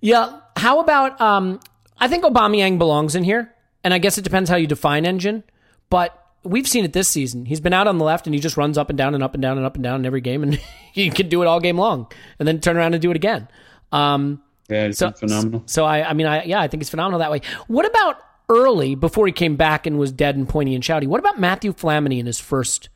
yeah. 0.00 0.40
How 0.56 0.80
about? 0.80 1.20
Um, 1.20 1.60
I 1.98 2.08
think 2.08 2.24
Aubameyang 2.24 2.78
belongs 2.78 3.14
in 3.14 3.24
here, 3.24 3.52
and 3.84 3.92
I 3.92 3.98
guess 3.98 4.16
it 4.16 4.22
depends 4.24 4.48
how 4.48 4.56
you 4.56 4.66
define 4.66 5.04
engine. 5.04 5.44
But 5.90 6.16
we've 6.44 6.66
seen 6.66 6.84
it 6.86 6.94
this 6.94 7.08
season. 7.08 7.44
He's 7.44 7.60
been 7.60 7.74
out 7.74 7.86
on 7.86 7.98
the 7.98 8.04
left, 8.06 8.26
and 8.26 8.32
he 8.32 8.40
just 8.40 8.56
runs 8.56 8.78
up 8.78 8.88
and 8.88 8.96
down 8.96 9.14
and 9.14 9.22
up 9.22 9.34
and 9.34 9.42
down 9.42 9.58
and 9.58 9.66
up 9.66 9.74
and 9.74 9.84
down 9.84 10.00
in 10.00 10.06
every 10.06 10.22
game, 10.22 10.42
and 10.42 10.54
he 10.94 11.10
can 11.10 11.28
do 11.28 11.42
it 11.42 11.46
all 11.46 11.60
game 11.60 11.76
long, 11.76 12.10
and 12.38 12.48
then 12.48 12.58
turn 12.58 12.78
around 12.78 12.94
and 12.94 13.02
do 13.02 13.10
it 13.10 13.16
again. 13.16 13.48
Um, 13.92 14.40
Yeah, 14.70 14.84
it's 14.84 14.98
so 14.98 15.10
phenomenal. 15.12 15.62
So 15.66 15.84
I, 15.84 16.08
I 16.08 16.14
mean, 16.14 16.26
I 16.26 16.44
yeah, 16.44 16.60
I 16.60 16.68
think 16.68 16.82
it's 16.82 16.90
phenomenal 16.90 17.18
that 17.18 17.30
way. 17.30 17.42
What 17.66 17.84
about 17.84 18.16
early 18.50 18.94
before 18.94 19.26
he 19.26 19.32
came 19.32 19.56
back 19.56 19.86
and 19.86 19.98
was 19.98 20.12
dead 20.12 20.36
and 20.36 20.46
pointy 20.46 20.74
and 20.74 20.84
shouty? 20.84 21.06
What 21.06 21.20
about 21.20 21.40
Mathieu 21.40 21.72
Flamini 21.72 22.18
in 22.18 22.26
his 22.26 22.38
first 22.38 22.90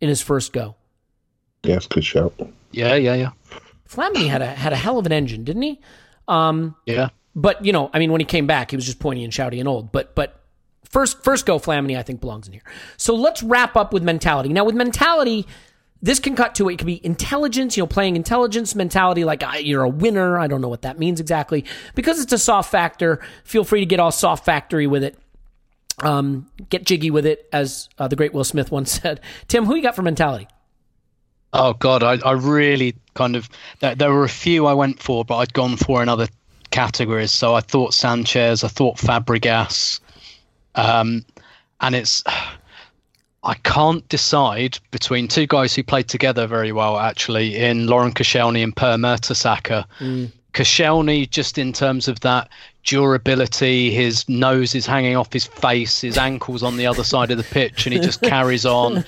in 0.00 0.08
his 0.08 0.20
first 0.20 0.52
go? 0.52 0.74
Yeah, 1.62 1.76
it's 1.76 1.86
good 1.86 2.04
shout. 2.04 2.34
Yeah, 2.72 2.96
yeah, 2.96 3.14
yeah, 3.14 3.30
Flamini 3.88 4.28
had 4.28 4.42
a 4.42 4.46
had 4.46 4.72
a 4.72 4.76
hell 4.76 4.98
of 4.98 5.06
an 5.06 5.12
engine, 5.12 5.44
didn't 5.44 5.62
he? 5.62 5.80
Um, 6.28 6.74
yeah. 6.86 7.10
but 7.34 7.64
you 7.64 7.72
know, 7.72 7.90
I 7.94 7.98
mean, 7.98 8.10
when 8.10 8.20
he 8.20 8.24
came 8.24 8.46
back, 8.46 8.70
he 8.70 8.76
was 8.76 8.84
just 8.84 8.98
pointy 8.98 9.22
and 9.22 9.32
shouty 9.32 9.60
and 9.60 9.68
old. 9.68 9.92
But 9.92 10.14
but 10.14 10.40
first 10.88 11.22
first 11.22 11.46
go 11.46 11.58
Flamini, 11.58 11.96
I 11.96 12.02
think 12.02 12.20
belongs 12.20 12.46
in 12.46 12.54
here. 12.54 12.64
So 12.96 13.14
let's 13.14 13.42
wrap 13.42 13.76
up 13.76 13.92
with 13.92 14.02
mentality. 14.02 14.52
Now 14.52 14.64
with 14.64 14.74
mentality, 14.74 15.46
this 16.02 16.18
can 16.20 16.36
cut 16.36 16.54
to 16.56 16.68
it. 16.68 16.74
It 16.74 16.78
can 16.78 16.86
be 16.86 17.04
intelligence, 17.04 17.76
you 17.76 17.82
know, 17.82 17.86
playing 17.86 18.16
intelligence 18.16 18.74
mentality, 18.74 19.24
like 19.24 19.42
you're 19.60 19.82
a 19.82 19.88
winner. 19.88 20.38
I 20.38 20.46
don't 20.46 20.60
know 20.60 20.68
what 20.68 20.82
that 20.82 20.98
means 20.98 21.20
exactly 21.20 21.64
because 21.94 22.20
it's 22.20 22.32
a 22.32 22.38
soft 22.38 22.70
factor. 22.70 23.20
Feel 23.44 23.64
free 23.64 23.80
to 23.80 23.86
get 23.86 24.00
all 24.00 24.12
soft 24.12 24.44
factory 24.44 24.86
with 24.86 25.02
it. 25.02 25.18
Um, 26.00 26.50
get 26.68 26.84
jiggy 26.84 27.10
with 27.10 27.24
it, 27.24 27.48
as 27.54 27.88
uh, 27.98 28.06
the 28.06 28.16
great 28.16 28.34
Will 28.34 28.44
Smith 28.44 28.70
once 28.70 28.92
said. 29.00 29.20
Tim, 29.48 29.64
who 29.64 29.74
you 29.74 29.82
got 29.82 29.96
for 29.96 30.02
mentality? 30.02 30.46
Oh 31.52 31.72
God, 31.72 32.02
I, 32.02 32.18
I 32.18 32.32
really 32.32 32.94
kind 33.14 33.34
of 33.34 33.48
there, 33.80 33.94
there 33.94 34.12
were 34.12 34.24
a 34.24 34.28
few 34.28 34.66
I 34.66 34.74
went 34.74 35.02
for, 35.02 35.24
but 35.24 35.38
I'd 35.38 35.54
gone 35.54 35.78
for 35.78 36.02
in 36.02 36.08
other 36.08 36.28
categories. 36.70 37.32
So 37.32 37.54
I 37.54 37.60
thought 37.60 37.94
Sanchez, 37.94 38.62
I 38.62 38.68
thought 38.68 38.98
Fabregas, 38.98 40.00
um, 40.74 41.24
and 41.80 41.94
it's 41.94 42.22
I 43.46 43.54
can't 43.62 44.06
decide 44.08 44.78
between 44.90 45.28
two 45.28 45.46
guys 45.46 45.74
who 45.74 45.84
played 45.84 46.08
together 46.08 46.48
very 46.48 46.72
well 46.72 46.98
actually 46.98 47.56
in 47.56 47.86
Laurent 47.86 48.14
Koscielny 48.16 48.62
and 48.62 48.74
Per 48.74 48.96
Mertesacker. 48.96 49.84
Mm. 50.00 50.32
Koscielny, 50.52 51.30
just 51.30 51.56
in 51.56 51.72
terms 51.72 52.08
of 52.08 52.20
that 52.20 52.48
durability, 52.82 53.90
his 53.90 54.28
nose 54.28 54.74
is 54.74 54.84
hanging 54.84 55.14
off 55.14 55.32
his 55.32 55.44
face, 55.44 56.00
his 56.00 56.18
ankles 56.18 56.62
on 56.62 56.76
the 56.76 56.86
other 56.86 57.04
side 57.04 57.30
of 57.30 57.36
the 57.36 57.44
pitch, 57.44 57.86
and 57.86 57.92
he 57.92 58.00
just 58.00 58.20
carries 58.22 58.66
on. 58.66 59.04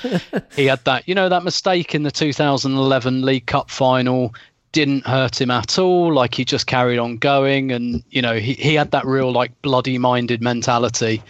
He 0.54 0.66
had 0.66 0.84
that, 0.84 1.08
you 1.08 1.14
know, 1.14 1.28
that 1.28 1.42
mistake 1.42 1.94
in 1.94 2.04
the 2.04 2.10
2011 2.10 3.22
League 3.22 3.46
Cup 3.46 3.70
final 3.70 4.34
didn't 4.72 5.06
hurt 5.06 5.40
him 5.40 5.50
at 5.50 5.78
all. 5.78 6.12
Like 6.12 6.34
he 6.34 6.44
just 6.44 6.66
carried 6.66 6.98
on 6.98 7.16
going, 7.16 7.72
and 7.72 8.04
you 8.10 8.22
know, 8.22 8.38
he 8.38 8.52
he 8.52 8.74
had 8.74 8.90
that 8.90 9.06
real 9.06 9.32
like 9.32 9.60
bloody-minded 9.62 10.42
mentality. 10.42 11.22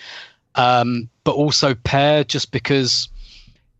Um, 0.58 1.08
but 1.24 1.34
also 1.34 1.74
Per, 1.74 2.24
just 2.24 2.50
because 2.52 3.08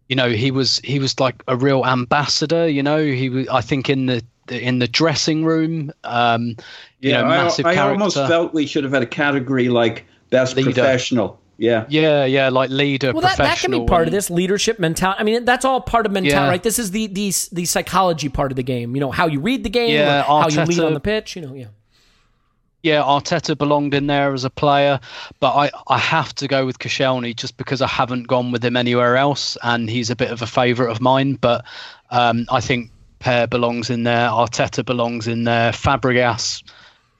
you 0.09 0.17
know 0.17 0.31
he 0.31 0.51
was 0.51 0.79
he 0.85 0.99
was 0.99 1.19
like 1.21 1.43
a 1.49 1.57
real 1.57 1.85
ambassador 1.85 2.67
you 2.69 2.83
know 2.83 3.03
he 3.05 3.29
was 3.29 3.47
i 3.49 3.61
think 3.61 3.91
in 3.91 4.07
the 4.07 4.23
in 4.49 4.79
the 4.79 4.89
dressing 4.89 5.45
room 5.45 5.93
um 6.05 6.57
you 7.01 7.11
Yeah, 7.11 7.21
know 7.23 7.29
massive 7.29 7.67
I, 7.67 7.71
I 7.71 7.75
character 7.75 7.93
almost 7.93 8.17
felt 8.17 8.55
we 8.55 8.67
should 8.67 8.85
have 8.85 8.93
had 8.95 9.03
a 9.03 9.07
category 9.07 9.69
like 9.69 10.07
best 10.31 10.57
Leader. 10.57 10.73
professional. 10.73 11.39
Yeah. 11.59 11.85
yeah 11.89 12.25
yeah 12.25 12.49
like 12.51 12.71
leader 12.71 13.13
Well, 13.13 13.23
that, 13.23 13.37
that 13.39 13.59
can 13.59 13.71
be 13.73 13.79
professional 13.79 13.87
part 13.87 14.07
of 14.07 14.13
this 14.13 14.31
leadership 14.31 14.79
mentality. 14.79 15.21
I 15.21 15.25
mean, 15.25 15.45
that's 15.45 15.65
all 15.65 15.81
part 15.81 16.07
of 16.07 16.13
mentality, 16.13 16.37
Yeah. 16.45 16.49
right? 16.49 16.63
This 16.63 16.79
is 16.79 16.93
the, 16.93 17.09
the 17.09 17.33
the 17.53 17.65
psychology 17.65 18.29
part 18.29 18.53
of 18.53 18.57
the 18.57 18.63
game. 18.63 18.95
You 18.95 19.01
know, 19.01 19.11
how 19.11 19.27
you 19.27 19.41
read 19.41 19.65
the 19.65 19.69
game, 19.71 19.91
Yeah, 19.91 20.23
how 20.23 20.49
you 20.49 20.63
lead 20.65 20.79
on 20.81 20.95
the 20.95 21.01
pitch. 21.01 21.35
You 21.35 21.43
know, 21.43 21.55
yeah. 21.55 21.67
Yeah, 22.83 23.03
Arteta 23.03 23.59
belonged 23.59 23.93
in 23.93 24.07
there 24.07 24.33
as 24.33 24.45
a 24.45 24.51
player, 24.51 25.01
but 25.41 25.55
I, 25.55 25.71
I 25.89 25.99
have 25.99 26.33
to 26.37 26.47
go 26.47 26.65
with 26.65 26.79
Koscielny 26.79 27.35
just 27.35 27.57
because 27.57 27.83
I 27.83 27.89
haven't 27.89 28.29
gone 28.29 28.53
with 28.53 28.65
him 28.65 28.77
anywhere 28.77 29.17
else, 29.17 29.59
and 29.63 29.91
he's 29.91 30.11
a 30.11 30.17
bit 30.17 30.31
of 30.31 30.43
a 30.43 30.47
favourite 30.47 30.91
of 30.93 31.01
mine. 31.01 31.35
But 31.35 31.65
um, 32.11 32.47
I 32.51 32.61
think 32.61 32.91
Per 33.19 33.49
belongs 33.49 33.91
in 33.91 34.05
there, 34.05 34.29
Arteta 34.29 34.85
belongs 34.85 35.27
in 35.27 35.43
there, 35.43 35.73
Fabregas. 35.73 36.63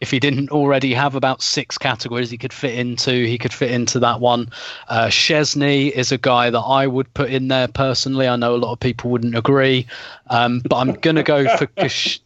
If 0.01 0.13
he 0.13 0.21
didn't 0.21 0.51
already 0.51 0.95
have 0.95 1.17
about 1.17 1.43
six 1.43 1.77
categories 1.77 2.31
he 2.31 2.39
could 2.39 2.53
fit 2.53 2.79
into, 2.79 3.11
he 3.11 3.37
could 3.37 3.53
fit 3.53 3.73
into 3.73 3.99
that 3.99 4.21
one. 4.21 4.51
Uh, 4.87 5.07
Szczesny 5.07 5.91
is 5.91 6.13
a 6.13 6.19
guy 6.19 6.51
that 6.51 6.61
I 6.61 6.87
would 6.87 7.13
put 7.15 7.31
in 7.31 7.49
there 7.49 7.67
personally. 7.67 8.29
I 8.29 8.37
know 8.37 8.55
a 8.55 8.59
lot 8.59 8.71
of 8.71 8.79
people 8.79 9.11
wouldn't 9.11 9.35
agree, 9.37 9.89
um, 10.31 10.61
but 10.61 10.77
I'm 10.77 10.93
gonna 10.93 11.25
go 11.25 11.57
for 11.57 11.67
Kosh- 11.67 12.21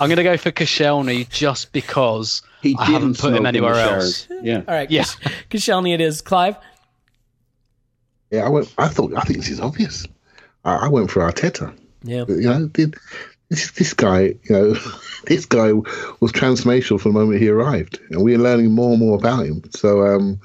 I'm 0.00 0.08
gonna 0.08 0.24
go 0.24 0.36
for 0.36 0.50
Koscielny 0.50 1.28
just 1.28 1.70
because 1.70 2.42
He 2.62 2.76
I 2.78 2.86
didn't 2.86 2.92
haven't 2.92 3.18
put 3.18 3.30
him 3.30 3.36
in 3.38 3.42
the 3.42 3.48
anywhere 3.48 3.74
showers. 3.74 4.28
else. 4.30 4.42
Yeah. 4.42 4.62
All 4.66 4.74
right. 4.74 4.90
Yeah. 4.90 5.04
Koscielny 5.50 5.94
it 5.94 6.00
is. 6.00 6.22
Clive? 6.22 6.56
Yeah, 8.30 8.46
I 8.46 8.48
went. 8.48 8.72
I 8.78 8.88
thought. 8.88 9.14
I 9.16 9.22
think 9.22 9.40
this 9.40 9.50
is 9.50 9.60
obvious. 9.60 10.06
I, 10.64 10.86
I 10.86 10.88
went 10.88 11.10
for 11.10 11.20
Arteta. 11.20 11.76
Yeah. 12.04 12.24
You 12.28 12.40
know, 12.40 12.66
did 12.68 12.96
this, 13.52 13.70
this 13.72 13.94
guy, 13.94 14.20
you 14.20 14.50
know, 14.50 14.74
this 15.26 15.44
guy 15.46 15.72
was 15.72 16.32
transformational 16.32 17.00
from 17.00 17.12
the 17.12 17.20
moment 17.20 17.40
he 17.40 17.48
arrived, 17.48 18.00
and 18.10 18.22
we 18.22 18.34
are 18.34 18.38
learning 18.38 18.72
more 18.72 18.90
and 18.92 19.00
more 19.00 19.16
about 19.18 19.44
him. 19.44 19.62
So, 19.70 20.06
um, 20.06 20.40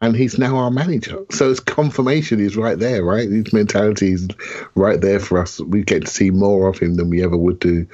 and 0.00 0.16
he's 0.16 0.38
now 0.38 0.56
our 0.56 0.70
manager. 0.70 1.18
So 1.30 1.48
his 1.48 1.60
confirmation 1.60 2.40
is 2.40 2.56
right 2.56 2.78
there, 2.78 3.04
right? 3.04 3.28
His 3.28 3.52
mentality 3.52 4.12
is 4.12 4.28
right 4.74 5.00
there 5.00 5.20
for 5.20 5.38
us. 5.38 5.60
We 5.60 5.82
get 5.82 6.04
to 6.06 6.10
see 6.10 6.30
more 6.30 6.68
of 6.68 6.78
him 6.78 6.94
than 6.94 7.10
we 7.10 7.22
ever 7.22 7.36
would 7.36 7.58
do 7.58 7.86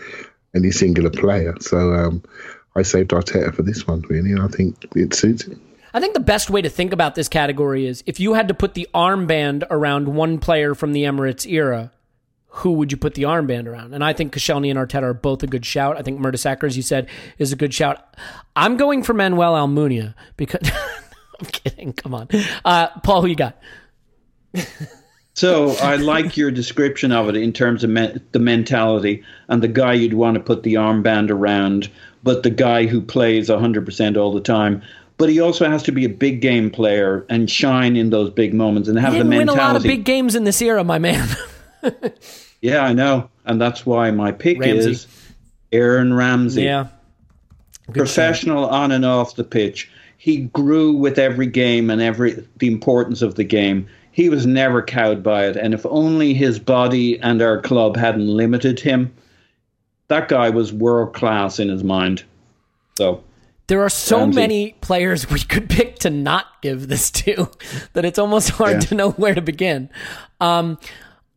any 0.54 0.70
singular 0.70 1.10
player. 1.10 1.54
So 1.60 1.94
um, 1.94 2.22
I 2.76 2.82
saved 2.82 3.10
Arteta 3.10 3.54
for 3.54 3.62
this 3.62 3.86
one, 3.86 4.02
really, 4.08 4.32
and 4.32 4.42
I 4.42 4.48
think 4.48 4.84
it 4.96 5.14
suits 5.14 5.44
him. 5.44 5.60
I 5.92 6.00
think 6.00 6.14
the 6.14 6.20
best 6.20 6.50
way 6.50 6.60
to 6.60 6.68
think 6.68 6.92
about 6.92 7.14
this 7.14 7.28
category 7.28 7.86
is 7.86 8.02
if 8.04 8.18
you 8.18 8.34
had 8.34 8.48
to 8.48 8.54
put 8.54 8.74
the 8.74 8.88
armband 8.92 9.64
around 9.70 10.08
one 10.08 10.38
player 10.38 10.74
from 10.74 10.92
the 10.92 11.04
Emirates 11.04 11.46
era, 11.48 11.92
who 12.48 12.72
would 12.72 12.90
you 12.90 12.98
put 12.98 13.14
the 13.14 13.22
armband 13.22 13.66
around? 13.66 13.94
And 13.94 14.02
I 14.02 14.12
think 14.12 14.34
Koscielny 14.34 14.70
and 14.70 14.78
Arteta 14.78 15.02
are 15.02 15.14
both 15.14 15.44
a 15.44 15.46
good 15.46 15.64
shout. 15.64 15.96
I 15.96 16.02
think 16.02 16.20
Mertesacker, 16.20 16.64
as 16.64 16.76
you 16.76 16.82
said, 16.82 17.08
is 17.38 17.52
a 17.52 17.56
good 17.56 17.72
shout. 17.72 18.16
I'm 18.56 18.76
going 18.76 19.04
for 19.04 19.14
Manuel 19.14 19.54
Almunia 19.54 20.14
because 20.36 20.68
I'm 21.40 21.46
kidding. 21.46 21.92
Come 21.92 22.14
on, 22.14 22.28
uh, 22.64 22.88
Paul. 23.02 23.22
Who 23.22 23.28
you 23.28 23.36
got? 23.36 23.56
So 25.34 25.70
I 25.82 25.96
like 25.96 26.36
your 26.36 26.52
description 26.52 27.10
of 27.10 27.28
it 27.28 27.36
in 27.36 27.52
terms 27.52 27.82
of 27.82 27.90
me- 27.90 28.16
the 28.30 28.38
mentality 28.38 29.24
and 29.48 29.60
the 29.60 29.68
guy 29.68 29.94
you'd 29.94 30.14
want 30.14 30.36
to 30.36 30.40
put 30.40 30.62
the 30.62 30.74
armband 30.74 31.30
around, 31.30 31.90
but 32.24 32.42
the 32.42 32.50
guy 32.50 32.86
who 32.86 33.00
plays 33.00 33.48
100% 33.48 34.16
all 34.16 34.32
the 34.32 34.40
time. 34.40 34.82
But 35.16 35.28
he 35.28 35.38
also 35.40 35.70
has 35.70 35.84
to 35.84 35.92
be 35.92 36.04
a 36.04 36.08
big 36.08 36.40
game 36.40 36.70
player 36.72 37.24
and 37.28 37.48
shine 37.48 37.94
in 37.96 38.10
those 38.10 38.30
big 38.30 38.52
moments 38.52 38.88
and 38.88 38.98
have 38.98 39.12
He 39.12 39.18
the 39.20 39.24
didn't 39.24 39.38
win 39.38 39.48
a 39.48 39.52
mentality. 39.52 39.72
lot 39.74 39.76
of 39.76 39.82
big 39.84 40.04
games 40.04 40.34
in 40.34 40.42
this 40.42 40.60
era, 40.60 40.82
my 40.82 40.98
man. 40.98 41.28
Yeah, 42.60 42.80
I 42.82 42.94
know, 42.94 43.28
and 43.44 43.60
that's 43.60 43.84
why 43.84 44.10
my 44.10 44.32
pick 44.32 44.58
Ramsey. 44.58 44.92
is 44.92 45.06
Aaron 45.70 46.14
Ramsey. 46.14 46.62
yeah, 46.62 46.86
professional 47.92 48.66
on 48.66 48.90
and 48.90 49.04
off 49.04 49.36
the 49.36 49.44
pitch. 49.44 49.90
He 50.16 50.38
grew 50.38 50.92
with 50.94 51.18
every 51.18 51.46
game 51.46 51.90
and 51.90 52.00
every 52.00 52.46
the 52.56 52.68
importance 52.68 53.20
of 53.20 53.34
the 53.34 53.44
game. 53.44 53.86
He 54.12 54.28
was 54.30 54.46
never 54.46 54.80
cowed 54.82 55.22
by 55.22 55.46
it, 55.46 55.56
and 55.56 55.74
if 55.74 55.84
only 55.86 56.32
his 56.34 56.58
body 56.58 57.20
and 57.20 57.42
our 57.42 57.60
club 57.60 57.96
hadn't 57.96 58.28
limited 58.28 58.80
him, 58.80 59.12
that 60.08 60.28
guy 60.28 60.50
was 60.50 60.72
world 60.72 61.14
class 61.14 61.58
in 61.58 61.68
his 61.68 61.82
mind. 61.84 62.24
So 62.98 63.24
There 63.66 63.82
are 63.82 63.88
so 63.88 64.18
Ramsey. 64.20 64.36
many 64.40 64.72
players 64.80 65.28
we 65.30 65.40
could 65.40 65.68
pick 65.68 65.98
to 66.00 66.10
not 66.10 66.46
give 66.62 66.88
this 66.88 67.10
to 67.12 67.50
that 67.94 68.04
it's 68.04 68.18
almost 68.18 68.50
hard 68.50 68.74
Yeah. 68.74 68.80
to 68.80 68.94
know 68.94 69.10
where 69.12 69.34
to 69.34 69.42
begin. 69.42 69.88
Um, 70.40 70.78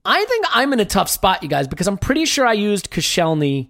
I 0.06 0.24
think 0.26 0.46
I'm 0.54 0.72
in 0.74 0.80
a 0.80 0.86
tough 0.86 1.10
spot, 1.10 1.44
you 1.44 1.50
guys, 1.50 1.68
because 1.68 1.88
I'm 1.88 1.98
pretty 1.98 2.26
sure 2.26 2.46
I 2.46 2.54
used 2.54 2.92
Koscielny 2.92 3.70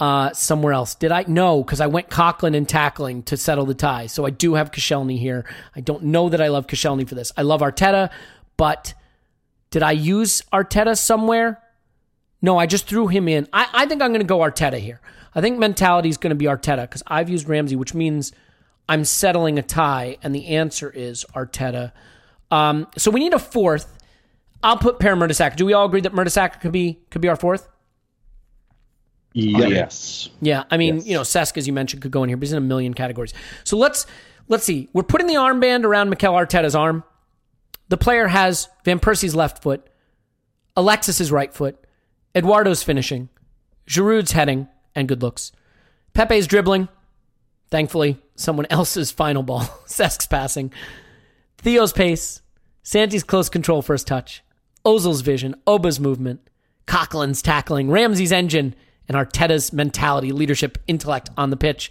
uh, 0.00 0.32
somewhere 0.32 0.72
else. 0.72 0.94
Did 0.96 1.12
I? 1.12 1.24
No, 1.28 1.62
because 1.62 1.80
I 1.80 1.86
went 1.86 2.10
Coquelin 2.10 2.56
and 2.56 2.68
tackling 2.68 3.22
to 3.24 3.36
settle 3.36 3.64
the 3.64 3.74
tie. 3.74 4.06
So 4.06 4.26
I 4.26 4.30
do 4.30 4.54
have 4.54 4.70
Koscielny 4.72 5.18
here. 5.18 5.44
I 5.74 5.80
don't 5.80 6.02
know 6.04 6.28
that 6.28 6.40
I 6.40 6.48
love 6.48 6.66
Koscielny 6.66 7.08
for 7.08 7.14
this. 7.14 7.32
I 7.36 7.42
love 7.42 7.60
Arteta, 7.60 8.10
but 8.56 8.94
did 9.70 9.82
I 9.82 9.92
use 9.92 10.42
Arteta 10.52 10.96
somewhere? 10.98 11.60
No, 12.44 12.58
I 12.58 12.66
just 12.66 12.86
threw 12.86 13.08
him 13.08 13.26
in. 13.26 13.48
I, 13.54 13.66
I 13.72 13.86
think 13.86 14.02
I'm 14.02 14.10
going 14.10 14.20
to 14.20 14.26
go 14.26 14.40
Arteta 14.40 14.78
here. 14.78 15.00
I 15.34 15.40
think 15.40 15.58
mentality 15.58 16.10
is 16.10 16.18
going 16.18 16.28
to 16.28 16.36
be 16.36 16.44
Arteta 16.44 16.82
because 16.82 17.02
I've 17.06 17.30
used 17.30 17.48
Ramsey, 17.48 17.74
which 17.74 17.94
means 17.94 18.32
I'm 18.86 19.06
settling 19.06 19.58
a 19.58 19.62
tie, 19.62 20.18
and 20.22 20.34
the 20.34 20.48
answer 20.48 20.90
is 20.90 21.24
Arteta. 21.34 21.92
Um, 22.50 22.86
so 22.98 23.10
we 23.10 23.20
need 23.20 23.32
a 23.32 23.38
fourth. 23.38 23.98
I'll 24.62 24.76
put 24.76 24.98
Per 24.98 25.14
Mertesacker. 25.16 25.56
Do 25.56 25.64
we 25.64 25.72
all 25.72 25.86
agree 25.86 26.02
that 26.02 26.12
Mertesacker 26.12 26.60
could 26.60 26.70
be 26.72 27.00
could 27.10 27.22
be 27.22 27.28
our 27.28 27.36
fourth? 27.36 27.66
yes, 29.32 30.28
Yeah, 30.42 30.64
I 30.70 30.76
mean, 30.76 30.96
Yes. 30.96 31.06
you 31.06 31.14
know, 31.14 31.22
Cesc, 31.22 31.56
as 31.56 31.66
you 31.66 31.72
mentioned, 31.72 32.02
could 32.02 32.12
go 32.12 32.22
in 32.22 32.28
here, 32.28 32.36
but 32.36 32.42
he's 32.42 32.52
in 32.52 32.58
a 32.58 32.60
million 32.60 32.92
categories. 32.92 33.32
So 33.64 33.78
let's 33.78 34.06
let's 34.48 34.64
see. 34.64 34.90
We're 34.92 35.02
putting 35.02 35.28
the 35.28 35.34
armband 35.34 35.84
around 35.84 36.10
Mikel 36.10 36.34
Arteta's 36.34 36.74
arm. 36.74 37.04
The 37.88 37.96
player 37.96 38.26
has 38.28 38.68
Van 38.84 38.98
Persie's 38.98 39.34
left 39.34 39.62
foot, 39.62 39.88
Alexis's 40.76 41.32
right 41.32 41.52
foot, 41.52 41.83
Eduardo's 42.34 42.82
finishing, 42.82 43.28
Giroud's 43.88 44.32
heading 44.32 44.68
and 44.94 45.08
good 45.08 45.22
looks, 45.22 45.52
Pepe's 46.12 46.46
dribbling. 46.46 46.88
Thankfully, 47.70 48.18
someone 48.36 48.66
else's 48.70 49.10
final 49.10 49.42
ball. 49.42 49.62
Cesc's 49.86 50.26
passing, 50.26 50.72
Theo's 51.58 51.92
pace, 51.92 52.42
Santi's 52.82 53.24
close 53.24 53.48
control 53.48 53.82
first 53.82 54.06
touch, 54.06 54.42
Ozil's 54.84 55.22
vision, 55.22 55.54
Oba's 55.66 55.98
movement, 55.98 56.40
Coquelin's 56.86 57.42
tackling, 57.42 57.90
Ramsey's 57.90 58.32
engine, 58.32 58.74
and 59.08 59.16
Arteta's 59.16 59.72
mentality, 59.72 60.32
leadership, 60.32 60.78
intellect 60.86 61.30
on 61.36 61.50
the 61.50 61.56
pitch. 61.56 61.90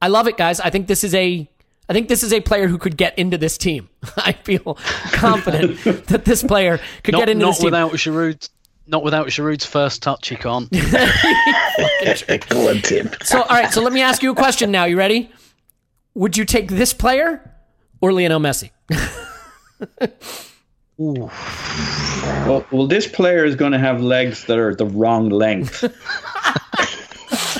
I 0.00 0.08
love 0.08 0.26
it, 0.28 0.36
guys. 0.36 0.60
I 0.60 0.70
think 0.70 0.86
this 0.86 1.04
is 1.04 1.14
a 1.14 1.48
I 1.88 1.92
think 1.92 2.08
this 2.08 2.22
is 2.22 2.32
a 2.32 2.40
player 2.40 2.66
who 2.66 2.78
could 2.78 2.96
get 2.96 3.18
into 3.18 3.36
this 3.36 3.58
team. 3.58 3.90
I 4.16 4.32
feel 4.32 4.74
confident 5.12 5.82
that 6.06 6.24
this 6.24 6.42
player 6.42 6.80
could 7.02 7.12
Not, 7.12 7.18
get 7.20 7.28
into 7.28 7.44
not 7.44 7.50
this 7.50 7.58
team. 7.58 7.64
without 7.66 7.92
Giroud. 7.92 8.48
Not 8.86 9.02
without 9.02 9.28
Giroud's 9.28 9.64
first 9.64 10.02
touch, 10.02 10.28
he 10.28 10.36
can't. 10.36 10.70
Go 12.48 12.68
on, 12.68 12.82
So, 13.24 13.40
all 13.42 13.56
right. 13.56 13.72
So 13.72 13.82
let 13.82 13.92
me 13.92 14.02
ask 14.02 14.22
you 14.22 14.30
a 14.30 14.34
question 14.34 14.70
now. 14.70 14.84
You 14.84 14.98
ready? 14.98 15.30
Would 16.14 16.36
you 16.36 16.44
take 16.44 16.68
this 16.68 16.92
player 16.92 17.40
or 18.00 18.12
Lionel 18.12 18.40
Messi? 18.40 18.70
well, 20.98 21.32
well, 22.70 22.86
this 22.86 23.08
player 23.08 23.44
is 23.44 23.56
going 23.56 23.72
to 23.72 23.78
have 23.78 24.00
legs 24.02 24.44
that 24.44 24.58
are 24.58 24.74
the 24.74 24.86
wrong 24.86 25.30
length. 25.30 25.82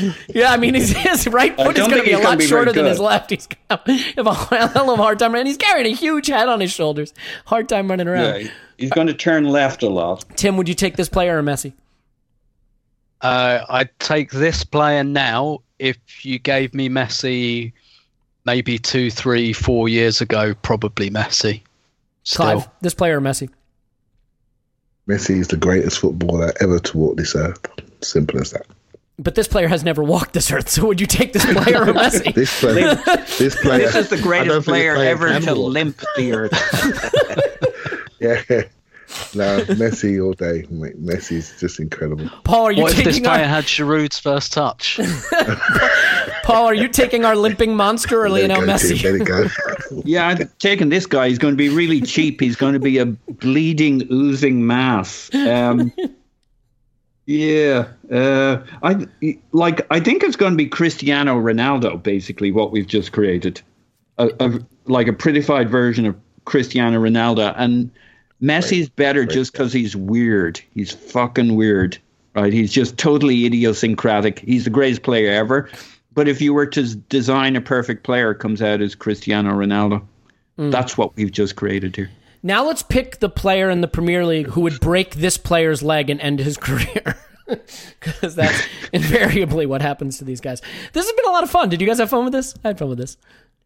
Yeah, 0.28 0.50
I 0.52 0.56
mean, 0.56 0.74
his, 0.74 0.90
his 0.90 1.26
right 1.28 1.54
foot 1.56 1.76
is 1.78 1.86
going 1.86 1.98
to 1.98 2.04
be 2.04 2.12
a 2.12 2.18
lot 2.18 2.38
be 2.38 2.46
shorter 2.46 2.72
than 2.72 2.86
his 2.86 2.98
left. 2.98 3.30
He's 3.30 3.46
going 3.46 3.80
to 3.86 3.92
have 4.16 4.26
a 4.26 4.34
hell 4.34 4.90
of 4.90 4.98
a 4.98 5.02
hard 5.02 5.18
time, 5.18 5.34
and 5.34 5.46
he's 5.46 5.56
carrying 5.56 5.86
a 5.92 5.96
huge 5.96 6.26
head 6.26 6.48
on 6.48 6.60
his 6.60 6.72
shoulders. 6.72 7.12
Hard 7.46 7.68
time 7.68 7.88
running 7.88 8.08
around. 8.08 8.40
yeah, 8.42 8.50
he's 8.78 8.90
going 8.90 9.06
to 9.06 9.14
turn 9.14 9.44
left 9.44 9.82
a 9.82 9.88
lot. 9.88 10.24
Tim, 10.36 10.56
would 10.56 10.68
you 10.68 10.74
take 10.74 10.96
this 10.96 11.08
player 11.08 11.38
or 11.38 11.42
Messi? 11.42 11.72
Uh, 13.20 13.64
I'd 13.68 13.98
take 13.98 14.30
this 14.30 14.64
player 14.64 15.02
now 15.04 15.60
if 15.78 15.96
you 16.24 16.38
gave 16.38 16.74
me 16.74 16.88
Messi 16.88 17.72
maybe 18.44 18.78
two, 18.78 19.10
three, 19.10 19.52
four 19.52 19.88
years 19.88 20.20
ago, 20.20 20.54
probably 20.62 21.10
Messi. 21.10 21.62
Still. 22.24 22.44
Clive, 22.44 22.68
this 22.80 22.94
player 22.94 23.18
or 23.18 23.20
Messi? 23.20 23.48
Messi 25.08 25.38
is 25.38 25.48
the 25.48 25.56
greatest 25.56 25.98
footballer 25.98 26.52
ever 26.60 26.78
to 26.78 26.98
walk 26.98 27.16
this 27.16 27.34
earth. 27.36 27.60
Simple 28.00 28.40
as 28.40 28.52
that. 28.52 28.66
But 29.18 29.36
this 29.36 29.46
player 29.46 29.68
has 29.68 29.84
never 29.84 30.02
walked 30.02 30.32
this 30.32 30.50
earth, 30.50 30.68
so 30.68 30.86
would 30.86 31.00
you 31.00 31.06
take 31.06 31.32
this 31.32 31.44
player 31.44 31.82
or 31.82 31.86
Messi? 31.94 32.34
This 32.34 32.58
player, 32.60 32.96
this 33.38 33.54
player, 33.62 33.78
This 33.86 33.94
is 33.94 34.08
the 34.10 34.18
greatest 34.20 34.48
think 34.50 34.56
this 34.56 34.64
player 34.66 34.96
ever 34.96 35.38
to 35.40 35.54
walk. 35.54 35.72
limp 35.72 36.02
the 36.16 36.32
earth. 36.32 37.50
Yeah, 38.20 38.40
no, 39.34 39.60
Messi 39.66 40.24
all 40.24 40.32
day. 40.32 40.64
mate. 40.70 40.98
Messi's 41.04 41.60
just 41.60 41.78
incredible. 41.78 42.30
Paul, 42.44 42.64
are 42.64 42.72
you 42.72 42.84
What 42.84 42.98
if 42.98 43.04
this 43.04 43.20
player 43.20 43.42
our, 43.42 43.46
had 43.46 43.64
Giroud's 43.64 44.18
first 44.18 44.52
touch? 44.54 44.98
Paul? 46.42 46.64
Are 46.66 46.74
you 46.74 46.88
taking 46.88 47.26
our 47.26 47.36
limping 47.36 47.76
monster 47.76 48.22
or 48.22 48.30
Lionel 48.30 48.62
Messi? 48.62 49.02
Let 49.04 49.20
it 49.20 49.26
go. 49.26 49.46
Yeah, 50.06 50.28
I'm 50.28 50.48
taking 50.58 50.88
this 50.88 51.04
guy. 51.04 51.28
He's 51.28 51.38
going 51.38 51.52
to 51.52 51.58
be 51.58 51.68
really 51.68 52.00
cheap. 52.00 52.40
He's 52.40 52.56
going 52.56 52.72
to 52.72 52.80
be 52.80 52.96
a 52.96 53.04
bleeding, 53.06 54.08
oozing 54.10 54.66
mass. 54.66 55.28
Um, 55.34 55.92
yeah, 57.26 57.88
uh, 58.12 58.62
I 58.82 59.06
like. 59.52 59.86
I 59.90 60.00
think 60.00 60.22
it's 60.22 60.36
going 60.36 60.52
to 60.52 60.56
be 60.56 60.66
Cristiano 60.66 61.40
Ronaldo. 61.40 62.02
Basically, 62.02 62.52
what 62.52 62.70
we've 62.70 62.86
just 62.86 63.12
created, 63.12 63.60
a, 64.18 64.30
a, 64.40 64.60
like 64.86 65.08
a 65.08 65.12
prettified 65.12 65.70
version 65.70 66.06
of 66.06 66.16
Cristiano 66.44 67.00
Ronaldo. 67.00 67.54
And 67.56 67.90
Messi's 68.42 68.88
better 68.88 69.24
just 69.24 69.52
because 69.52 69.72
he's 69.72 69.96
weird. 69.96 70.60
He's 70.74 70.92
fucking 70.92 71.56
weird, 71.56 71.98
right? 72.34 72.52
He's 72.52 72.72
just 72.72 72.98
totally 72.98 73.46
idiosyncratic. 73.46 74.40
He's 74.40 74.64
the 74.64 74.70
greatest 74.70 75.02
player 75.02 75.32
ever. 75.32 75.70
But 76.12 76.28
if 76.28 76.40
you 76.40 76.54
were 76.54 76.66
to 76.66 76.94
design 76.94 77.56
a 77.56 77.60
perfect 77.60 78.04
player, 78.04 78.32
it 78.32 78.38
comes 78.38 78.62
out 78.62 78.80
as 78.80 78.94
Cristiano 78.94 79.52
Ronaldo. 79.52 80.04
That's 80.70 80.96
what 80.96 81.16
we've 81.16 81.32
just 81.32 81.56
created 81.56 81.96
here. 81.96 82.10
Now 82.46 82.66
let's 82.66 82.82
pick 82.82 83.20
the 83.20 83.30
player 83.30 83.70
in 83.70 83.80
the 83.80 83.88
Premier 83.88 84.26
League 84.26 84.48
who 84.48 84.60
would 84.60 84.78
break 84.78 85.14
this 85.14 85.38
player's 85.38 85.82
leg 85.82 86.10
and 86.10 86.20
end 86.20 86.38
his 86.40 86.56
career. 86.58 87.16
Because 87.46 88.34
that's 88.34 88.66
invariably 88.92 89.64
what 89.64 89.80
happens 89.80 90.18
to 90.18 90.24
these 90.24 90.42
guys. 90.42 90.60
This 90.92 91.06
has 91.06 91.12
been 91.14 91.24
a 91.24 91.30
lot 91.30 91.42
of 91.42 91.50
fun. 91.50 91.70
Did 91.70 91.80
you 91.80 91.86
guys 91.86 91.98
have 91.98 92.10
fun 92.10 92.24
with 92.24 92.34
this? 92.34 92.54
I 92.62 92.68
had 92.68 92.78
fun 92.78 92.90
with 92.90 92.98
this. 92.98 93.16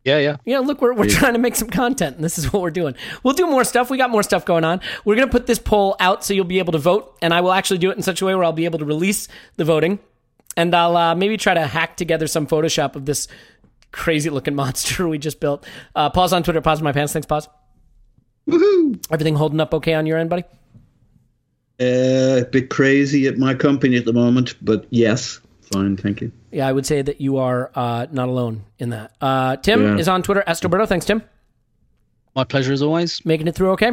yeah, 0.05 0.19
yeah. 0.19 0.37
Yeah, 0.45 0.61
look, 0.61 0.81
we're, 0.81 0.95
we're 0.95 1.09
trying 1.09 1.33
to 1.33 1.41
make 1.41 1.57
some 1.57 1.69
content, 1.71 2.15
and 2.17 2.25
this 2.25 2.39
is 2.39 2.53
what 2.53 2.63
we're 2.63 2.71
doing. 2.71 2.95
We'll 3.25 3.35
do 3.35 3.47
more 3.47 3.65
stuff. 3.65 3.91
We 3.91 3.99
got 3.99 4.11
more 4.11 4.23
stuff 4.23 4.45
going 4.45 4.63
on. 4.65 4.81
We're 5.05 5.17
going 5.17 5.29
to 5.29 5.33
put 5.33 5.47
this 5.49 5.59
poll 5.59 5.97
out 5.99 6.25
so 6.25 6.33
you'll 6.33 6.45
be 6.45 6.61
able 6.61 6.73
to 6.73 6.79
vote, 6.79 7.17
and 7.21 7.35
I 7.35 7.41
will 7.41 7.53
actually 7.53 7.79
do 7.79 7.91
it 7.91 7.97
in 7.97 8.03
such 8.05 8.23
a 8.23 8.27
way 8.27 8.35
where 8.35 8.45
I'll 8.45 8.53
be 8.53 8.65
able 8.65 8.79
to 8.79 8.85
release 8.85 9.27
the 9.57 9.65
voting, 9.65 9.99
and 10.57 10.73
I'll 10.75 10.97
uh, 10.97 11.15
maybe 11.17 11.37
try 11.37 11.55
to 11.55 11.67
hack 11.67 11.97
together 11.97 12.29
some 12.29 12.47
Photoshop 12.47 12.95
of 12.95 13.07
this 13.07 13.27
crazy 13.91 14.31
looking 14.31 14.55
monster 14.63 15.09
we 15.09 15.19
just 15.19 15.41
built. 15.41 15.67
Uh, 15.97 16.11
pause 16.11 16.33
on 16.33 16.45
Twitter, 16.45 16.61
pause 16.61 16.81
my 16.81 16.93
pants. 16.93 17.13
Thanks, 17.13 17.27
pause. 17.27 17.49
Everything 19.11 19.35
holding 19.37 19.61
up 19.61 19.75
okay 19.75 19.95
on 19.95 20.07
your 20.07 20.19
end, 20.19 20.31
buddy? 20.31 20.45
Uh, 21.81 22.41
a 22.43 22.45
bit 22.51 22.71
crazy 22.71 23.27
at 23.27 23.39
my 23.39 23.55
company 23.55 23.97
at 23.97 24.05
the 24.05 24.13
moment, 24.13 24.55
but 24.63 24.87
yes, 24.91 25.41
fine, 25.73 25.97
thank 25.97 26.21
you. 26.21 26.33
Yeah, 26.51 26.67
I 26.67 26.73
would 26.73 26.87
say 26.87 27.03
that 27.03 27.21
you 27.21 27.37
are 27.37 27.71
uh, 27.75 28.07
not 28.11 28.29
alone 28.29 28.65
in 28.79 28.91
that. 28.91 29.13
Uh, 29.21 29.57
Tim 29.57 29.83
Yeah. 29.83 29.97
is 29.99 30.09
on 30.09 30.23
Twitter. 30.23 30.43
Stillberto, 30.49 30.89
thanks, 30.89 31.05
Tim. 31.07 31.23
My 32.35 32.45
pleasure 32.45 32.73
as 32.73 32.83
always. 32.83 33.25
Making 33.25 33.49
it 33.49 33.55
through 33.55 33.71
okay? 33.73 33.93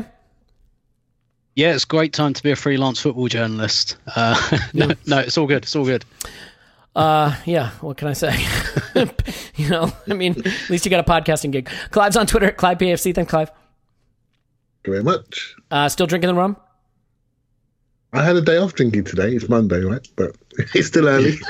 Yeah, 1.56 1.74
it's 1.74 1.84
a 1.84 1.88
great 1.88 2.12
time 2.14 2.34
to 2.34 2.44
be 2.44 2.52
a 2.52 2.56
freelance 2.56 3.00
football 3.00 3.28
journalist. 3.28 3.98
Uh, 4.16 4.36
no, 4.74 4.92
no, 5.06 5.20
it's 5.20 5.38
all 5.38 5.48
good. 5.48 5.64
It's 5.64 5.76
all 5.76 5.86
good. 5.86 6.04
Uh, 6.96 7.36
yeah, 7.46 7.72
what 7.82 7.98
can 7.98 8.08
I 8.08 8.14
say? 8.14 8.36
you 9.58 9.70
know, 9.70 9.92
I 10.10 10.14
mean, 10.14 10.32
at 10.46 10.70
least 10.70 10.86
you 10.86 10.90
got 10.90 11.08
a 11.08 11.12
podcasting 11.12 11.52
gig. 11.52 11.70
Clive's 11.92 12.16
on 12.18 12.26
Twitter, 12.26 12.52
Clive 12.52 12.78
PFC. 12.78 13.14
Thanks, 13.14 13.30
Clive. 13.30 13.52
Thank 14.86 14.98
you 14.98 15.04
very 15.04 15.18
much. 15.18 15.56
Uh, 15.72 15.90
still 15.90 16.06
drinking 16.06 16.28
the 16.28 16.36
rum? 16.36 16.58
I 18.14 18.24
had 18.24 18.36
a 18.36 18.42
day 18.42 18.58
off 18.58 18.76
drinking 18.76 19.06
today. 19.06 19.32
It's 19.36 19.50
Monday, 19.50 19.82
right? 19.82 20.08
But 20.16 20.36
it's 20.76 20.88
still 20.88 21.08
early. 21.08 21.34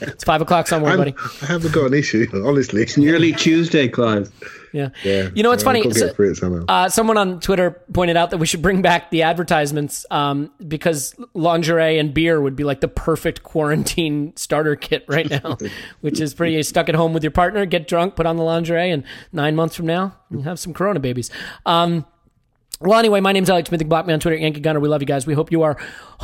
It's 0.00 0.24
five 0.24 0.42
o'clock 0.42 0.66
somewhere, 0.68 0.90
I'm- 0.90 0.98
buddy. 0.98 1.14
I 1.42 1.46
haven't 1.46 1.72
got 1.72 1.86
an 1.86 1.94
issue, 1.94 2.26
honestly. 2.44 2.82
It's 2.82 2.98
nearly 2.98 3.32
Tuesday, 3.32 3.88
Clive. 3.88 4.30
Yeah. 4.74 4.90
Yeah. 5.04 5.30
You 5.34 5.42
know 5.42 5.48
what's 5.48 5.62
funny? 5.62 5.90
So- 5.90 6.06
it. 6.18 6.64
Uh, 6.68 6.88
someone 6.90 7.16
on 7.16 7.40
Twitter 7.40 7.70
pointed 7.94 8.16
out 8.16 8.30
that 8.30 8.38
we 8.38 8.46
should 8.46 8.60
bring 8.60 8.82
back 8.82 9.10
the 9.10 9.22
advertisements 9.22 10.04
um, 10.10 10.50
because 10.66 11.14
lingerie 11.32 11.98
and 11.98 12.12
beer 12.12 12.42
would 12.42 12.56
be 12.56 12.64
like 12.64 12.80
the 12.80 12.88
perfect 12.88 13.42
quarantine 13.42 14.36
starter 14.36 14.76
kit 14.76 15.04
right 15.08 15.30
now, 15.30 15.56
which 16.02 16.20
is 16.20 16.34
pretty 16.34 16.62
stuck 16.62 16.90
at 16.90 16.94
home 16.94 17.14
with 17.14 17.22
your 17.22 17.30
partner, 17.30 17.64
get 17.64 17.88
drunk, 17.88 18.16
put 18.16 18.26
on 18.26 18.36
the 18.36 18.42
lingerie, 18.44 18.90
and 18.90 19.02
nine 19.32 19.56
months 19.56 19.76
from 19.76 19.86
now, 19.86 20.14
you 20.30 20.42
have 20.42 20.58
some 20.58 20.74
Corona 20.74 21.00
babies. 21.00 21.30
Um, 21.64 22.04
well, 22.80 22.98
anyway, 22.98 23.20
my 23.20 23.32
name's 23.32 23.50
Alex 23.50 23.68
Smith. 23.68 23.86
Block 23.88 24.06
me 24.06 24.12
on 24.12 24.20
Twitter, 24.20 24.36
Yankee 24.36 24.60
Gunner. 24.60 24.78
We 24.78 24.88
love 24.88 25.02
you 25.02 25.06
guys. 25.06 25.26
We 25.26 25.34
hope 25.34 25.50
you 25.50 25.62
are, 25.62 25.76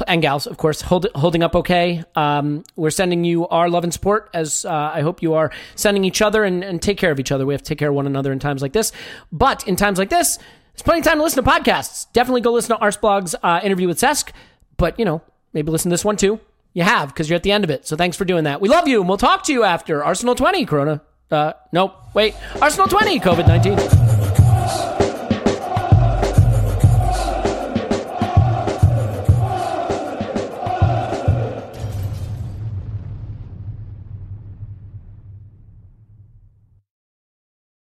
and 0.07 0.23
gals, 0.23 0.47
of 0.47 0.57
course, 0.57 0.81
hold, 0.83 1.07
holding 1.15 1.43
up 1.43 1.57
okay. 1.57 2.05
Um, 2.15 2.63
we're 2.77 2.91
sending 2.91 3.25
you 3.25 3.49
our 3.49 3.69
love 3.69 3.83
and 3.83 3.93
support, 3.93 4.31
as 4.33 4.65
uh, 4.65 4.93
I 4.95 5.01
hope 5.01 5.21
you 5.21 5.35
are 5.35 5.51
sending 5.75 6.05
each 6.05 6.23
other 6.23 6.45
and, 6.45 6.63
and 6.63 6.81
take 6.81 6.97
care 6.97 7.11
of 7.11 7.19
each 7.19 7.33
other. 7.33 7.45
We 7.45 7.55
have 7.55 7.63
to 7.63 7.69
take 7.69 7.79
care 7.79 7.89
of 7.89 7.95
one 7.97 8.07
another 8.07 8.33
in 8.33 8.39
times 8.39 8.63
like 8.63 8.73
this. 8.73 8.93
But 9.33 9.67
in 9.67 9.75
times 9.75 9.99
like 9.99 10.11
this, 10.11 10.37
there's 10.37 10.83
plenty 10.83 11.01
of 11.01 11.05
time 11.05 11.19
to 11.19 11.25
listen 11.25 11.43
to 11.43 11.51
podcasts. 11.51 12.07
Definitely 12.13 12.43
go 12.43 12.53
listen 12.53 12.77
to 12.77 12.85
Arseblog's 12.85 13.35
uh, 13.43 13.61
interview 13.65 13.89
with 13.89 13.99
Cesc. 13.99 14.31
But, 14.77 14.99
you 14.99 15.05
know, 15.05 15.23
maybe 15.53 15.73
listen 15.73 15.91
to 15.91 15.95
this 15.95 16.05
one 16.05 16.17
too. 16.17 16.39
You 16.73 16.83
have, 16.83 17.09
because 17.09 17.29
you're 17.29 17.37
at 17.37 17.45
the 17.45 17.53
end 17.53 17.65
of 17.65 17.71
it. 17.71 17.87
So 17.87 17.97
thanks 17.97 18.17
for 18.17 18.25
doing 18.25 18.45
that. 18.45 18.61
We 18.61 18.69
love 18.69 18.89
you, 18.89 19.01
and 19.01 19.09
we'll 19.09 19.19
talk 19.19 19.45
to 19.45 19.53
you 19.53 19.63
after 19.63 20.03
Arsenal 20.03 20.35
20, 20.35 20.67
Corona. 20.67 21.03
Uh, 21.31 21.53
nope, 21.73 21.95
wait. 22.15 22.35
Arsenal 22.61 22.89
20, 22.89 23.21
COVID 23.21 23.47
19. 23.47 24.04